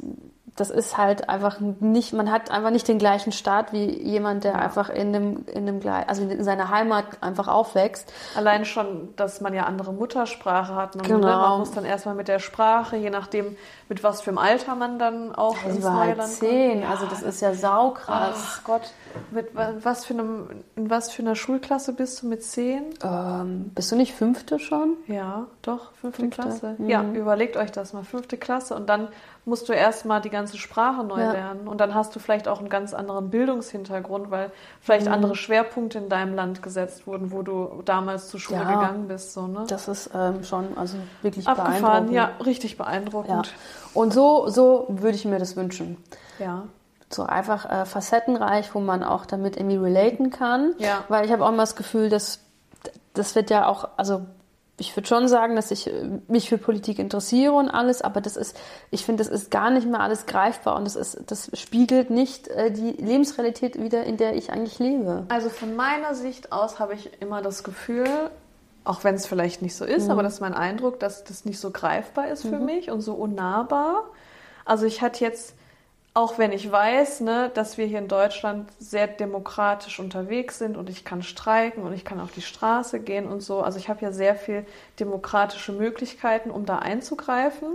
das 0.57 0.71
ist 0.71 0.97
halt 0.97 1.29
einfach 1.29 1.61
nicht, 1.61 2.15
man 2.15 2.33
hat 2.33 2.51
einfach 2.51 2.71
nicht 2.71 2.89
den 2.89 2.99
gleichen 2.99 3.31
Start 3.31 3.75
wie 3.75 3.85
jemand, 4.03 4.45
der 4.45 4.53
ja. 4.53 4.59
einfach 4.59 4.89
in 4.89 5.13
dem, 5.13 5.45
in 5.53 5.67
dem, 5.67 5.81
also 5.87 6.23
in 6.23 6.43
seiner 6.43 6.71
Heimat 6.71 7.05
einfach 7.21 7.47
aufwächst. 7.47 8.11
Allein 8.35 8.65
schon, 8.65 9.15
dass 9.17 9.43
man 9.43 9.53
ja 9.53 9.65
andere 9.65 9.93
Muttersprache 9.93 10.75
hat. 10.75 10.97
Ne, 10.97 11.03
genau. 11.03 11.27
man 11.27 11.59
muss 11.59 11.73
dann 11.73 11.85
erstmal 11.85 12.15
mit 12.15 12.29
der 12.29 12.39
Sprache, 12.39 12.97
je 12.97 13.11
nachdem, 13.11 13.57
mit 13.91 14.03
was 14.03 14.23
für 14.23 14.31
einem 14.31 14.39
Alter 14.39 14.75
man 14.75 14.99
dann 14.99 15.35
auch 15.35 15.57
ja, 15.63 15.71
ins 15.71 15.85
neue 15.85 16.17
halt 16.17 16.23
zehn, 16.27 16.81
ja. 16.81 16.91
also 16.91 17.05
das 17.07 17.23
ist 17.23 17.41
ja 17.43 17.53
saukrass. 17.55 18.37
Ach 18.37 18.65
Gott, 18.65 18.93
mit 19.31 19.51
was 19.55 20.07
für 20.07 20.15
einem, 20.15 20.65
in 20.75 20.89
was 20.89 21.13
für 21.13 21.23
einer 21.23 21.37
Schulklasse 21.37 21.93
bist 21.93 22.23
du 22.23 22.29
mit 22.29 22.43
zehn? 22.43 22.83
Ähm, 23.05 23.71
bist 23.75 23.93
du 23.93 23.97
nicht 23.97 24.15
fünfte 24.15 24.59
schon? 24.59 24.97
Ja, 25.07 25.47
doch, 25.61 25.93
fünfte, 26.01 26.23
fünfte. 26.23 26.43
Klasse. 26.43 26.77
Mhm. 26.79 26.89
Ja, 26.89 27.05
überlegt 27.05 27.57
euch 27.57 27.71
das 27.71 27.93
mal, 27.93 28.05
fünfte 28.05 28.39
Klasse 28.39 28.75
und 28.75 28.89
dann 28.89 29.09
musst 29.47 29.69
du 29.69 29.73
erstmal 29.73 30.21
die 30.21 30.29
ganze 30.29 30.59
Sprache 30.59 31.05
neu 31.05 31.21
ja. 31.21 31.33
lernen. 31.33 31.69
Und 31.69 31.81
dann 31.81 31.95
hast 31.95 32.15
du 32.15 32.19
vielleicht 32.19 32.49
auch 32.49 32.59
einen 32.59 32.69
ganz 32.69 32.93
anderen 32.93 33.31
Bildungshintergrund, 33.31 34.31
weil 34.31 34.51
vielleicht 34.81 35.07
mhm. 35.07 35.13
andere 35.13 35.37
Schwerpunkte 35.37 35.99
in 35.99 36.09
deinem 36.09 36.35
Land 36.35 36.63
gesetzt 36.63 37.07
wurden, 37.07 37.31
wo 37.31 37.43
du 37.43 37.81
damals 37.85 38.29
zur 38.29 38.41
Schule 38.41 38.61
ja, 38.61 38.75
gegangen 38.75 39.07
bist. 39.07 39.33
So, 39.33 39.47
ne? 39.47 39.65
Das 39.69 39.87
ist 39.87 40.11
ähm, 40.13 40.43
schon 40.43 40.77
also 40.77 40.99
wirklich 41.23 41.47
Abgefahren, 41.47 41.81
beeindruckend. 41.81 42.13
Ja, 42.13 42.31
richtig 42.45 42.77
beeindruckend. 42.77 43.47
Ja. 43.47 43.53
Und 43.95 44.13
so, 44.13 44.49
so 44.49 44.87
würde 44.89 45.17
ich 45.17 45.25
mir 45.25 45.39
das 45.39 45.55
wünschen. 45.55 45.97
Ja. 46.41 46.65
So 47.09 47.23
einfach 47.23 47.71
äh, 47.71 47.87
facettenreich, 47.87 48.75
wo 48.75 48.81
man 48.81 49.05
auch 49.05 49.27
damit 49.27 49.57
irgendwie 49.57 49.77
relaten 49.77 50.31
kann. 50.31 50.75
Ja. 50.79 51.05
Weil 51.09 51.25
ich 51.25 51.31
habe 51.31 51.45
auch 51.45 51.51
immer 51.51 51.63
das 51.63 51.77
Gefühl, 51.77 52.09
dass 52.09 52.41
das 53.15 53.37
wird 53.37 53.51
ja 53.51 53.67
auch, 53.67 53.89
also 53.97 54.27
ich 54.79 54.95
würde 54.95 55.09
schon 55.09 55.27
sagen, 55.27 55.57
dass 55.57 55.70
ich 55.70 55.87
äh, 55.87 56.20
mich 56.29 56.49
für 56.49 56.59
Politik 56.59 56.99
interessiere 56.99 57.53
und 57.53 57.68
alles, 57.68 58.03
aber 58.03 58.20
das 58.20 58.37
ist, 58.37 58.57
ich 58.91 59.05
finde, 59.05 59.24
das 59.24 59.33
ist 59.33 59.51
gar 59.51 59.70
nicht 59.70 59.87
mehr 59.87 60.01
alles 60.01 60.27
greifbar 60.27 60.77
und 60.77 60.85
das 60.85 60.97
ist, 60.97 61.18
das 61.27 61.51
spiegelt 61.55 62.11
nicht 62.11 62.49
äh, 62.49 62.70
die 62.70 62.93
Lebensrealität 62.93 63.81
wieder, 63.81 64.05
in 64.05 64.16
der 64.16 64.37
ich 64.37 64.53
eigentlich 64.53 64.79
lebe. 64.79 65.24
Also 65.29 65.49
von 65.49 65.77
meiner 65.77 66.14
Sicht 66.14 66.53
aus 66.53 66.79
habe 66.79 66.95
ich 66.95 67.11
immer 67.20 67.41
das 67.41 67.64
Gefühl, 67.64 68.31
auch 68.85 69.03
wenn 69.03 69.14
es 69.14 69.27
vielleicht 69.27 69.62
nicht 69.62 69.74
so 69.74 69.85
ist, 69.85 70.05
mhm. 70.05 70.11
aber 70.12 70.22
das 70.22 70.35
ist 70.35 70.41
mein 70.41 70.55
Eindruck, 70.55 71.01
dass 71.01 71.24
das 71.24 71.45
nicht 71.45 71.59
so 71.59 71.70
greifbar 71.70 72.29
ist 72.29 72.43
für 72.43 72.59
mhm. 72.59 72.66
mich 72.66 72.91
und 72.91 73.01
so 73.01 73.14
unnahbar. 73.14 74.05
Also 74.64 74.85
ich 74.85 75.01
hatte 75.01 75.24
jetzt 75.24 75.55
auch 76.17 76.39
wenn 76.39 76.51
ich 76.51 76.73
weiß, 76.73 77.21
ne, 77.21 77.51
dass 77.53 77.77
wir 77.77 77.85
hier 77.85 77.99
in 77.99 78.09
Deutschland 78.09 78.71
sehr 78.79 79.07
demokratisch 79.07 80.01
unterwegs 80.01 80.59
sind 80.59 80.79
und 80.79 80.89
ich 80.89 81.05
kann 81.05 81.23
streiken 81.23 81.83
und 81.83 81.93
ich 81.93 82.07
kann 82.07 82.21
auf 82.21 82.33
die 82.33 82.41
Straße 82.41 83.01
gehen 83.01 83.27
und 83.27 83.43
so. 83.43 83.61
Also 83.61 83.79
ich 83.79 83.91
habe 83.91 84.01
ja 84.01 84.12
sehr 84.12 84.35
viel 84.35 84.64
demokratische 84.99 85.73
Möglichkeiten, 85.73 86.51
um 86.51 86.64
da 86.64 86.79
einzugreifen. 86.79 87.69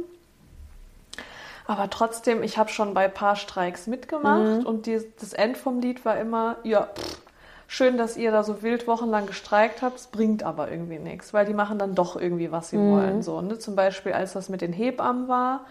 Aber 1.68 1.88
trotzdem, 1.92 2.42
ich 2.42 2.58
habe 2.58 2.72
schon 2.72 2.96
bei 2.96 3.06
ein 3.06 3.14
paar 3.14 3.36
Streiks 3.36 3.86
mitgemacht 3.86 4.62
mhm. 4.62 4.66
und 4.66 4.88
die, 4.88 5.00
das 5.20 5.34
End 5.34 5.56
vom 5.56 5.80
Lied 5.80 6.04
war 6.04 6.18
immer, 6.18 6.56
ja, 6.64 6.88
pff, 6.88 7.22
schön, 7.68 7.96
dass 7.96 8.18
ihr 8.18 8.32
da 8.32 8.44
so 8.44 8.64
wild 8.64 8.88
wochenlang 8.88 9.28
gestreikt 9.28 9.84
habt, 9.84 10.00
es 10.00 10.08
bringt 10.08 10.42
aber 10.42 10.72
irgendwie 10.72 10.98
nichts, 10.98 11.32
weil 11.32 11.46
die 11.46 11.54
machen 11.54 11.78
dann 11.78 11.94
doch 11.94 12.16
irgendwie, 12.16 12.52
was 12.52 12.72
sie 12.72 12.78
mhm. 12.78 12.92
wollen. 12.92 13.22
So, 13.22 13.40
ne? 13.42 13.60
Zum 13.60 13.76
Beispiel, 13.76 14.14
als 14.14 14.34
das 14.34 14.50
mit 14.50 14.62
den 14.62 14.74
Hebammen 14.74 15.28
war, 15.28 15.64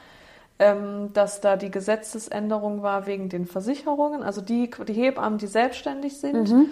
ähm, 0.61 1.13
dass 1.15 1.41
da 1.41 1.57
die 1.57 1.71
Gesetzesänderung 1.71 2.83
war 2.83 3.07
wegen 3.07 3.29
den 3.29 3.47
Versicherungen. 3.47 4.23
Also 4.23 4.43
die, 4.43 4.71
die 4.87 4.93
Hebammen, 4.93 5.39
die 5.39 5.47
selbstständig 5.47 6.19
sind, 6.19 6.51
mhm. 6.51 6.67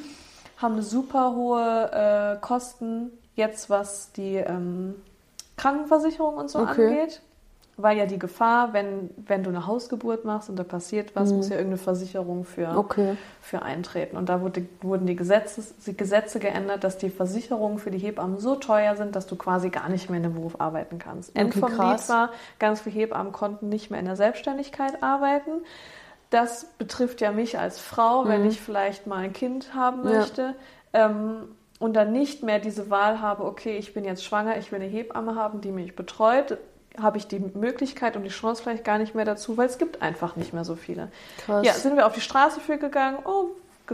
haben 0.58 0.82
super 0.82 1.34
hohe 1.34 1.90
äh, 1.90 2.40
Kosten 2.40 3.10
jetzt, 3.34 3.70
was 3.70 4.12
die 4.12 4.36
ähm, 4.36 4.94
Krankenversicherung 5.56 6.36
und 6.36 6.50
so 6.50 6.60
okay. 6.60 6.86
angeht 6.86 7.22
weil 7.80 7.96
ja 7.96 8.06
die 8.06 8.18
Gefahr, 8.18 8.72
wenn, 8.72 9.08
wenn 9.16 9.44
du 9.44 9.50
eine 9.50 9.66
Hausgeburt 9.66 10.24
machst 10.24 10.50
und 10.50 10.56
da 10.56 10.64
passiert 10.64 11.14
was, 11.14 11.30
mhm. 11.30 11.36
muss 11.36 11.48
ja 11.48 11.54
irgendeine 11.54 11.78
Versicherung 11.78 12.44
für, 12.44 12.76
okay. 12.76 13.16
für 13.40 13.62
eintreten. 13.62 14.16
Und 14.16 14.28
da 14.28 14.40
wurde, 14.40 14.66
wurden 14.80 15.06
die 15.06 15.14
Gesetze, 15.14 15.62
die 15.86 15.96
Gesetze 15.96 16.40
geändert, 16.40 16.82
dass 16.82 16.98
die 16.98 17.08
Versicherungen 17.08 17.78
für 17.78 17.92
die 17.92 17.98
Hebammen 17.98 18.38
so 18.38 18.56
teuer 18.56 18.96
sind, 18.96 19.14
dass 19.14 19.28
du 19.28 19.36
quasi 19.36 19.70
gar 19.70 19.88
nicht 19.88 20.10
mehr 20.10 20.16
in 20.16 20.24
dem 20.24 20.34
Beruf 20.34 20.60
arbeiten 20.60 20.98
kannst. 20.98 21.30
Okay, 21.30 21.40
End 21.40 21.54
vom 21.54 21.70
Lied 21.70 22.08
war, 22.08 22.30
ganz 22.58 22.80
viele 22.80 22.96
Hebammen 22.96 23.32
konnten 23.32 23.68
nicht 23.68 23.90
mehr 23.90 24.00
in 24.00 24.06
der 24.06 24.16
Selbstständigkeit 24.16 25.00
arbeiten. 25.02 25.62
Das 26.30 26.66
betrifft 26.78 27.20
ja 27.20 27.30
mich 27.30 27.60
als 27.60 27.78
Frau, 27.78 28.24
mhm. 28.24 28.28
wenn 28.28 28.46
ich 28.46 28.60
vielleicht 28.60 29.06
mal 29.06 29.18
ein 29.18 29.32
Kind 29.32 29.72
haben 29.74 30.02
möchte. 30.02 30.56
Ja. 30.92 31.06
Ähm, 31.06 31.44
und 31.78 31.94
dann 31.94 32.10
nicht 32.10 32.42
mehr 32.42 32.58
diese 32.58 32.90
Wahl 32.90 33.20
habe, 33.20 33.44
okay, 33.44 33.78
ich 33.78 33.94
bin 33.94 34.04
jetzt 34.04 34.24
schwanger, 34.24 34.58
ich 34.58 34.72
will 34.72 34.80
eine 34.80 34.90
Hebamme 34.90 35.36
haben, 35.36 35.60
die 35.60 35.70
mich 35.70 35.94
betreut, 35.94 36.58
habe 36.96 37.18
ich 37.18 37.26
die 37.26 37.38
Möglichkeit 37.38 38.16
und 38.16 38.24
die 38.24 38.30
Chance 38.30 38.62
vielleicht 38.62 38.84
gar 38.84 38.98
nicht 38.98 39.14
mehr 39.14 39.24
dazu, 39.24 39.56
weil 39.56 39.66
es 39.66 39.78
gibt 39.78 40.02
einfach 40.02 40.36
nicht 40.36 40.52
mehr 40.52 40.64
so 40.64 40.74
viele. 40.74 41.10
Krass. 41.44 41.66
Ja, 41.66 41.74
sind 41.74 41.96
wir 41.96 42.06
auf 42.06 42.14
die 42.14 42.20
Straße 42.20 42.60
für 42.60 42.78
gegangen, 42.78 43.18
oh, 43.24 43.50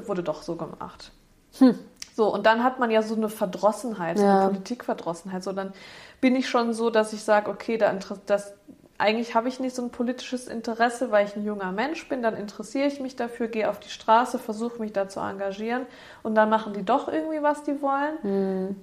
wurde 0.07 0.23
doch 0.23 0.43
so 0.43 0.57
gemacht. 0.57 1.13
Hm. 1.59 1.79
So, 2.17 2.33
und 2.33 2.47
dann 2.47 2.63
hat 2.63 2.79
man 2.79 2.91
ja 2.91 3.03
so 3.03 3.15
eine 3.17 3.29
Verdrossenheit, 3.29 4.19
so 4.19 4.25
eine 4.25 4.47
Politikverdrossenheit. 4.47 5.43
So, 5.43 5.53
dann 5.53 5.73
bin 6.21 6.37
ich 6.37 6.49
schon 6.49 6.73
so, 6.73 6.91
dass 6.91 7.13
ich 7.13 7.23
sage, 7.23 7.51
okay, 7.51 7.77
da 7.77 7.93
das, 8.27 8.55
eigentlich 8.99 9.35
habe 9.35 9.49
ich 9.49 9.59
nicht 9.59 9.75
so 9.75 9.83
ein 9.83 9.91
politisches 9.91 10.47
Interesse, 10.47 11.11
weil 11.11 11.27
ich 11.27 11.35
ein 11.35 11.45
junger 11.45 11.73
Mensch 11.73 12.09
bin, 12.09 12.23
dann 12.23 12.37
interessiere 12.37 12.87
ich 12.87 13.01
mich 13.01 13.17
dafür, 13.17 13.49
gehe 13.49 13.69
auf 13.69 13.81
die 13.81 13.91
Straße, 13.91 14.39
versuche 14.39 14.81
mich 14.81 14.93
da 14.93 15.09
zu 15.09 15.21
engagieren 15.21 15.87
und 16.23 16.37
dann 16.37 16.49
machen 16.51 16.73
die 16.73 16.85
doch 16.85 17.09
irgendwie, 17.09 17.43
was 17.43 17.65
die 17.65 17.83
wollen. 17.83 18.23
Hm. 18.23 18.77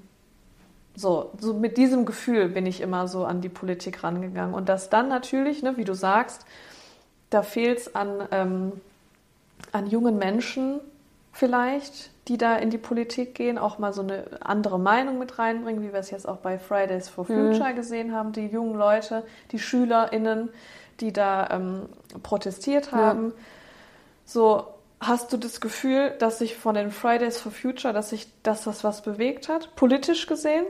So, 0.95 1.31
so 1.39 1.53
mit 1.53 1.77
diesem 1.77 2.05
Gefühl 2.05 2.49
bin 2.49 2.65
ich 2.65 2.81
immer 2.81 3.07
so 3.07 3.25
an 3.25 3.41
die 3.41 3.49
Politik 3.49 4.03
rangegangen. 4.03 4.53
Und 4.53 4.69
das 4.69 4.89
dann 4.89 5.07
natürlich, 5.07 5.63
ne, 5.63 5.77
wie 5.77 5.85
du 5.85 5.93
sagst, 5.93 6.45
da 7.29 7.43
fehlt 7.43 7.79
es 7.79 7.95
an, 7.95 8.27
ähm, 8.31 8.73
an 9.71 9.87
jungen 9.87 10.17
Menschen 10.17 10.79
vielleicht, 11.31 12.11
die 12.27 12.37
da 12.37 12.57
in 12.57 12.69
die 12.69 12.77
Politik 12.77 13.35
gehen, 13.35 13.57
auch 13.57 13.79
mal 13.79 13.93
so 13.93 14.01
eine 14.01 14.25
andere 14.41 14.79
Meinung 14.79 15.17
mit 15.17 15.39
reinbringen, 15.39 15.81
wie 15.81 15.93
wir 15.93 15.99
es 15.99 16.11
jetzt 16.11 16.27
auch 16.27 16.37
bei 16.37 16.59
Fridays 16.59 17.09
for 17.09 17.23
mhm. 17.23 17.53
Future 17.53 17.71
mhm. 17.71 17.75
gesehen 17.75 18.13
haben, 18.13 18.33
die 18.33 18.47
jungen 18.47 18.77
Leute, 18.77 19.23
die 19.51 19.59
SchülerInnen, 19.59 20.49
die 20.99 21.13
da 21.13 21.49
ähm, 21.51 21.89
protestiert 22.21 22.91
haben. 22.91 23.29
Ja. 23.29 23.33
So, 24.25 24.67
hast 24.99 25.33
du 25.33 25.37
das 25.37 25.61
Gefühl, 25.61 26.11
dass 26.19 26.39
sich 26.39 26.55
von 26.55 26.75
den 26.75 26.91
Fridays 26.91 27.39
for 27.39 27.51
Future, 27.51 27.93
dass 27.93 28.09
sich, 28.09 28.27
dass 28.43 28.65
das 28.65 28.83
was 28.83 29.01
bewegt 29.01 29.49
hat, 29.49 29.75
politisch 29.75 30.27
gesehen? 30.27 30.65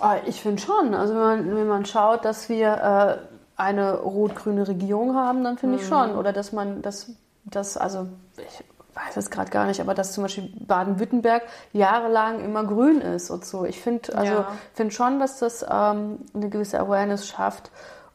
Ah, 0.00 0.16
ich 0.26 0.40
finde 0.40 0.60
schon. 0.60 0.94
Also 0.94 1.14
wenn 1.14 1.20
man, 1.20 1.56
wenn 1.56 1.68
man 1.68 1.86
schaut, 1.86 2.24
dass 2.24 2.48
wir 2.48 2.68
äh, 2.72 3.60
eine 3.60 3.98
rot-grüne 3.98 4.66
Regierung 4.68 5.16
haben, 5.16 5.44
dann 5.44 5.58
finde 5.58 5.76
mhm. 5.76 5.82
ich 5.82 5.88
schon. 5.88 6.16
Oder 6.16 6.32
dass 6.32 6.52
man 6.52 6.82
das, 6.82 7.10
das 7.44 7.76
also 7.76 8.08
ich 8.36 8.64
weiß 8.94 9.16
es 9.16 9.30
gerade 9.30 9.50
gar 9.50 9.66
nicht, 9.66 9.80
aber 9.80 9.94
dass 9.94 10.12
zum 10.12 10.22
Beispiel 10.24 10.52
Baden-Württemberg 10.60 11.42
jahrelang 11.72 12.44
immer 12.44 12.64
grün 12.64 13.00
ist 13.00 13.30
und 13.30 13.44
so. 13.44 13.64
Ich 13.64 13.80
finde 13.80 14.16
also 14.16 14.32
ja. 14.32 14.52
finde 14.74 14.94
schon, 14.94 15.20
dass 15.20 15.38
das 15.38 15.64
ähm, 15.68 16.18
eine 16.34 16.48
gewisse 16.48 16.80
Awareness 16.80 17.26
schafft. 17.26 17.70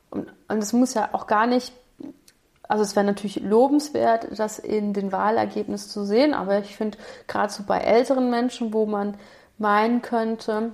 Und, 0.10 0.32
und 0.48 0.58
es 0.58 0.74
muss 0.74 0.94
ja 0.94 1.10
auch 1.14 1.28
gar 1.28 1.48
nicht 1.48 1.74
also 2.70 2.84
es 2.84 2.96
wäre 2.96 3.06
natürlich 3.06 3.42
lobenswert, 3.42 4.28
das 4.40 4.58
in 4.58 4.94
den 4.94 5.12
Wahlergebnissen 5.12 5.92
zu 5.92 6.06
sehen, 6.06 6.34
aber 6.34 6.60
ich 6.60 6.76
finde 6.76 6.98
gerade 7.28 7.52
so 7.52 7.64
bei 7.64 7.80
älteren 7.80 8.30
Menschen, 8.30 8.74
wo 8.74 8.86
man 8.86 9.18
meinen 9.58 10.02
könnte, 10.02 10.72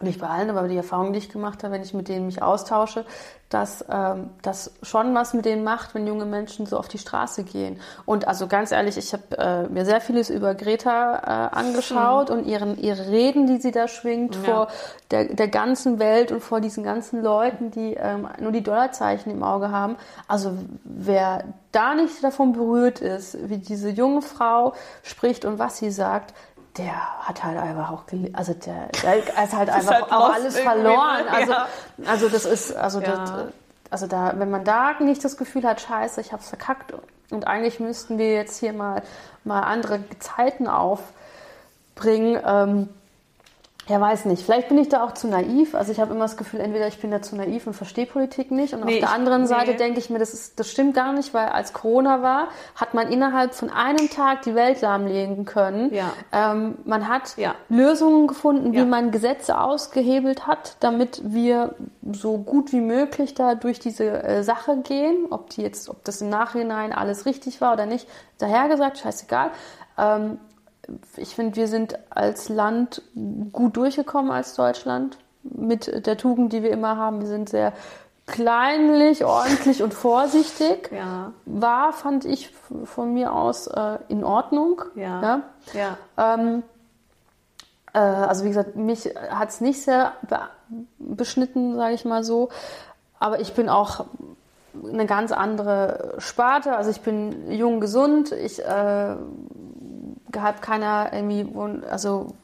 nicht 0.00 0.20
bei 0.20 0.28
allen, 0.28 0.50
aber 0.50 0.68
die 0.68 0.76
Erfahrung, 0.76 1.12
die 1.12 1.18
ich 1.18 1.28
gemacht 1.28 1.62
habe, 1.62 1.74
wenn 1.74 1.82
ich 1.82 1.94
mit 1.94 2.08
denen 2.08 2.26
mich 2.26 2.42
austausche, 2.42 3.04
dass 3.48 3.84
ähm, 3.88 4.30
das 4.42 4.72
schon 4.82 5.14
was 5.14 5.32
mit 5.32 5.44
denen 5.44 5.62
macht, 5.62 5.94
wenn 5.94 6.06
junge 6.06 6.24
Menschen 6.24 6.66
so 6.66 6.76
auf 6.78 6.88
die 6.88 6.98
Straße 6.98 7.44
gehen. 7.44 7.80
Und 8.04 8.26
also 8.26 8.48
ganz 8.48 8.72
ehrlich, 8.72 8.96
ich 8.96 9.12
habe 9.12 9.38
äh, 9.38 9.68
mir 9.68 9.84
sehr 9.84 10.00
vieles 10.00 10.30
über 10.30 10.54
Greta 10.54 11.50
äh, 11.52 11.56
angeschaut 11.56 12.30
mhm. 12.30 12.36
und 12.36 12.46
ihren, 12.46 12.78
ihre 12.78 13.06
Reden, 13.08 13.46
die 13.46 13.58
sie 13.58 13.70
da 13.70 13.86
schwingt 13.86 14.34
ja. 14.34 14.42
vor 14.42 14.68
der, 15.12 15.26
der 15.26 15.48
ganzen 15.48 16.00
Welt 16.00 16.32
und 16.32 16.40
vor 16.40 16.60
diesen 16.60 16.82
ganzen 16.82 17.22
Leuten, 17.22 17.70
die 17.70 17.94
ähm, 17.94 18.28
nur 18.40 18.50
die 18.50 18.62
Dollarzeichen 18.62 19.30
im 19.30 19.44
Auge 19.44 19.70
haben. 19.70 19.96
Also 20.26 20.52
wer 20.82 21.44
da 21.70 21.94
nicht 21.94 22.24
davon 22.24 22.52
berührt 22.52 23.00
ist, 23.00 23.48
wie 23.48 23.58
diese 23.58 23.90
junge 23.90 24.22
Frau 24.22 24.72
spricht 25.04 25.44
und 25.44 25.60
was 25.60 25.78
sie 25.78 25.90
sagt, 25.90 26.34
der 26.78 27.26
hat 27.26 27.42
halt 27.42 27.58
einfach 27.58 27.90
auch, 27.90 28.04
also 28.32 28.54
der, 28.54 28.88
der 29.02 29.16
ist 29.44 29.56
halt 29.56 29.70
einfach 29.70 29.92
halt 29.92 30.12
auch 30.12 30.32
alles 30.32 30.58
verloren. 30.58 31.24
Ne? 31.24 31.30
Also, 31.30 31.52
ja. 31.52 31.66
also 32.06 32.28
das 32.28 32.44
ist, 32.44 32.74
also 32.74 33.00
ja. 33.00 33.08
das, 33.08 33.32
also 33.90 34.06
da, 34.06 34.34
wenn 34.36 34.50
man 34.50 34.64
da 34.64 34.94
nicht 35.00 35.24
das 35.24 35.36
Gefühl 35.36 35.64
hat, 35.64 35.80
scheiße, 35.80 36.20
ich 36.20 36.32
hab's 36.32 36.48
verkackt 36.48 36.92
und 37.30 37.46
eigentlich 37.46 37.80
müssten 37.80 38.18
wir 38.18 38.34
jetzt 38.34 38.58
hier 38.58 38.72
mal, 38.72 39.02
mal 39.44 39.60
andere 39.60 40.00
Zeiten 40.18 40.68
aufbringen, 40.68 42.40
ähm, 42.44 42.88
ja, 43.88 44.00
weiß 44.00 44.24
nicht. 44.24 44.42
Vielleicht 44.42 44.68
bin 44.68 44.78
ich 44.78 44.88
da 44.88 45.04
auch 45.04 45.12
zu 45.12 45.28
naiv. 45.28 45.76
Also 45.76 45.92
ich 45.92 46.00
habe 46.00 46.12
immer 46.12 46.24
das 46.24 46.36
Gefühl, 46.36 46.58
entweder 46.58 46.88
ich 46.88 46.98
bin 46.98 47.12
da 47.12 47.22
zu 47.22 47.36
naiv 47.36 47.68
und 47.68 47.74
verstehe 47.74 48.06
Politik 48.06 48.50
nicht. 48.50 48.74
Und 48.74 48.84
nee, 48.84 48.94
auf 48.94 48.98
der 48.98 49.10
anderen 49.12 49.44
ich, 49.44 49.48
Seite 49.48 49.72
nee. 49.72 49.76
denke 49.76 50.00
ich 50.00 50.10
mir, 50.10 50.18
das, 50.18 50.34
ist, 50.34 50.58
das 50.58 50.68
stimmt 50.68 50.94
gar 50.94 51.12
nicht, 51.12 51.32
weil 51.34 51.46
als 51.46 51.72
Corona 51.72 52.20
war, 52.20 52.48
hat 52.74 52.94
man 52.94 53.12
innerhalb 53.12 53.54
von 53.54 53.70
einem 53.70 54.10
Tag 54.10 54.42
die 54.42 54.56
Welt 54.56 54.80
lahmlegen 54.80 55.44
können. 55.44 55.94
Ja. 55.94 56.12
Ähm, 56.32 56.78
man 56.84 57.06
hat 57.06 57.36
ja. 57.36 57.54
Lösungen 57.68 58.26
gefunden, 58.26 58.72
wie 58.72 58.78
ja. 58.78 58.84
man 58.84 59.12
Gesetze 59.12 59.60
ausgehebelt 59.60 60.48
hat, 60.48 60.76
damit 60.80 61.22
wir 61.24 61.76
so 62.10 62.38
gut 62.38 62.72
wie 62.72 62.80
möglich 62.80 63.34
da 63.34 63.54
durch 63.54 63.78
diese 63.78 64.04
äh, 64.04 64.42
Sache 64.42 64.78
gehen. 64.78 65.26
Ob 65.30 65.50
die 65.50 65.62
jetzt, 65.62 65.88
ob 65.88 66.02
das 66.02 66.20
im 66.20 66.28
Nachhinein 66.28 66.92
alles 66.92 67.24
richtig 67.24 67.60
war 67.60 67.74
oder 67.74 67.86
nicht, 67.86 68.08
daher 68.38 68.68
gesagt, 68.68 68.98
scheißegal. 68.98 69.50
Ähm, 69.96 70.38
ich 71.16 71.34
finde, 71.34 71.56
wir 71.56 71.68
sind 71.68 71.98
als 72.10 72.48
Land 72.48 73.02
gut 73.52 73.76
durchgekommen 73.76 74.30
als 74.30 74.54
Deutschland 74.54 75.18
mit 75.42 76.06
der 76.06 76.16
Tugend, 76.16 76.52
die 76.52 76.62
wir 76.62 76.70
immer 76.70 76.96
haben. 76.96 77.20
Wir 77.20 77.28
sind 77.28 77.48
sehr 77.48 77.72
kleinlich, 78.26 79.24
ordentlich 79.24 79.82
und 79.82 79.94
vorsichtig. 79.94 80.90
Ja. 80.92 81.32
War, 81.44 81.92
fand 81.92 82.24
ich 82.24 82.52
von 82.84 83.14
mir 83.14 83.32
aus 83.32 83.68
äh, 83.68 83.98
in 84.08 84.24
Ordnung. 84.24 84.82
Ja. 84.94 85.22
ja. 85.22 85.42
ja. 86.16 86.34
Ähm, 86.34 86.62
äh, 87.92 87.98
also 87.98 88.44
wie 88.44 88.48
gesagt, 88.48 88.76
mich 88.76 89.14
hat 89.30 89.50
es 89.50 89.60
nicht 89.60 89.82
sehr 89.82 90.12
be 90.28 90.40
beschnitten, 90.98 91.76
sage 91.76 91.94
ich 91.94 92.04
mal 92.04 92.24
so. 92.24 92.48
Aber 93.18 93.40
ich 93.40 93.54
bin 93.54 93.68
auch 93.68 94.06
eine 94.84 95.06
ganz 95.06 95.32
andere 95.32 96.14
Sparte. 96.18 96.76
Also 96.76 96.90
ich 96.90 97.00
bin 97.00 97.50
jung, 97.50 97.80
gesund. 97.80 98.32
Ich 98.32 98.62
äh, 98.62 99.16
gehabt 100.36 100.60
keiner 100.60 101.10
irgendwie, 101.14 101.48
also 101.90 102.34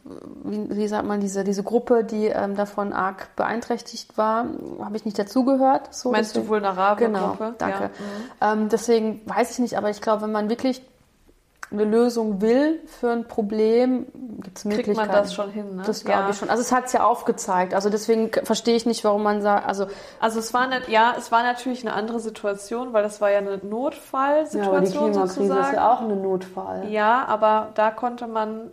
wie, 0.44 0.74
wie, 0.74 0.88
sagt 0.88 1.06
man, 1.06 1.20
diese, 1.20 1.44
diese 1.44 1.62
Gruppe, 1.62 2.04
die 2.04 2.26
ähm, 2.26 2.56
davon 2.56 2.94
arg 2.94 3.36
beeinträchtigt 3.36 4.16
war, 4.16 4.46
habe 4.82 4.96
ich 4.96 5.04
nicht 5.04 5.18
dazugehört. 5.18 5.94
So, 5.94 6.10
Meinst 6.10 6.30
deswegen, 6.30 6.46
du 6.46 6.54
vulnerable 6.54 7.06
genau, 7.06 7.28
Gruppe? 7.28 7.54
Danke. 7.58 7.90
Ja. 8.40 8.56
Mhm. 8.56 8.62
Ähm, 8.62 8.68
deswegen 8.70 9.20
weiß 9.26 9.50
ich 9.50 9.58
nicht, 9.58 9.76
aber 9.76 9.90
ich 9.90 10.00
glaube, 10.00 10.22
wenn 10.22 10.32
man 10.32 10.48
wirklich 10.48 10.82
eine 11.72 11.84
Lösung 11.84 12.40
will 12.40 12.80
für 12.86 13.10
ein 13.10 13.26
Problem, 13.26 14.06
gibt 14.42 14.58
es 14.58 14.64
Möglichkeiten. 14.64 14.98
Kriegt 14.98 15.12
man 15.12 15.22
das 15.22 15.34
schon 15.34 15.50
hin, 15.50 15.76
ne? 15.76 15.82
Das 15.86 16.04
glaube 16.04 16.24
ja. 16.24 16.30
ich 16.30 16.36
schon. 16.36 16.50
Also 16.50 16.62
es 16.62 16.72
hat 16.72 16.86
es 16.86 16.92
ja 16.92 17.04
aufgezeigt. 17.04 17.74
Also 17.74 17.90
deswegen 17.90 18.30
verstehe 18.44 18.76
ich 18.76 18.86
nicht, 18.86 19.04
warum 19.04 19.22
man 19.22 19.42
sagt, 19.42 19.66
also... 19.66 19.86
Also 20.20 20.38
es 20.38 20.52
war 20.52 20.68
nicht, 20.68 20.88
ja, 20.88 21.14
es 21.16 21.32
war 21.32 21.42
natürlich 21.42 21.82
eine 21.86 21.94
andere 21.94 22.20
Situation, 22.20 22.92
weil 22.92 23.02
das 23.02 23.20
war 23.20 23.30
ja 23.30 23.38
eine 23.38 23.58
Notfallsituation 23.58 24.62
ja, 24.62 24.68
aber 24.68 24.80
die 24.80 24.92
Klimakrise 24.92 25.34
sozusagen. 25.34 25.60
ist 25.60 25.72
ja 25.72 25.92
auch 25.92 26.00
eine 26.00 26.16
Notfall. 26.16 26.88
Ja, 26.88 27.24
aber 27.26 27.70
da 27.74 27.90
konnte 27.90 28.26
man 28.26 28.70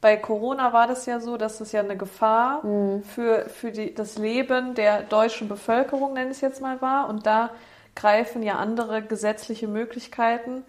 bei 0.00 0.16
Corona 0.16 0.72
war 0.72 0.86
das 0.86 1.06
ja 1.06 1.20
so, 1.20 1.36
dass 1.36 1.60
es 1.60 1.72
ja 1.72 1.80
eine 1.80 1.96
Gefahr 1.96 2.64
mhm. 2.64 3.02
für, 3.02 3.46
für 3.48 3.72
die, 3.72 3.94
das 3.94 4.18
Leben 4.18 4.74
der 4.74 5.02
deutschen 5.02 5.48
Bevölkerung, 5.48 6.12
nenne 6.12 6.30
ich 6.30 6.36
es 6.36 6.40
jetzt 6.42 6.60
mal, 6.60 6.80
war. 6.80 7.08
Und 7.08 7.26
da 7.26 7.50
greifen 7.94 8.42
ja 8.42 8.56
andere 8.56 9.02
gesetzliche 9.02 9.66
Möglichkeiten 9.66 10.62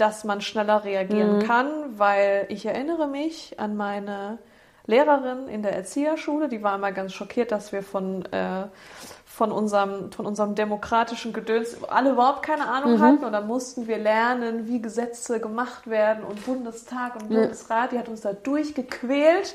dass 0.00 0.24
man 0.24 0.40
schneller 0.40 0.84
reagieren 0.84 1.38
mhm. 1.38 1.42
kann, 1.42 1.98
weil 1.98 2.46
ich 2.48 2.64
erinnere 2.64 3.06
mich 3.06 3.60
an 3.60 3.76
meine 3.76 4.38
Lehrerin 4.86 5.46
in 5.46 5.62
der 5.62 5.74
Erzieherschule, 5.74 6.48
die 6.48 6.62
war 6.62 6.74
immer 6.74 6.90
ganz 6.90 7.12
schockiert, 7.12 7.52
dass 7.52 7.70
wir 7.70 7.82
von, 7.82 8.24
äh, 8.32 8.64
von, 9.26 9.52
unserem, 9.52 10.10
von 10.10 10.26
unserem 10.26 10.54
demokratischen 10.54 11.32
Gedöns 11.32 11.84
alle 11.84 12.12
überhaupt 12.12 12.42
keine 12.42 12.66
Ahnung 12.66 12.94
mhm. 12.94 13.00
hatten 13.00 13.24
und 13.24 13.32
dann 13.32 13.46
mussten 13.46 13.86
wir 13.86 13.98
lernen, 13.98 14.66
wie 14.66 14.80
Gesetze 14.80 15.38
gemacht 15.38 15.88
werden 15.88 16.24
und 16.24 16.44
Bundestag 16.46 17.16
und 17.16 17.28
Bundesrat, 17.28 17.92
die 17.92 17.98
hat 17.98 18.08
uns 18.08 18.22
da 18.22 18.32
durchgequält 18.32 19.54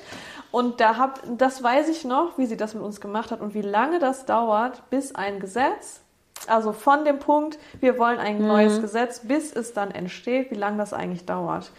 und 0.52 0.80
da 0.80 0.98
hab, 0.98 1.20
das 1.38 1.62
weiß 1.62 1.90
ich 1.90 2.06
noch, 2.06 2.38
wie 2.38 2.46
sie 2.46 2.56
das 2.56 2.76
mit 2.76 2.84
uns 2.84 3.02
gemacht 3.02 3.32
hat 3.32 3.42
und 3.42 3.56
wie 3.56 3.64
lange 3.64 4.00
das 4.00 4.26
dauert, 4.26 4.90
bis 4.90 5.16
ein 5.16 5.40
Gesetz 5.40 6.05
also 6.50 6.72
von 6.72 7.06
dem 7.06 7.20
Punkt, 7.20 7.58
wir 7.80 7.98
wollen 7.98 8.20
ein 8.20 8.40
mhm. 8.42 8.48
neues 8.48 8.82
Gesetz, 8.82 9.22
bis 9.22 9.54
es 9.54 9.74
dann 9.74 9.92
entsteht, 9.92 10.52
wie 10.52 10.56
lange 10.56 10.78
das 10.78 10.94
eigentlich 10.94 11.26
dauert. 11.26 11.72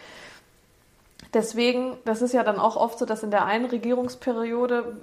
Deswegen, 1.33 1.97
das 2.05 2.21
ist 2.21 2.33
ja 2.33 2.43
dann 2.43 2.57
auch 2.57 2.77
oft 2.77 2.99
so, 2.99 3.05
dass 3.05 3.21
in 3.21 3.31
der 3.31 3.45
einen 3.45 3.65
Regierungsperiode 3.65 4.97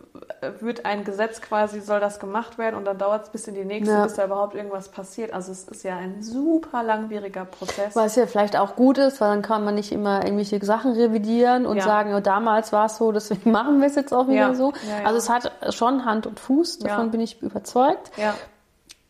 wird 0.60 0.86
ein 0.86 1.04
Gesetz 1.04 1.40
quasi, 1.40 1.80
soll 1.80 2.00
das 2.00 2.18
gemacht 2.18 2.56
werden 2.56 2.76
und 2.76 2.86
dann 2.86 2.98
dauert 2.98 3.24
es 3.24 3.30
bis 3.30 3.46
in 3.46 3.54
die 3.54 3.64
nächste, 3.64 3.94
ja. 3.94 4.04
bis 4.04 4.14
da 4.14 4.24
überhaupt 4.24 4.54
irgendwas 4.54 4.88
passiert. 4.88 5.32
Also 5.32 5.52
es 5.52 5.68
ist 5.68 5.84
ja 5.84 5.96
ein 5.96 6.22
super 6.22 6.82
langwieriger 6.82 7.44
Prozess. 7.44 7.94
Was 7.94 8.16
ja 8.16 8.26
vielleicht 8.26 8.56
auch 8.56 8.74
gut 8.74 8.98
ist, 8.98 9.20
weil 9.20 9.30
dann 9.30 9.42
kann 9.42 9.64
man 9.64 9.74
nicht 9.74 9.92
immer 9.92 10.24
irgendwelche 10.24 10.64
Sachen 10.64 10.92
revidieren 10.92 11.66
und 11.66 11.76
ja. 11.76 11.84
sagen, 11.84 12.14
oh, 12.14 12.20
damals 12.20 12.72
war 12.72 12.86
es 12.86 12.96
so, 12.96 13.12
deswegen 13.12 13.50
machen 13.52 13.80
wir 13.80 13.88
es 13.88 13.94
jetzt 13.94 14.12
auch 14.12 14.26
wieder 14.26 14.48
ja. 14.48 14.54
so. 14.54 14.72
Also 15.04 15.18
es 15.18 15.28
hat 15.28 15.52
schon 15.74 16.04
Hand 16.04 16.26
und 16.26 16.40
Fuß, 16.40 16.78
davon 16.78 17.10
bin 17.10 17.20
ich 17.20 17.42
überzeugt. 17.42 18.10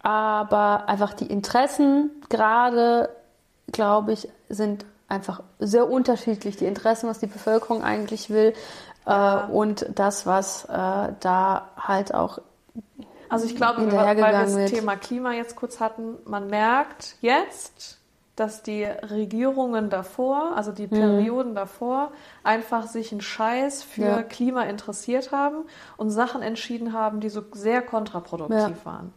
Aber 0.04 0.86
einfach 0.86 1.14
die 1.14 1.26
Interessen 1.26 2.10
gerade, 2.28 3.08
glaube 3.72 4.12
ich, 4.12 4.28
sind 4.50 4.84
einfach 5.08 5.42
sehr 5.58 5.88
unterschiedlich, 5.90 6.56
die 6.56 6.66
Interessen, 6.66 7.08
was 7.08 7.18
die 7.20 7.26
Bevölkerung 7.26 7.82
eigentlich 7.82 8.28
will 8.30 8.52
Ja. 9.06 9.48
äh, 9.48 9.50
und 9.52 9.86
das, 9.94 10.26
was 10.26 10.64
äh, 10.66 10.68
da 11.20 11.70
halt 11.76 12.14
auch 12.14 12.38
Also 13.30 13.46
ich 13.46 13.56
glaube, 13.56 13.86
weil 13.90 14.16
wir 14.16 14.32
das 14.32 14.56
wird. 14.56 14.70
Thema 14.70 14.96
Klima 14.96 15.32
jetzt 15.32 15.56
kurz 15.56 15.80
hatten, 15.80 16.16
man 16.26 16.48
merkt 16.48 17.16
jetzt, 17.22 17.98
dass 18.36 18.62
die 18.62 18.82
Regierungen 18.84 19.90
davor, 19.90 20.52
also 20.56 20.70
Mhm. 20.70 20.74
die 20.74 20.86
Perioden 20.88 21.54
davor, 21.54 22.10
einfach 22.42 22.86
sich 22.88 23.12
einen 23.12 23.20
Scheiß 23.20 23.82
für 23.84 24.02
Ja. 24.02 24.22
Klima 24.22 24.62
interessiert 24.64 25.32
haben 25.32 25.64
und 25.96 26.10
Sachen 26.10 26.42
entschieden 26.42 26.92
haben, 26.92 27.20
die 27.20 27.28
so 27.30 27.42
sehr 27.52 27.80
kontraproduktiv 27.80 28.76
Ja. 28.78 28.84
waren. 28.84 29.12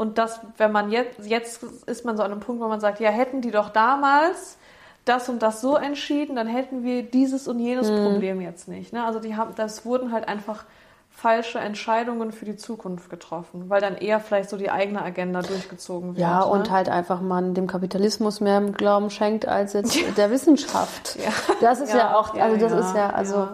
Und 0.00 0.16
das, 0.16 0.40
wenn 0.56 0.72
man 0.72 0.90
jetzt, 0.90 1.26
jetzt 1.26 1.62
ist 1.84 2.06
man 2.06 2.16
so 2.16 2.22
an 2.22 2.32
einem 2.32 2.40
Punkt, 2.40 2.62
wo 2.62 2.68
man 2.68 2.80
sagt, 2.80 3.00
ja, 3.00 3.10
hätten 3.10 3.42
die 3.42 3.50
doch 3.50 3.68
damals 3.68 4.56
das 5.04 5.28
und 5.28 5.42
das 5.42 5.60
so 5.60 5.76
entschieden, 5.76 6.36
dann 6.36 6.46
hätten 6.46 6.84
wir 6.84 7.02
dieses 7.02 7.46
und 7.46 7.58
jenes 7.58 7.90
Mhm. 7.90 8.04
Problem 8.04 8.40
jetzt 8.40 8.66
nicht. 8.66 8.94
Ne? 8.94 9.04
Also 9.04 9.20
die 9.20 9.36
haben, 9.36 9.54
das 9.56 9.84
wurden 9.84 10.10
halt 10.10 10.26
einfach 10.26 10.64
falsche 11.10 11.58
Entscheidungen 11.58 12.32
für 12.32 12.46
die 12.46 12.56
Zukunft 12.56 13.10
getroffen, 13.10 13.68
weil 13.68 13.82
dann 13.82 13.94
eher 13.94 14.20
vielleicht 14.20 14.48
so 14.48 14.56
die 14.56 14.70
eigene 14.70 15.02
Agenda 15.02 15.42
durchgezogen 15.42 16.16
wird. 16.16 16.18
Ja, 16.18 16.38
ne? 16.38 16.46
und 16.46 16.70
halt 16.70 16.88
einfach 16.88 17.20
man 17.20 17.52
dem 17.52 17.66
Kapitalismus 17.66 18.40
mehr 18.40 18.62
Glauben 18.62 19.10
schenkt 19.10 19.46
als 19.46 19.74
jetzt 19.74 19.98
der 20.16 20.30
Wissenschaft. 20.30 21.18
Ja. 21.22 21.30
Das 21.60 21.78
ist 21.78 21.92
ja, 21.92 21.98
Ja, 21.98 22.16
auch, 22.16 22.34
also 22.34 22.56
das 22.56 22.72
ist 22.72 22.96
ja, 22.96 23.10
also 23.10 23.48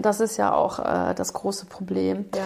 das 0.00 0.20
ist 0.20 0.38
ja 0.38 0.54
auch 0.54 0.78
äh, 0.78 1.14
das 1.14 1.34
große 1.34 1.66
Problem. 1.66 2.24
ja. 2.34 2.40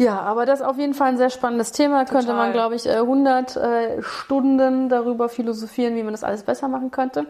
Ja, 0.00 0.18
aber 0.20 0.46
das 0.46 0.60
ist 0.60 0.66
auf 0.66 0.78
jeden 0.78 0.94
Fall 0.94 1.08
ein 1.08 1.18
sehr 1.18 1.28
spannendes 1.28 1.72
Thema. 1.72 2.06
Könnte 2.06 2.32
man, 2.32 2.52
glaube 2.52 2.74
ich, 2.74 2.86
äh, 2.86 2.96
100 3.00 3.56
äh, 3.56 4.02
Stunden 4.02 4.88
darüber 4.88 5.28
philosophieren, 5.28 5.94
wie 5.94 6.02
man 6.02 6.14
das 6.14 6.24
alles 6.24 6.42
besser 6.42 6.68
machen 6.68 6.90
könnte. 6.90 7.26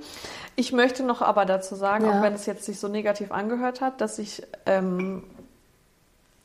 Ich 0.55 0.73
möchte 0.73 1.03
noch 1.03 1.21
aber 1.21 1.47
dazu 1.47 1.75
sagen, 1.75 2.05
Ja. 2.05 2.19
auch 2.19 2.23
wenn 2.23 2.33
es 2.35 2.47
jetzt 2.47 2.65
sich 2.65 2.79
so 2.79 2.87
negativ 2.87 3.33
angehört 3.33 3.81
hat, 3.81 4.01
dass 4.01 4.21
ich 4.21 4.45
ähm, 4.67 5.25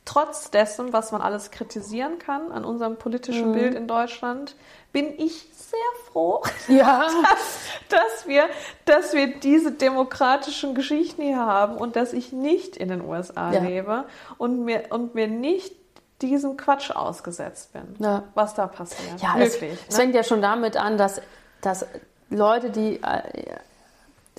trotz 0.04 0.50
dessen, 0.50 0.92
was 0.92 1.12
man 1.12 1.20
alles 1.22 1.52
kritisieren 1.52 2.18
kann 2.18 2.50
an 2.50 2.64
unserem 2.64 2.96
politischen 2.96 3.50
Mhm. 3.50 3.54
Bild 3.54 3.74
in 3.74 3.86
Deutschland, 3.86 4.56
bin 4.92 5.12
ich 5.18 5.48
sehr 5.52 5.78
froh, 6.10 6.42
Ja, 6.68 7.06
dass 7.88 8.26
wir, 8.26 8.44
dass 8.84 9.14
wir 9.14 9.38
diese 9.38 9.70
demokratischen 9.70 10.74
Geschichten 10.74 11.22
hier 11.22 11.38
haben 11.38 11.76
und 11.76 11.94
dass 11.94 12.12
ich 12.12 12.32
nicht 12.32 12.76
in 12.76 12.88
den 12.88 13.00
USA 13.04 13.52
Ja. 13.52 13.60
lebe 13.62 14.04
und 14.38 14.64
mir, 14.64 14.84
und 14.90 15.14
mir 15.14 15.28
nicht 15.28 15.72
diesem 16.22 16.56
Quatsch 16.56 16.90
ausgesetzt 16.90 17.72
bin, 17.72 17.94
Ja. 17.98 18.22
was 18.34 18.54
da 18.54 18.66
passiert. 18.66 19.20
ja 19.20 19.34
es, 19.38 19.54
Wirklich. 19.60 19.78
es 19.88 19.96
ne? 19.96 20.02
fängt 20.02 20.14
ja 20.14 20.22
schon 20.24 20.40
damit 20.42 20.76
an, 20.76 20.96
dass, 20.98 21.20
dass 21.60 21.86
Leute, 22.30 22.70
die 22.70 23.02
äh, 23.02 23.56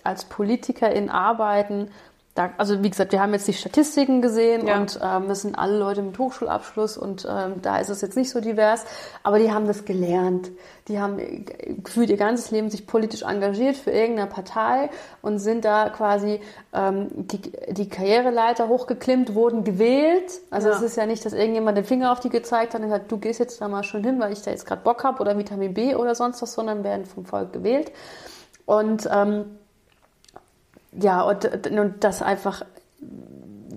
als 0.04 0.26
PolitikerInnen 0.26 1.10
arbeiten, 1.10 1.92
da, 2.38 2.52
also 2.58 2.84
wie 2.84 2.90
gesagt, 2.90 3.12
wir 3.12 3.20
haben 3.22 3.34
jetzt 3.34 3.48
die 3.48 3.54
Statistiken 3.54 4.22
gesehen 4.22 4.68
Ja. 4.68 4.78
und 4.80 5.00
ähm, 5.04 5.28
das 5.28 5.42
sind 5.42 5.58
alle 5.58 5.78
Leute 5.78 6.02
mit 6.02 6.18
Hochschulabschluss 6.20 6.98
und 6.98 7.26
ähm, 7.30 7.62
da 7.62 7.80
ist 7.80 7.90
es 7.90 8.02
jetzt 8.02 8.16
nicht 8.16 8.30
so 8.30 8.40
divers, 8.42 8.86
aber 9.24 9.40
die 9.40 9.52
haben 9.52 9.66
das 9.66 9.86
gelernt. 9.86 10.52
Die 10.88 11.00
haben 11.00 11.18
äh, 11.20 11.44
gefühlt 11.84 12.10
ihr 12.10 12.18
ganzes 12.18 12.52
Leben 12.52 12.70
sich 12.70 12.86
politisch 12.86 13.24
engagiert 13.24 13.76
für 13.76 13.92
irgendeine 13.92 14.30
Partei 14.30 14.90
und 15.22 15.40
sind 15.40 15.66
da 15.66 15.90
quasi 15.90 16.40
ähm, 16.74 17.08
die, 17.14 17.42
die 17.74 17.90
Karriereleiter 17.90 18.68
hochgeklimmt, 18.68 19.34
wurden 19.34 19.64
gewählt. 19.64 20.32
Also 20.52 20.70
Ja. 20.70 20.76
es 20.76 20.82
ist 20.82 20.96
ja 20.96 21.06
nicht, 21.06 21.26
dass 21.26 21.34
irgendjemand 21.34 21.78
den 21.78 21.86
Finger 21.86 22.12
auf 22.12 22.20
die 22.20 22.30
gezeigt 22.30 22.74
hat 22.74 22.82
und 22.82 22.88
gesagt, 22.88 23.12
du 23.12 23.18
gehst 23.18 23.40
jetzt 23.40 23.60
da 23.62 23.68
mal 23.68 23.84
schon 23.84 24.04
hin, 24.04 24.20
weil 24.20 24.32
ich 24.32 24.42
da 24.44 24.52
jetzt 24.52 24.66
gerade 24.66 24.82
Bock 24.84 25.04
habe 25.04 25.20
oder 25.22 25.38
Vitamin 25.38 25.74
B 25.74 25.96
oder 25.96 26.14
sonst 26.16 26.42
was, 26.42 26.54
sondern 26.54 26.84
werden 26.84 27.06
vom 27.06 27.26
Volk 27.26 27.52
gewählt. 27.52 27.92
Und 28.66 29.10
ähm, 29.12 29.46
ja, 31.00 31.22
und, 31.22 31.68
und 31.68 32.04
das 32.04 32.22
einfach, 32.22 32.64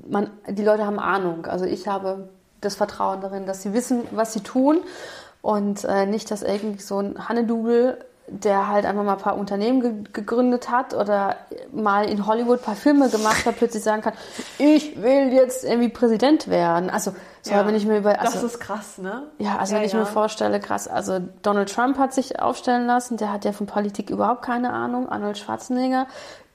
man, 0.08 0.30
die 0.48 0.64
Leute 0.64 0.86
haben 0.86 0.98
Ahnung. 0.98 1.46
Also 1.46 1.64
ich 1.64 1.86
habe 1.88 2.28
das 2.60 2.74
Vertrauen 2.74 3.20
darin, 3.20 3.46
dass 3.46 3.62
sie 3.62 3.72
wissen, 3.72 4.02
was 4.10 4.32
sie 4.32 4.40
tun 4.40 4.78
und 5.42 5.84
äh, 5.84 6.06
nicht, 6.06 6.30
dass 6.30 6.42
irgendwie 6.42 6.82
so 6.82 6.98
ein 6.98 7.28
Hannedubel, 7.28 7.98
der 8.26 8.68
halt 8.68 8.84
einfach 8.86 9.02
mal 9.02 9.14
ein 9.14 9.18
paar 9.18 9.36
Unternehmen 9.36 9.80
ge 9.80 9.92
gegründet 10.12 10.70
hat 10.70 10.94
oder 10.94 11.36
mal 11.72 12.08
in 12.08 12.26
Hollywood 12.26 12.60
ein 12.60 12.64
paar 12.64 12.76
Filme 12.76 13.08
gemacht 13.08 13.44
hat, 13.44 13.56
plötzlich 13.56 13.82
sagen 13.82 14.02
kann, 14.02 14.12
ich 14.58 15.02
will 15.02 15.32
jetzt 15.32 15.64
irgendwie 15.64 15.88
Präsident 15.88 16.48
werden. 16.48 16.90
Also, 16.90 17.12
so, 17.42 17.52
Ja. 17.52 17.66
wenn 17.66 17.74
ich 17.74 17.86
mir 17.86 17.98
über, 17.98 18.20
also, 18.20 18.34
das 18.34 18.42
ist 18.42 18.60
krass, 18.60 18.98
ne? 18.98 19.24
ja, 19.38 19.56
also 19.56 19.74
wenn 19.74 19.82
ich 19.82 19.94
mir 19.94 20.06
vorstelle, 20.06 20.60
krass, 20.60 20.86
also 20.86 21.18
Donald 21.42 21.72
Trump 21.74 21.98
hat 21.98 22.12
sich 22.12 22.38
aufstellen 22.38 22.86
lassen, 22.86 23.16
der 23.16 23.32
hat 23.32 23.44
ja 23.44 23.52
von 23.52 23.66
Politik 23.66 24.10
überhaupt 24.10 24.42
keine 24.42 24.72
Ahnung. 24.72 25.08
Arnold 25.08 25.38
Schwarzenegger, 25.38 26.06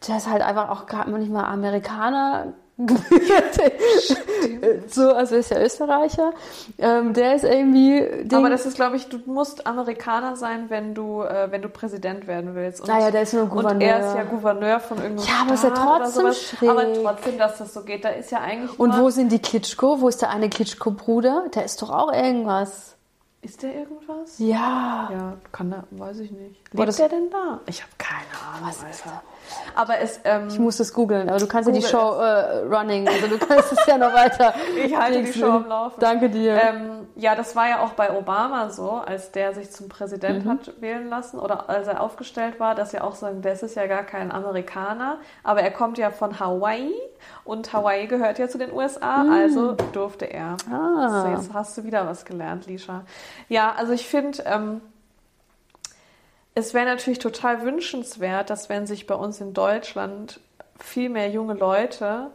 der 0.07 0.17
ist 0.17 0.29
halt 0.29 0.41
einfach 0.41 0.69
auch 0.69 0.85
gar 0.85 1.07
nicht 1.07 1.31
mal 1.31 1.45
Amerikaner. 1.45 2.53
so, 4.87 5.13
also 5.13 5.35
ist 5.35 5.49
ja 5.51 5.61
Österreicher. 5.61 6.33
Ähm, 6.77 7.13
der 7.13 7.35
ist 7.35 7.43
irgendwie. 7.43 8.05
Aber 8.33 8.49
das 8.49 8.65
ist, 8.65 8.75
glaube 8.75 8.97
ich, 8.97 9.07
du 9.07 9.19
musst 9.25 9.65
Amerikaner 9.65 10.35
sein, 10.35 10.65
wenn 10.69 10.93
du, 10.93 11.21
äh, 11.21 11.47
wenn 11.51 11.61
du 11.61 11.69
Präsident 11.69 12.27
werden 12.27 12.53
willst. 12.55 12.81
Und, 12.81 12.87
Naja, 12.89 13.11
der 13.11 13.21
ist 13.21 13.33
nur 13.33 13.43
Und 13.43 13.49
Gouverneur. 13.51 13.87
er 13.87 13.99
ist 14.09 14.15
ja 14.15 14.23
Gouverneur 14.23 14.79
von 14.79 14.97
irgendeinem 14.97 15.27
Ja, 15.27 15.33
aber 15.43 15.53
ist 15.53 15.63
ja 15.63 15.69
trotzdem 15.69 16.33
schräg. 16.33 16.69
Aber 16.69 16.93
trotzdem, 17.01 17.37
dass 17.37 17.57
das 17.57 17.73
so 17.73 17.81
geht, 17.83 18.03
da 18.03 18.09
ist 18.09 18.31
ja 18.31 18.41
eigentlich 18.41 18.77
Und 18.79 18.97
wo 18.99 19.09
sind 19.09 19.31
die 19.31 19.39
Klitschko? 19.39 20.01
Wo 20.01 20.07
ist 20.09 20.21
der 20.21 20.29
eine 20.31 20.49
Klitschko-Bruder? 20.49 21.45
Der 21.55 21.65
ist 21.65 21.81
doch 21.81 21.89
auch 21.91 22.11
irgendwas. 22.11 22.95
Ist 23.41 23.61
der 23.63 23.73
irgendwas? 23.75 24.37
Ja. 24.39 25.09
Ja, 25.11 25.33
kann 25.51 25.69
der, 25.69 25.83
weiß 25.91 26.19
ich 26.19 26.31
nicht. 26.31 26.61
Boah, 26.71 26.79
Lebt 26.79 26.87
das- 26.89 26.97
der 26.97 27.09
denn 27.09 27.29
da? 27.29 27.59
Ich 27.67 27.81
habe 27.81 27.91
keine 27.97 28.57
Ahnung, 28.57 28.67
Alter. 28.85 29.21
Aber 29.75 29.99
es, 29.99 30.19
ähm, 30.23 30.47
Ich 30.49 30.59
muss 30.59 30.77
das 30.77 30.93
googeln, 30.93 31.29
aber 31.29 31.39
du 31.39 31.47
kannst 31.47 31.67
ja 31.67 31.73
die 31.73 31.79
Google 31.79 31.91
Show 31.91 32.19
äh, 32.21 32.57
running, 32.75 33.07
also 33.07 33.27
du 33.27 33.37
kannst 33.37 33.71
es 33.71 33.85
ja 33.85 33.97
noch 33.97 34.13
weiter. 34.13 34.53
Ich 34.85 34.95
halte 34.95 35.23
die 35.23 35.33
Show 35.33 35.47
am 35.51 35.67
Laufen. 35.67 35.99
Danke 35.99 36.29
dir. 36.29 36.53
Ähm, 36.61 37.07
ja, 37.15 37.35
das 37.35 37.55
war 37.55 37.67
ja 37.69 37.79
auch 37.81 37.91
bei 37.93 38.11
Obama 38.15 38.69
so, 38.69 38.91
als 39.05 39.31
der 39.31 39.53
sich 39.53 39.71
zum 39.71 39.89
Präsident 39.89 40.45
Mhm. 40.45 40.49
hat 40.49 40.81
wählen 40.81 41.09
lassen 41.09 41.39
oder 41.39 41.69
als 41.69 41.87
er 41.87 42.01
aufgestellt 42.01 42.59
war, 42.59 42.75
dass 42.75 42.91
ja 42.91 43.03
auch 43.03 43.15
sagen, 43.15 43.41
das 43.41 43.63
ist 43.63 43.75
ja 43.75 43.87
gar 43.87 44.03
kein 44.03 44.31
Amerikaner, 44.31 45.17
aber 45.43 45.61
er 45.61 45.71
kommt 45.71 45.97
ja 45.97 46.09
von 46.11 46.39
Hawaii 46.39 46.91
und 47.43 47.71
Hawaii 47.73 48.07
gehört 48.07 48.39
ja 48.39 48.47
zu 48.47 48.57
den 48.57 48.71
USA, 48.73 49.25
also 49.31 49.73
durfte 49.93 50.25
er. 50.25 50.57
Mhm. 50.67 50.73
Ah. 50.73 51.21
So, 51.21 51.27
jetzt 51.29 51.53
hast 51.53 51.77
du 51.77 51.83
wieder 51.83 52.05
was 52.07 52.25
gelernt, 52.25 52.67
Lisha. 52.67 53.03
Ja, 53.49 53.73
also 53.77 53.93
ich 53.93 54.07
finde, 54.07 54.43
ähm, 54.45 54.81
es 56.55 56.73
wäre 56.73 56.85
natürlich 56.85 57.19
total 57.19 57.61
wünschenswert, 57.63 58.49
dass 58.49 58.69
wenn 58.69 58.87
sich 58.87 59.07
bei 59.07 59.15
uns 59.15 59.41
in 59.41 59.53
Deutschland 59.53 60.39
viel 60.79 61.09
mehr 61.09 61.29
junge 61.29 61.53
Leute 61.53 62.31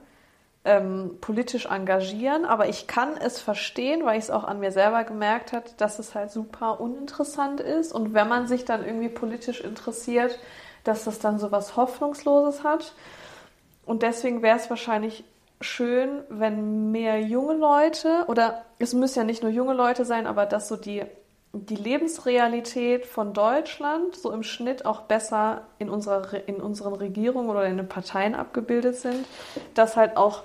ähm, 0.65 1.17
politisch 1.23 1.67
engagieren, 1.67 2.45
aber 2.45 2.69
ich 2.69 2.87
kann 2.87 3.17
es 3.17 3.41
verstehen, 3.41 4.05
weil 4.05 4.19
ich 4.19 4.25
es 4.25 4.31
auch 4.31 4.45
an 4.45 4.61
mir 4.61 4.73
selber 4.73 5.05
gemerkt 5.05 5.55
habe, 5.55 5.65
dass 5.79 5.99
es 5.99 6.15
halt 6.15 6.31
super 6.31 6.81
uninteressant 6.81 7.61
ist 7.61 7.93
und 7.93 8.13
wenn 8.13 8.29
man 8.29 8.47
sich 8.47 8.67
dann 8.67 8.85
irgendwie 8.85 9.09
politisch 9.09 9.63
interessiert, 9.63 10.39
dass 10.85 11.05
das 11.05 11.19
dann 11.19 11.39
so 11.39 11.51
was 11.51 11.77
Hoffnungsloses 11.77 12.63
hat. 12.63 12.95
Und 13.87 14.03
deswegen 14.03 14.43
wäre 14.43 14.59
es 14.59 14.69
wahrscheinlich 14.71 15.25
schön, 15.61 16.23
wenn 16.29 16.91
mehr 16.91 17.21
junge 17.21 17.55
Leute, 17.55 18.25
oder 18.29 18.65
es 18.79 18.93
müssen 18.95 19.19
ja 19.19 19.25
nicht 19.25 19.43
nur 19.43 19.53
junge 19.53 19.75
Leute 19.75 20.05
sein, 20.05 20.27
aber 20.27 20.47
dass 20.47 20.69
so 20.69 20.77
die, 20.77 21.03
die 21.53 21.75
Lebensrealität 21.77 23.07
von 23.07 23.33
Deutschland 23.33 24.15
so 24.15 24.31
im 24.31 24.43
Schnitt 24.45 24.87
auch 24.87 25.03
besser 25.03 25.63
in, 25.79 25.91
unserer, 25.91 26.33
Re- 26.33 26.43
in 26.47 26.57
unseren 26.57 26.95
Regierungen 26.95 27.51
oder 27.51 27.65
in 27.67 27.77
den 27.77 27.89
Parteien 27.89 28.35
abgebildet 28.37 28.97
sind, 28.97 29.27
dass 29.75 29.97
halt 29.97 30.17
auch 30.17 30.45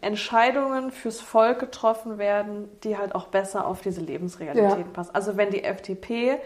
Entscheidungen 0.00 0.90
fürs 0.90 1.20
Volk 1.20 1.60
getroffen 1.60 2.18
werden, 2.18 2.68
die 2.82 2.98
halt 2.98 3.14
auch 3.14 3.28
besser 3.28 3.66
auf 3.66 3.82
diese 3.82 4.00
Lebensrealität 4.00 4.78
Ja. 4.78 4.92
passen. 4.92 5.14
Also 5.14 5.36
wenn 5.36 5.50
die 5.50 5.62
FDP 5.62 6.38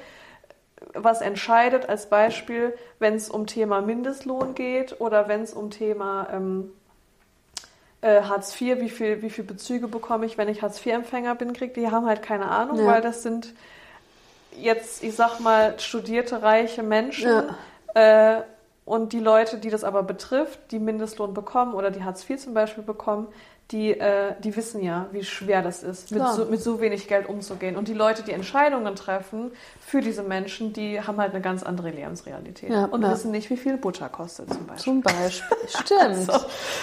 was 0.92 1.22
entscheidet, 1.22 1.88
als 1.88 2.10
Beispiel, 2.10 2.74
wenn 2.98 3.14
es 3.14 3.30
um 3.30 3.46
Thema 3.46 3.80
Mindestlohn 3.80 4.54
geht 4.54 5.00
oder 5.00 5.26
wenn 5.28 5.40
es 5.40 5.54
um 5.54 5.70
Thema 5.70 6.28
ähm, 6.30 6.70
äh, 8.06 8.22
Hartz 8.22 8.58
IV, 8.60 8.80
wie 8.80 8.90
viel, 8.90 9.22
wie 9.22 9.30
viel 9.30 9.44
Bezüge 9.44 9.88
bekomme 9.88 10.26
ich, 10.26 10.38
wenn 10.38 10.48
ich 10.48 10.62
Hartz 10.62 10.84
IV-Empfänger 10.84 11.34
bin, 11.34 11.52
kriege, 11.52 11.72
die 11.74 11.90
haben 11.90 12.06
halt 12.06 12.22
keine 12.22 12.48
Ahnung, 12.48 12.78
Ja. 12.78 12.86
weil 12.86 13.00
das 13.02 13.22
sind 13.22 13.52
jetzt, 14.58 15.02
ich 15.02 15.14
sag 15.14 15.40
mal, 15.40 15.78
studierte, 15.78 16.42
reiche 16.42 16.82
Menschen. 16.82 17.42
Äh, 17.94 18.42
und 18.84 19.12
die 19.12 19.18
Leute, 19.18 19.58
die 19.58 19.68
das 19.70 19.82
aber 19.82 20.02
betrifft, 20.04 20.70
die 20.70 20.78
Mindestlohn 20.78 21.34
bekommen 21.34 21.74
oder 21.74 21.90
die 21.90 22.04
Hartz 22.04 22.28
IV 22.28 22.38
zum 22.40 22.54
Beispiel 22.54 22.84
bekommen, 22.84 23.26
die, 23.72 23.98
äh, 23.98 24.34
die 24.38 24.54
wissen 24.54 24.80
ja, 24.82 25.06
wie 25.10 25.24
schwer 25.24 25.60
das 25.60 25.82
ist, 25.82 26.12
mit 26.12 26.26
so, 26.28 26.44
mit 26.44 26.62
so 26.62 26.80
wenig 26.80 27.08
Geld 27.08 27.28
umzugehen. 27.28 27.76
Und 27.76 27.88
die 27.88 27.94
Leute, 27.94 28.22
die 28.22 28.30
Entscheidungen 28.32 28.94
treffen 28.94 29.50
für 29.80 30.00
diese 30.00 30.22
Menschen, 30.22 30.72
die 30.72 31.00
haben 31.00 31.18
halt 31.18 31.32
eine 31.32 31.40
ganz 31.40 31.64
andere 31.64 31.90
Lebensrealität 31.90 32.70
Ja, 32.70 32.84
und 32.84 33.02
ja. 33.02 33.10
wissen 33.10 33.32
nicht, 33.32 33.50
wie 33.50 33.56
viel 33.56 33.76
Butter 33.76 34.08
kostet 34.08 34.52
zum 34.52 34.66
Beispiel. 34.66 34.84
Zum 34.84 35.00
Beispiel. 35.02 35.56
Stimmt. 35.68 36.16
So, 36.30 36.32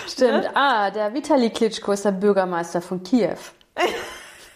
Stimmt. 0.07 0.49
Ah, 0.55 0.91
der 0.91 1.13
Vitali 1.13 1.49
Klitschko 1.51 1.93
ist 1.93 2.03
der 2.03 2.11
Bürgermeister 2.11 2.81
von 2.81 3.01
Kiew. 3.03 3.37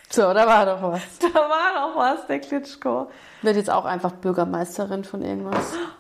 So, 0.10 0.22
da 0.34 0.48
war 0.48 0.66
doch 0.66 0.82
was. 0.82 1.02
Da 1.20 1.34
war 1.38 1.90
noch 1.90 1.98
was, 1.98 2.26
der 2.28 2.40
Klitschko. 2.40 3.10
Wird 3.42 3.58
jetzt 3.58 3.70
auch 3.70 3.84
einfach 3.84 4.14
Bürgermeisterin 4.14 5.04
von 5.04 5.22
irgendwas. 5.22 5.74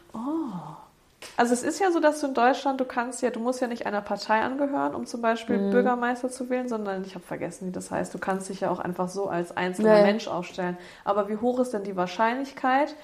Also 1.37 1.53
es 1.53 1.61
ist 1.63 1.79
ja 1.79 1.91
so, 1.91 1.99
dass 1.99 2.19
du 2.19 2.27
in 2.27 2.33
Deutschland, 2.33 2.79
du 2.81 2.85
kannst 2.85 3.21
ja, 3.21 3.29
du 3.29 3.39
musst 3.39 3.61
ja 3.61 3.67
nicht 3.67 3.85
einer 3.85 4.01
Partei 4.01 4.41
angehören, 4.41 4.95
um 4.95 5.05
zum 5.05 5.21
Beispiel 5.21 5.57
Mhm. 5.59 5.69
Bürgermeister 5.71 6.29
zu 6.29 6.49
wählen, 6.49 6.67
sondern 6.67 7.03
ich 7.05 7.13
habe 7.13 7.23
vergessen, 7.23 7.67
wie 7.67 7.71
das 7.71 7.91
heißt. 7.91 8.11
Du 8.13 8.17
kannst 8.17 8.49
dich 8.49 8.61
ja 8.61 8.71
auch 8.71 8.79
einfach 8.79 9.07
so 9.07 9.27
als 9.29 9.55
einzelner 9.55 9.97
Nee. 9.97 10.01
Mensch 10.03 10.27
aufstellen. 10.27 10.77
Aber 11.05 11.29
wie 11.29 11.37
hoch 11.37 11.59
ist 11.59 11.73
denn 11.73 11.83
die 11.83 11.95
Wahrscheinlichkeit, 11.95 12.95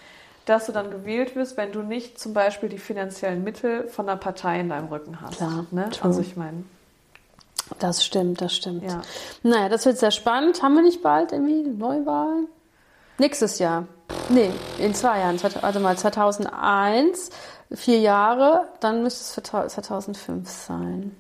dass 0.46 0.66
du 0.66 0.72
dann 0.72 0.90
gewählt 0.90 1.36
wirst, 1.36 1.58
wenn 1.58 1.72
du 1.72 1.84
nicht 1.84 2.20
zum 2.20 2.34
Beispiel 2.34 2.70
die 2.70 2.80
finanziellen 2.80 3.44
Mittel 3.44 3.88
von 3.88 4.08
der 4.08 4.16
Partei 4.18 4.60
in 4.62 4.70
deinem 4.70 4.88
Rücken 4.88 5.22
hast? 5.22 5.38
Klar, 5.38 5.66
Ne? 5.72 5.90
true. 5.92 6.06
Also 6.10 6.22
ich 6.22 6.36
meine, 6.36 6.64
Das 7.80 8.04
stimmt, 8.04 8.42
das 8.42 8.56
stimmt. 8.56 8.84
ja. 8.84 9.02
Naja, 9.44 9.70
das 9.70 9.86
wird 9.86 9.98
sehr 10.00 10.12
spannend. 10.12 10.62
Haben 10.64 10.74
wir 10.76 10.82
nicht 10.82 11.02
bald 11.04 11.32
irgendwie 11.32 11.62
Neuwahlen? 11.64 12.48
Nächstes 13.20 13.60
Jahr. 13.60 13.86
Nee, 14.30 14.50
in 14.80 14.94
zwei 14.96 15.20
Jahren. 15.20 15.40
Also 15.62 15.80
mal 15.80 15.96
2001, 15.98 17.30
vier 17.74 18.00
Jahre, 18.00 18.68
dann 18.80 19.04
müsste 19.04 19.22
es 19.22 19.34
für 19.34 19.44
tau- 19.44 19.68
2005 19.68 20.50
sein. 20.50 21.16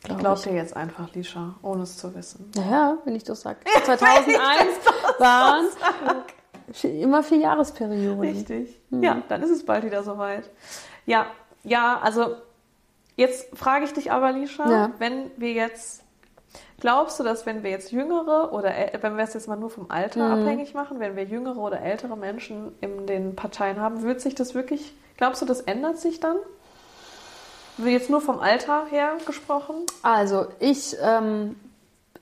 Ich 0.00 0.08
Glaub 0.08 0.18
glaube 0.18 0.40
dir 0.42 0.52
jetzt 0.54 0.76
einfach, 0.76 1.12
Lisha, 1.14 1.54
ohne 1.62 1.84
es 1.84 1.96
zu 1.96 2.14
wissen. 2.14 2.50
Naja, 2.54 2.98
wenn 3.04 3.16
ich 3.16 3.24
das 3.24 3.40
sage. 3.40 3.58
2001 3.84 4.36
waren 5.18 5.66
immer 6.82 7.22
vier 7.22 7.38
Jahresperioden. 7.38 8.20
Richtig. 8.20 8.78
Ja, 8.90 9.22
dann 9.28 9.42
ist 9.42 9.50
es 9.50 9.64
bald 9.64 9.84
wieder 9.84 10.02
soweit. 10.02 10.44
Ja, 11.06 11.26
ja, 11.62 11.98
also 12.02 12.34
jetzt 13.16 13.56
frage 13.56 13.84
ich 13.86 13.92
dich 13.94 14.12
aber, 14.12 14.32
Lisha, 14.32 14.70
Ja. 14.70 14.90
wenn 14.98 15.30
wir 15.38 15.52
jetzt, 15.52 16.02
glaubst 16.80 17.18
du, 17.18 17.24
dass 17.24 17.46
wenn 17.46 17.62
wir 17.62 17.70
jetzt 17.70 17.90
jüngere 17.90 18.52
oder 18.52 18.70
äl- 18.72 19.02
wenn 19.02 19.16
wir 19.16 19.24
es 19.24 19.32
jetzt 19.32 19.48
mal 19.48 19.56
nur 19.56 19.70
vom 19.70 19.90
Alter 19.90 20.28
abhängig 20.30 20.74
machen, 20.74 21.00
wenn 21.00 21.16
wir 21.16 21.24
jüngere 21.24 21.56
oder 21.56 21.80
ältere 21.80 22.16
Menschen 22.16 22.74
in 22.82 23.06
den 23.06 23.36
Parteien 23.36 23.80
haben, 23.80 24.02
wird 24.02 24.20
sich 24.20 24.34
das 24.34 24.54
wirklich, 24.54 24.94
glaubst 25.16 25.42
du, 25.42 25.46
das 25.46 25.60
ändert 25.60 25.98
sich 25.98 26.20
dann? 26.20 26.36
Jetzt 27.78 28.10
nur 28.10 28.20
vom 28.20 28.38
Alter 28.38 28.86
her 28.86 29.16
gesprochen? 29.26 29.74
Also, 30.02 30.46
ich, 30.60 30.96
ähm, 31.02 31.56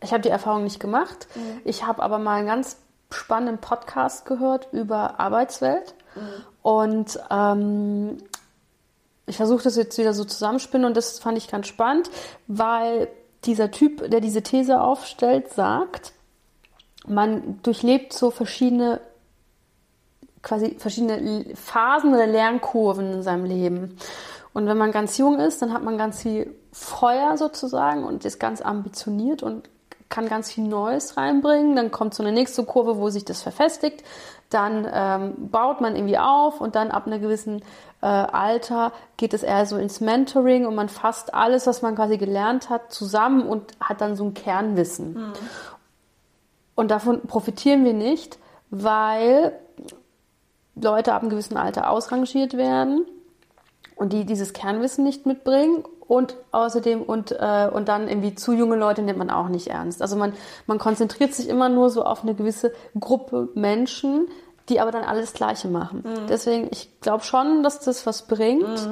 ich 0.03 0.13
habe 0.13 0.23
die 0.23 0.31
Erfahrung 0.31 0.65
nicht 0.65 0.81
gemacht. 0.81 1.29
Ich 1.65 1.87
habe 1.87 2.03
aber 2.03 2.19
mal 2.19 2.39
einen 2.39 2.47
ganz 2.47 2.79
spannenden 3.11 3.59
Podcast 3.59 4.25
gehört 4.25 4.69
über 4.73 5.21
Arbeitswelt. 5.21 5.95
Und 6.63 7.19
ähm, 7.31 8.19
ich 9.27 9.37
versuche 9.37 9.65
das 9.65 9.77
jetzt 9.77 9.99
wieder 9.99 10.15
so 10.15 10.25
zusammenspinnen 10.25 10.87
und 10.87 10.97
das 10.97 11.19
fand 11.19 11.39
ich 11.39 11.49
ganz 11.49 11.67
spannend, 11.67 12.11
weil 12.47 13.09
dieser 13.45 13.71
Typ, 13.71 14.11
der 14.11 14.21
diese 14.21 14.43
These 14.43 14.81
aufstellt, 14.81 15.53
sagt, 15.53 16.13
man 17.07 17.61
durchlebt 17.63 18.13
so 18.13 18.31
verschiedene 18.31 19.01
quasi 20.43 20.77
verschiedene 20.79 21.45
Phasen 21.55 22.13
oder 22.13 22.27
Lernkurven 22.27 23.13
in 23.13 23.23
seinem 23.23 23.45
Leben. 23.45 23.97
Und 24.53 24.67
wenn 24.67 24.77
man 24.77 24.93
ganz 24.93 25.17
jung 25.17 25.39
ist, 25.39 25.63
dann 25.63 25.73
hat 25.73 25.83
man 25.83 25.97
ganz 25.97 26.23
viel 26.23 26.55
Feuer 26.73 27.37
sozusagen 27.37 28.05
und 28.05 28.25
ist 28.25 28.39
ganz 28.39 28.61
ambitioniert 28.61 29.43
und 29.43 29.69
kann 30.09 30.29
ganz 30.29 30.53
viel 30.53 30.65
Neues 30.65 31.17
reinbringen. 31.17 31.75
Dann 31.75 31.91
kommt 31.91 32.15
so 32.15 32.23
eine 32.23 32.33
nächste 32.33 32.65
Kurve, 32.65 32.99
wo 32.99 33.09
sich 33.09 33.25
das 33.25 33.43
verfestigt. 33.43 34.05
Dann 34.51 34.87
ähm, 34.93 35.51
baut 35.51 35.81
man 35.81 35.97
irgendwie 35.97 36.19
auf 36.19 36.61
und 36.61 36.75
dann 36.75 36.91
ab 36.91 37.07
einem 37.07 37.23
gewissen 37.23 37.63
äh, 38.03 38.07
Alter 38.07 38.93
geht 39.17 39.33
es 39.33 39.43
eher 39.43 39.65
so 39.65 39.79
ins 39.79 40.01
Mentoring 40.01 40.67
und 40.67 40.75
man 40.75 40.91
fasst 40.91 41.33
alles, 41.33 41.67
was 41.67 41.81
man 41.81 41.95
quasi 41.95 42.19
gelernt 42.19 42.69
hat, 42.69 42.93
zusammen 42.93 43.47
und 43.47 43.73
hat 43.81 44.03
dann 44.03 44.17
so 44.17 44.25
ein 44.25 44.35
Kernwissen. 44.35 45.33
Und 46.75 46.91
davon 46.91 47.23
profitieren 47.23 47.85
wir 47.85 47.95
nicht, 47.95 48.39
weil 48.71 49.59
Leute 50.83 51.15
ab 51.15 51.23
einem 51.23 51.31
gewissen 51.31 51.57
Alter 51.57 51.91
ausrangiert 51.91 52.57
werden 52.57 53.05
und 53.97 54.13
die 54.13 54.25
dieses 54.25 54.53
Kernwissen 54.53 55.05
nicht 55.05 55.27
mitbringen 55.27 55.85
und 56.07 56.37
außerdem 56.51 57.03
und, 57.03 57.33
äh, 57.33 57.71
und 57.73 57.89
dann 57.89 58.09
irgendwie 58.09 58.35
zu 58.35 58.53
junge 58.53 58.77
Leute 58.77 59.03
nimmt 59.03 59.19
man 59.19 59.31
auch 59.31 59.49
nicht 59.49 59.69
ernst. 59.69 60.03
Also 60.03 60.17
man, 60.17 60.35
man 60.67 60.79
konzentriert 60.79 61.33
sich 61.35 61.49
immer 61.49 61.69
nur 61.69 61.91
so 61.91 62.05
auf 62.05 62.23
eine 62.23 62.35
gewisse 62.35 62.73
Gruppe 62.99 63.49
Menschen, 63.55 64.29
die 64.69 64.81
aber 64.81 64.91
dann 64.91 65.05
alles 65.05 65.33
Gleiche 65.33 65.69
machen. 65.69 66.05
Deswegen, 66.29 66.69
ich 66.71 67.01
glaube 67.01 67.25
schon, 67.25 67.63
dass 67.63 67.81
das 67.81 68.07
was 68.07 68.27
bringt. 68.27 68.89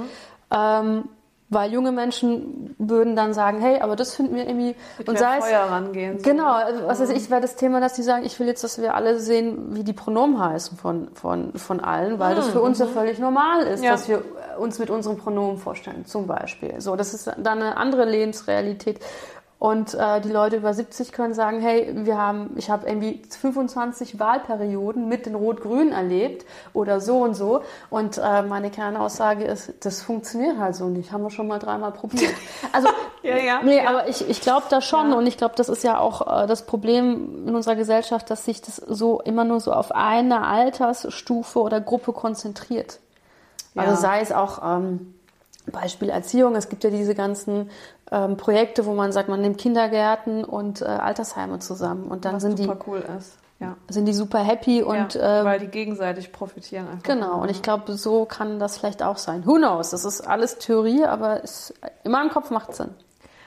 Ähm, 0.50 1.04
weil 1.50 1.72
junge 1.72 1.90
Menschen 1.92 2.74
würden 2.78 3.16
dann 3.16 3.34
sagen, 3.34 3.60
hey, 3.60 3.80
aber 3.80 3.96
das 3.96 4.14
finden 4.14 4.36
wir 4.36 4.46
irgendwie 4.46 4.74
Mit 4.98 5.08
und 5.08 5.18
sei 5.18 5.38
es 5.38 5.44
rangehen. 5.52 6.18
so. 6.18 6.24
Genau, 6.24 6.52
also, 6.52 6.86
was 6.86 7.00
weiß 7.00 7.10
ich, 7.10 7.28
wäre 7.28 7.40
das 7.40 7.56
Thema, 7.56 7.80
dass 7.80 7.94
die 7.94 8.02
sagen, 8.02 8.24
ich 8.24 8.38
will 8.38 8.46
jetzt, 8.46 8.62
dass 8.62 8.80
wir 8.80 8.94
alle 8.94 9.18
sehen, 9.18 9.74
wie 9.74 9.82
die 9.82 9.92
Pronomen 9.92 10.38
heißen 10.38 10.78
von, 10.78 11.08
von, 11.14 11.52
von 11.54 11.80
allen, 11.80 12.18
weil 12.20 12.36
das 12.36 12.48
für 12.48 12.60
uns 12.60 12.78
ja 12.78 12.86
völlig 12.86 13.18
normal 13.18 13.62
ist, 13.66 13.82
Ja. 13.82 13.90
dass 13.92 14.08
wir 14.08 14.22
uns 14.58 14.78
mit 14.78 14.90
unseren 14.90 15.16
Pronomen 15.16 15.58
vorstellen, 15.58 16.06
zum 16.06 16.26
Beispiel. 16.26 16.80
So, 16.80 16.94
das 16.96 17.14
ist 17.14 17.26
dann 17.26 17.60
eine 17.60 17.76
andere 17.76 18.04
Lebensrealität. 18.04 19.00
Und 19.60 19.92
äh, 19.92 20.22
die 20.22 20.30
Leute 20.30 20.56
über 20.56 20.72
70 20.72 21.12
können 21.12 21.34
sagen, 21.34 21.60
hey, 21.60 21.90
wir 21.92 22.16
haben, 22.16 22.54
ich 22.56 22.70
habe 22.70 22.88
irgendwie 22.88 23.20
25 23.28 24.18
Wahlperioden 24.18 25.06
mit 25.06 25.26
den 25.26 25.34
Rot-Grün 25.34 25.92
erlebt 25.92 26.46
oder 26.72 26.98
so 26.98 27.18
und 27.18 27.34
so. 27.34 27.62
Und 27.90 28.16
äh, 28.16 28.40
meine 28.40 28.70
Kernaussage 28.70 29.44
ist, 29.44 29.74
das 29.84 30.00
funktioniert 30.00 30.56
halt 30.56 30.76
so 30.76 30.86
nicht. 30.86 31.12
Haben 31.12 31.24
wir 31.24 31.30
schon 31.30 31.46
mal 31.46 31.58
dreimal 31.58 31.92
probiert. 31.92 32.32
Also, 32.72 32.88
Ja, 33.22 33.36
ja, 33.36 33.60
nee, 33.62 33.76
ja. 33.76 33.88
aber 33.90 34.08
ich, 34.08 34.26
ich 34.26 34.40
glaube 34.40 34.64
da 34.70 34.80
schon 34.80 35.12
und 35.12 35.26
ich 35.26 35.36
glaube, 35.36 35.54
das 35.56 35.68
ist 35.68 35.84
ja 35.84 35.98
auch 35.98 36.44
äh, 36.44 36.46
das 36.46 36.64
Problem 36.64 37.46
in 37.46 37.54
unserer 37.54 37.76
Gesellschaft, 37.76 38.30
dass 38.30 38.46
sich 38.46 38.62
das 38.62 38.76
so 38.76 39.20
immer 39.20 39.44
nur 39.44 39.60
so 39.60 39.74
auf 39.74 39.92
eine 39.92 40.46
Altersstufe 40.46 41.58
oder 41.58 41.82
Gruppe 41.82 42.14
konzentriert. 42.14 42.98
Also 43.74 43.94
sei 43.94 44.20
es 44.20 44.32
auch 44.32 44.62
ähm, 44.64 45.14
Beispiel 45.70 46.08
Erziehung. 46.08 46.56
Es 46.56 46.68
gibt 46.68 46.84
ja 46.84 46.90
diese 46.90 47.14
ganzen 47.14 47.70
ähm, 48.10 48.36
Projekte, 48.36 48.86
wo 48.86 48.94
man 48.94 49.12
sagt, 49.12 49.28
man 49.28 49.40
nimmt 49.40 49.58
Kindergärten 49.58 50.44
und 50.44 50.82
äh, 50.82 50.86
Altersheime 50.86 51.58
zusammen 51.60 52.08
und 52.08 52.24
dann 52.24 52.36
Was 52.36 52.42
sind 52.42 52.58
die, 52.58 52.64
super 52.64 52.78
cool 52.86 53.04
ist. 53.18 53.36
Ja. 53.60 53.76
sind 53.88 54.06
die 54.06 54.14
super 54.14 54.38
happy 54.38 54.82
und 54.82 55.14
ja, 55.14 55.42
äh, 55.42 55.44
weil 55.44 55.60
die 55.60 55.66
gegenseitig 55.66 56.32
profitieren 56.32 56.88
einfach. 56.88 57.02
Genau, 57.02 57.42
und 57.42 57.50
ich 57.50 57.60
glaube, 57.60 57.92
so 57.92 58.24
kann 58.24 58.58
das 58.58 58.78
vielleicht 58.78 59.02
auch 59.02 59.18
sein. 59.18 59.46
Who 59.46 59.56
knows? 59.56 59.90
Das 59.90 60.04
ist 60.04 60.22
alles 60.22 60.58
Theorie, 60.58 61.04
aber 61.04 61.44
es, 61.44 61.74
immer 62.02 62.22
im 62.22 62.30
Kopf 62.30 62.50
macht 62.50 62.74
Sinn. 62.74 62.94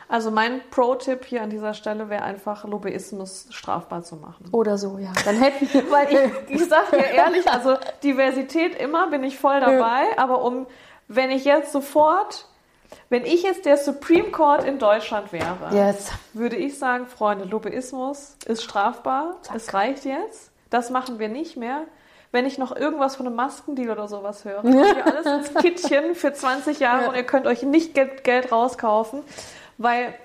Also 0.07 0.29
mein 0.29 0.61
Pro-Tipp 0.69 1.25
hier 1.25 1.41
an 1.41 1.49
dieser 1.49 1.73
Stelle 1.73 2.07
wäre 2.07 2.21
einfach, 2.21 2.65
Lobbyismus 2.65 3.47
strafbar 3.49 4.03
zu 4.03 4.15
machen. 4.17 4.45
Oder 4.51 4.77
so, 4.77 4.99
ja. 4.99 5.11
Dann 5.25 5.37
hätten 5.37 5.67
wir. 5.73 5.83
Weil 5.91 6.07
ich, 6.47 6.61
ich 6.61 6.69
sag 6.69 6.91
dir 6.91 7.03
ehrlich, 7.03 7.49
also 7.49 7.77
Diversität 8.03 8.79
immer 8.79 9.09
bin 9.09 9.23
ich 9.23 9.39
voll 9.39 9.59
dabei, 9.59 10.03
aber 10.17 10.43
um, 10.43 10.67
wenn 11.07 11.31
ich 11.31 11.45
jetzt 11.45 11.71
sofort, 11.71 12.47
wenn 13.09 13.25
ich 13.25 13.43
jetzt 13.43 13.65
der 13.65 13.77
Supreme 13.77 14.31
Court 14.31 14.63
in 14.63 14.79
Deutschland 14.79 15.31
wäre, 15.31 15.57
Yes. 15.71 16.11
würde 16.33 16.55
ich 16.55 16.77
sagen, 16.77 17.07
Freunde, 17.07 17.45
Lobbyismus 17.45 18.35
ist 18.45 18.63
strafbar. 18.63 19.37
Es 19.55 19.73
reicht 19.73 20.05
jetzt. 20.05 20.51
Das 20.69 20.89
machen 20.89 21.19
wir 21.19 21.29
nicht 21.29 21.57
mehr. 21.57 21.81
Wenn 22.31 22.45
ich 22.47 22.57
noch 22.57 22.75
irgendwas 22.75 23.15
von 23.15 23.27
einem 23.27 23.35
Maskendeal 23.35 23.91
oder 23.91 24.07
sowas 24.07 24.43
höre, 24.43 24.61
kommt 24.61 24.75
ihr 24.75 25.05
alles 25.05 25.25
ins 25.51 25.53
Kittchen 25.61 26.15
für 26.15 26.33
20 26.33 26.79
Jahre 26.79 27.03
Ja. 27.03 27.09
und 27.09 27.15
ihr 27.15 27.23
könnt 27.23 27.45
euch 27.45 27.61
nicht 27.63 27.93
Geld, 27.93 28.23
Geld 28.23 28.51
rauskaufen, 28.51 29.21
weil 29.77 30.15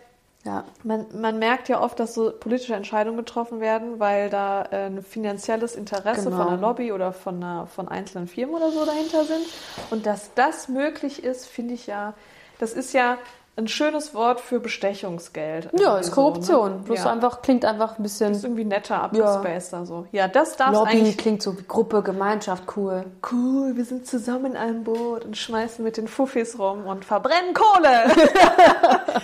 Ja. 0.45 0.65
man, 0.85 1.05
man 1.21 1.39
merkt 1.39 1.69
ja 1.69 1.83
oft, 1.83 2.01
dass 2.01 2.15
so 2.15 2.31
politische 2.33 2.75
Entscheidungen 2.75 3.19
getroffen 3.19 3.61
werden, 3.61 4.01
weil 4.01 4.31
da 4.31 4.63
äh, 4.71 4.87
ein 4.87 5.03
finanzielles 5.03 5.77
Interesse 5.77 6.25
Genau. 6.31 6.37
von 6.39 6.47
einer 6.49 6.57
Lobby 6.57 6.93
oder 6.93 7.13
von, 7.13 7.37
einer, 7.43 7.67
von 7.67 7.89
einzelnen 7.89 8.27
Firmen 8.27 8.55
oder 8.55 8.71
so 8.71 8.87
dahinter 8.87 9.25
sind. 9.25 9.45
Und 9.91 10.07
dass 10.07 10.33
das 10.35 10.69
möglich 10.69 11.23
ist, 11.25 11.45
finde 11.47 11.75
ich 11.75 11.87
ja, 11.89 12.15
das 12.59 12.73
ist 12.73 12.93
ja 12.93 13.19
ein 13.57 13.67
schönes 13.67 14.15
Wort 14.15 14.41
für 14.41 14.61
Bestechungsgeld. 14.61 15.65
Ja, 15.73 15.81
Irgendwie 15.81 16.01
ist 16.01 16.07
so, 16.07 16.13
Korruption. 16.15 16.71
ne? 16.77 16.83
Bloß 16.85 16.99
ja. 17.05 17.11
einfach, 17.13 17.43
klingt 17.43 17.65
einfach 17.65 17.99
ein 17.99 18.05
ist 18.05 18.21
bisschen. 18.21 18.41
irgendwie 18.41 18.65
netter 18.65 19.03
abgespaced 19.03 19.73
da 19.73 19.85
so. 19.85 20.07
Ja, 20.13 20.29
das 20.29 20.57
darf 20.57 20.73
Lobby 20.73 20.91
eigentlich. 20.91 21.17
klingt 21.19 21.43
so 21.43 21.59
wie 21.59 21.65
Gruppe, 21.67 22.03
Gemeinschaft, 22.03 22.63
cool. 22.77 23.05
Cool, 23.33 23.77
wir 23.77 23.85
sind 23.85 24.07
zusammen 24.07 24.53
in 24.53 24.57
einem 24.57 24.85
Boot 24.85 25.25
und 25.25 25.37
schmeißen 25.37 25.85
mit 25.85 25.97
den 25.97 26.07
Fuffis 26.07 26.57
rum 26.57 26.87
und 26.87 27.05
verbrennen 27.05 27.53
Kohle. 27.53 28.05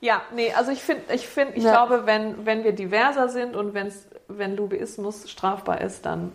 ja, 0.00 0.20
nee, 0.34 0.52
also 0.52 0.70
ich 0.72 0.82
finde, 0.82 1.02
ich 1.14 1.26
finde, 1.26 1.54
ich 1.54 1.64
Ja. 1.64 1.70
glaube, 1.72 2.06
wenn, 2.06 2.44
wenn 2.44 2.64
wir 2.64 2.72
diverser 2.72 3.30
sind 3.30 3.56
und 3.56 3.72
wenn's, 3.74 4.06
wenn 4.28 4.56
Lobbyismus 4.56 5.30
strafbar 5.30 5.80
ist, 5.80 6.04
dann 6.06 6.32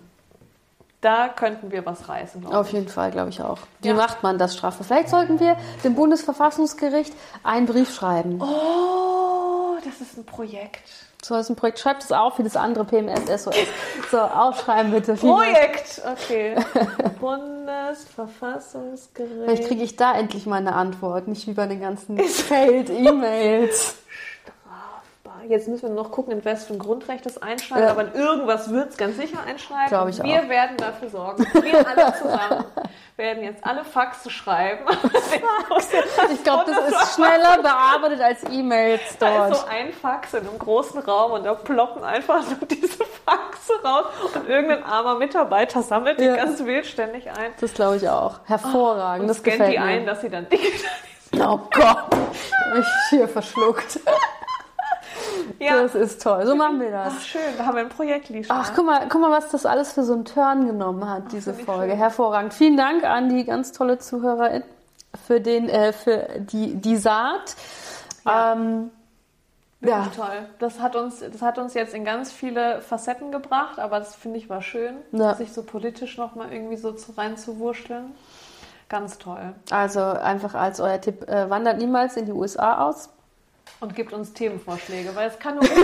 da 1.05 1.29
könnten 1.29 1.71
wir 1.71 1.85
was 1.85 2.09
reißen, 2.09 2.45
Auf 2.47 2.71
jeden 2.73 2.87
Fall, 2.89 3.11
glaube 3.11 3.29
ich 3.29 3.41
auch. 3.41 3.59
Wie 3.81 3.89
Ja. 3.89 3.93
macht 3.93 4.23
man 4.23 4.37
das 4.39 4.55
strafbar? 4.55 4.85
Vielleicht 4.85 5.09
sollten 5.09 5.39
wir 5.39 5.55
dem 5.83 5.93
Bundesverfassungsgericht 5.95 7.13
einen 7.43 7.67
Brief 7.67 7.93
schreiben. 7.93 8.41
Oh, 8.41 9.75
das 9.85 10.01
ist 10.01 10.17
ein 10.17 10.25
Projekt. 10.25 10.81
So 11.23 11.35
ist 11.35 11.49
ein 11.49 11.55
Projekt. 11.55 11.79
Schreibt 11.79 12.03
es 12.03 12.11
auf 12.11 12.37
wie 12.39 12.43
das 12.43 12.55
andere 12.55 12.85
PMS 12.85 13.43
SOS. 13.43 13.55
So, 14.11 14.19
aufschreiben 14.19 14.91
bitte. 14.91 15.13
Projekt, 15.15 16.01
okay. 16.11 16.55
Bundesverfassungsgericht. 17.19 19.33
Vielleicht 19.45 19.67
kriege 19.67 19.83
ich 19.83 19.95
da 19.95 20.13
endlich 20.17 20.45
mal 20.45 20.57
eine 20.57 20.73
Antwort, 20.73 21.27
nicht 21.27 21.47
wie 21.47 21.53
bei 21.53 21.65
den 21.67 21.81
ganzen 21.81 22.17
Failed 22.19 22.89
E-Mails. 22.89 23.79
strafbar. 23.79 24.01
Jetzt 25.47 25.67
müssen 25.67 25.89
wir 25.89 25.95
noch 25.95 26.11
gucken, 26.11 26.31
in 26.33 26.39
ein 26.45 26.79
Grundrecht 26.79 27.25
das 27.25 27.41
einschneidet, 27.41 27.85
Ja. 27.87 27.91
aber 27.91 28.01
in 28.03 28.13
irgendwas 28.13 28.69
wird 28.71 28.89
es 28.91 28.97
ganz 28.97 29.17
sicher 29.17 29.39
einschneiden. 29.45 29.87
Glaub 29.89 30.07
ich 30.09 30.21
wir 30.23 30.43
auch. 30.43 30.49
werden 30.49 30.77
dafür 30.77 31.09
sorgen. 31.09 31.45
Wir 31.61 31.87
alle 31.87 32.13
zusammen 32.21 32.65
werden 33.17 33.43
jetzt 33.43 33.63
alle 33.65 33.83
Faxe 33.85 34.29
schreiben. 34.29 34.85
Ich 36.33 36.43
glaube, 36.43 36.63
das 36.67 36.89
ist 36.89 37.15
schneller 37.15 37.61
bearbeitet 37.61 38.21
als 38.21 38.43
E-Mails 38.51 39.01
Da 39.19 39.47
ist 39.47 39.53
dort. 39.53 39.55
so 39.61 39.67
ein 39.67 39.93
Fax 39.93 40.33
in 40.33 40.47
einem 40.47 40.57
großen 40.59 40.99
Raum 41.01 41.31
und 41.33 41.43
da 41.45 41.53
ploppen 41.53 42.03
einfach 42.03 42.41
so 42.43 42.55
diese 42.65 43.03
Faxe 43.25 43.73
raus 43.83 44.05
und 44.33 44.47
irgendein 44.49 44.83
armer 44.83 45.15
Mitarbeiter 45.15 45.81
sammelt 45.81 46.19
die 46.19 46.25
Ja. 46.25 46.35
ganz 46.35 46.63
wild 46.65 46.85
ständig 46.85 47.27
ein. 47.29 47.51
Das 47.59 47.73
glaube 47.73 47.97
ich 47.97 48.07
auch. 48.09 48.39
Hervorragend. 48.45 49.23
Und 49.23 49.27
das 49.27 49.37
scannt 49.37 49.57
gefällt 49.57 49.73
die 49.75 49.79
mir. 49.79 49.85
ein, 49.85 50.05
dass 50.05 50.21
sie 50.21 50.29
dann 50.29 50.47
digital 50.49 50.91
Oh 51.37 51.59
Gott. 51.73 52.15
Ich 52.79 52.85
hier 53.09 53.27
verschluckt. 53.27 53.99
Ja, 55.59 55.81
Das 55.83 55.95
ist 55.95 56.21
toll. 56.21 56.45
So 56.45 56.55
machen 56.55 56.79
wir 56.79 56.91
das. 56.91 57.13
Ach, 57.17 57.21
schön, 57.21 57.41
da 57.57 57.65
haben 57.65 57.75
wir 57.75 57.81
ein 57.83 57.89
Projekt, 57.89 58.29
Lisa. 58.29 58.53
Ach, 58.57 58.71
guck 58.75 58.85
mal, 58.85 59.07
guck 59.09 59.21
mal, 59.21 59.31
was 59.31 59.49
das 59.49 59.65
alles 59.65 59.93
für 59.93 60.03
so 60.03 60.13
einen 60.13 60.25
Turn 60.25 60.65
genommen 60.67 61.09
hat, 61.09 61.31
diese 61.31 61.51
finde 61.53 61.61
ich 61.61 61.65
Folge. 61.65 61.91
schön. 61.91 61.97
Hervorragend. 61.99 62.53
Vielen 62.53 62.77
Dank 62.77 63.03
an 63.03 63.29
die 63.29 63.43
ganz 63.45 63.71
tolle 63.71 63.97
Zuhörerin 63.99 64.63
für, 65.27 65.39
den, 65.41 65.69
äh, 65.69 65.93
für 65.93 66.27
die, 66.39 66.75
die 66.75 66.97
Saat. 66.97 67.55
Ja. 68.25 68.53
Ähm, 68.53 68.91
Ja. 69.81 70.07
Toll. 70.15 70.47
Das 70.59 70.79
hat, 70.79 70.95
uns, 70.95 71.19
das 71.19 71.41
hat 71.43 71.57
uns 71.59 71.73
jetzt 71.75 71.93
in 71.93 72.05
ganz 72.05 72.31
viele 72.31 72.81
Facetten 72.81 73.31
gebracht, 73.31 73.77
aber 73.77 73.99
das 73.99 74.15
finde 74.15 74.39
ich 74.39 74.49
war 74.49 74.61
schön, 74.63 74.95
Ja. 75.11 75.35
sich 75.35 75.53
so 75.53 75.61
politisch 75.61 76.17
nochmal 76.17 76.51
irgendwie 76.51 76.77
so 76.77 76.91
zu 76.91 77.11
reinzuwurschteln. 77.11 78.15
Ganz 78.89 79.17
toll. 79.17 79.53
also 79.71 79.99
einfach 80.01 80.53
als 80.53 80.79
euer 80.79 81.01
Tipp, 81.01 81.27
äh, 81.27 81.49
wandert 81.49 81.77
niemals 81.79 82.17
in 82.17 82.25
die 82.25 82.31
USA 82.31 82.87
aus. 82.87 83.09
Und 83.81 83.93
gibt 83.95 84.13
uns 84.13 84.31
Themenvorschläge, 84.33 85.13
weil 85.15 85.27
es 85.29 85.37
kann 85.37 85.55
nur 85.55 85.63
gut 85.63 85.71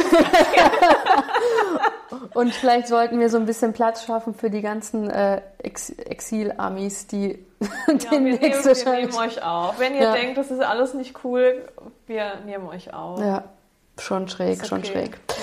Und 2.34 2.54
vielleicht 2.54 2.88
sollten 2.88 3.20
wir 3.20 3.30
so 3.30 3.38
ein 3.38 3.46
bisschen 3.46 3.74
Platz 3.74 4.06
schaffen 4.06 4.34
für 4.34 4.50
die 4.50 4.62
ganzen 4.62 5.10
äh, 5.10 5.42
Ex 5.60 5.90
Exil-Amis, 5.90 7.08
die 7.08 7.46
Ja, 7.62 7.68
wir, 8.12 8.20
nehmen, 8.20 8.40
demnächst 8.40 8.86
wir 8.86 8.94
nehmen 8.94 9.16
euch 9.16 9.44
auf. 9.44 9.80
Wenn 9.80 9.96
ihr 9.96 10.02
Ja. 10.04 10.14
denkt, 10.14 10.38
das 10.38 10.52
ist 10.52 10.62
alles 10.62 10.94
nicht 10.94 11.24
cool, 11.24 11.68
wir 12.08 12.36
nehmen 12.46 12.68
euch 12.68 12.94
auf. 12.94 13.20
Ja, 13.20 13.44
schon 14.00 14.28
schräg, 14.28 14.62
Ist 14.62 14.68
schon 14.70 14.80
okay. 14.80 14.92
schräg. 14.92 15.20
Ja. 15.30 15.36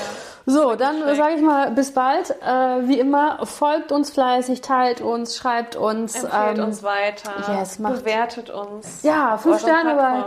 So, 0.46 0.74
dann 0.76 1.14
sage 1.14 1.34
ich 1.34 1.42
mal, 1.42 1.70
bis 1.72 1.92
bald. 1.92 2.30
Äh, 2.42 2.88
wie 2.88 2.98
immer, 2.98 3.44
folgt 3.44 3.92
uns 3.92 4.10
fleißig, 4.10 4.62
teilt 4.62 5.02
uns, 5.02 5.36
schreibt 5.36 5.76
uns. 5.76 6.14
Empfehlt 6.24 6.58
ähm, 6.58 6.64
uns 6.64 6.82
weiter, 6.82 7.32
yes, 7.58 7.78
macht- 7.78 8.02
bewertet 8.04 8.48
uns. 8.48 9.02
Ja, 9.02 9.36
fünf 9.36 9.60
Sterne 9.60 9.94
bei. 9.94 10.24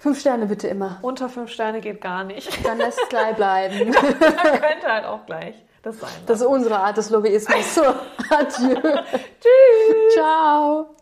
Fünf 0.00 0.18
Sterne 0.18 0.46
bitte 0.46 0.66
immer. 0.66 0.98
Unter 1.02 1.28
fünf 1.28 1.52
Sterne 1.52 1.82
geht 1.82 2.00
gar 2.00 2.24
nicht. 2.24 2.48
Dann 2.64 2.78
lässt 2.78 2.98
es 3.02 3.08
gleich 3.10 3.36
bleiben. 3.36 3.92
Dann 4.20 4.60
könnte 4.60 4.86
halt 4.86 5.04
auch 5.04 5.26
gleich 5.26 5.54
das 5.82 6.00
sein. 6.00 6.08
Das 6.26 6.40
ist 6.40 6.46
unsere 6.46 6.78
Art 6.78 6.96
des 6.96 7.10
Lobbyismus. 7.10 7.74
So, 7.74 7.82
adieu. 8.30 8.80
Tschüss. 8.80 10.14
Ciao. 10.14 10.96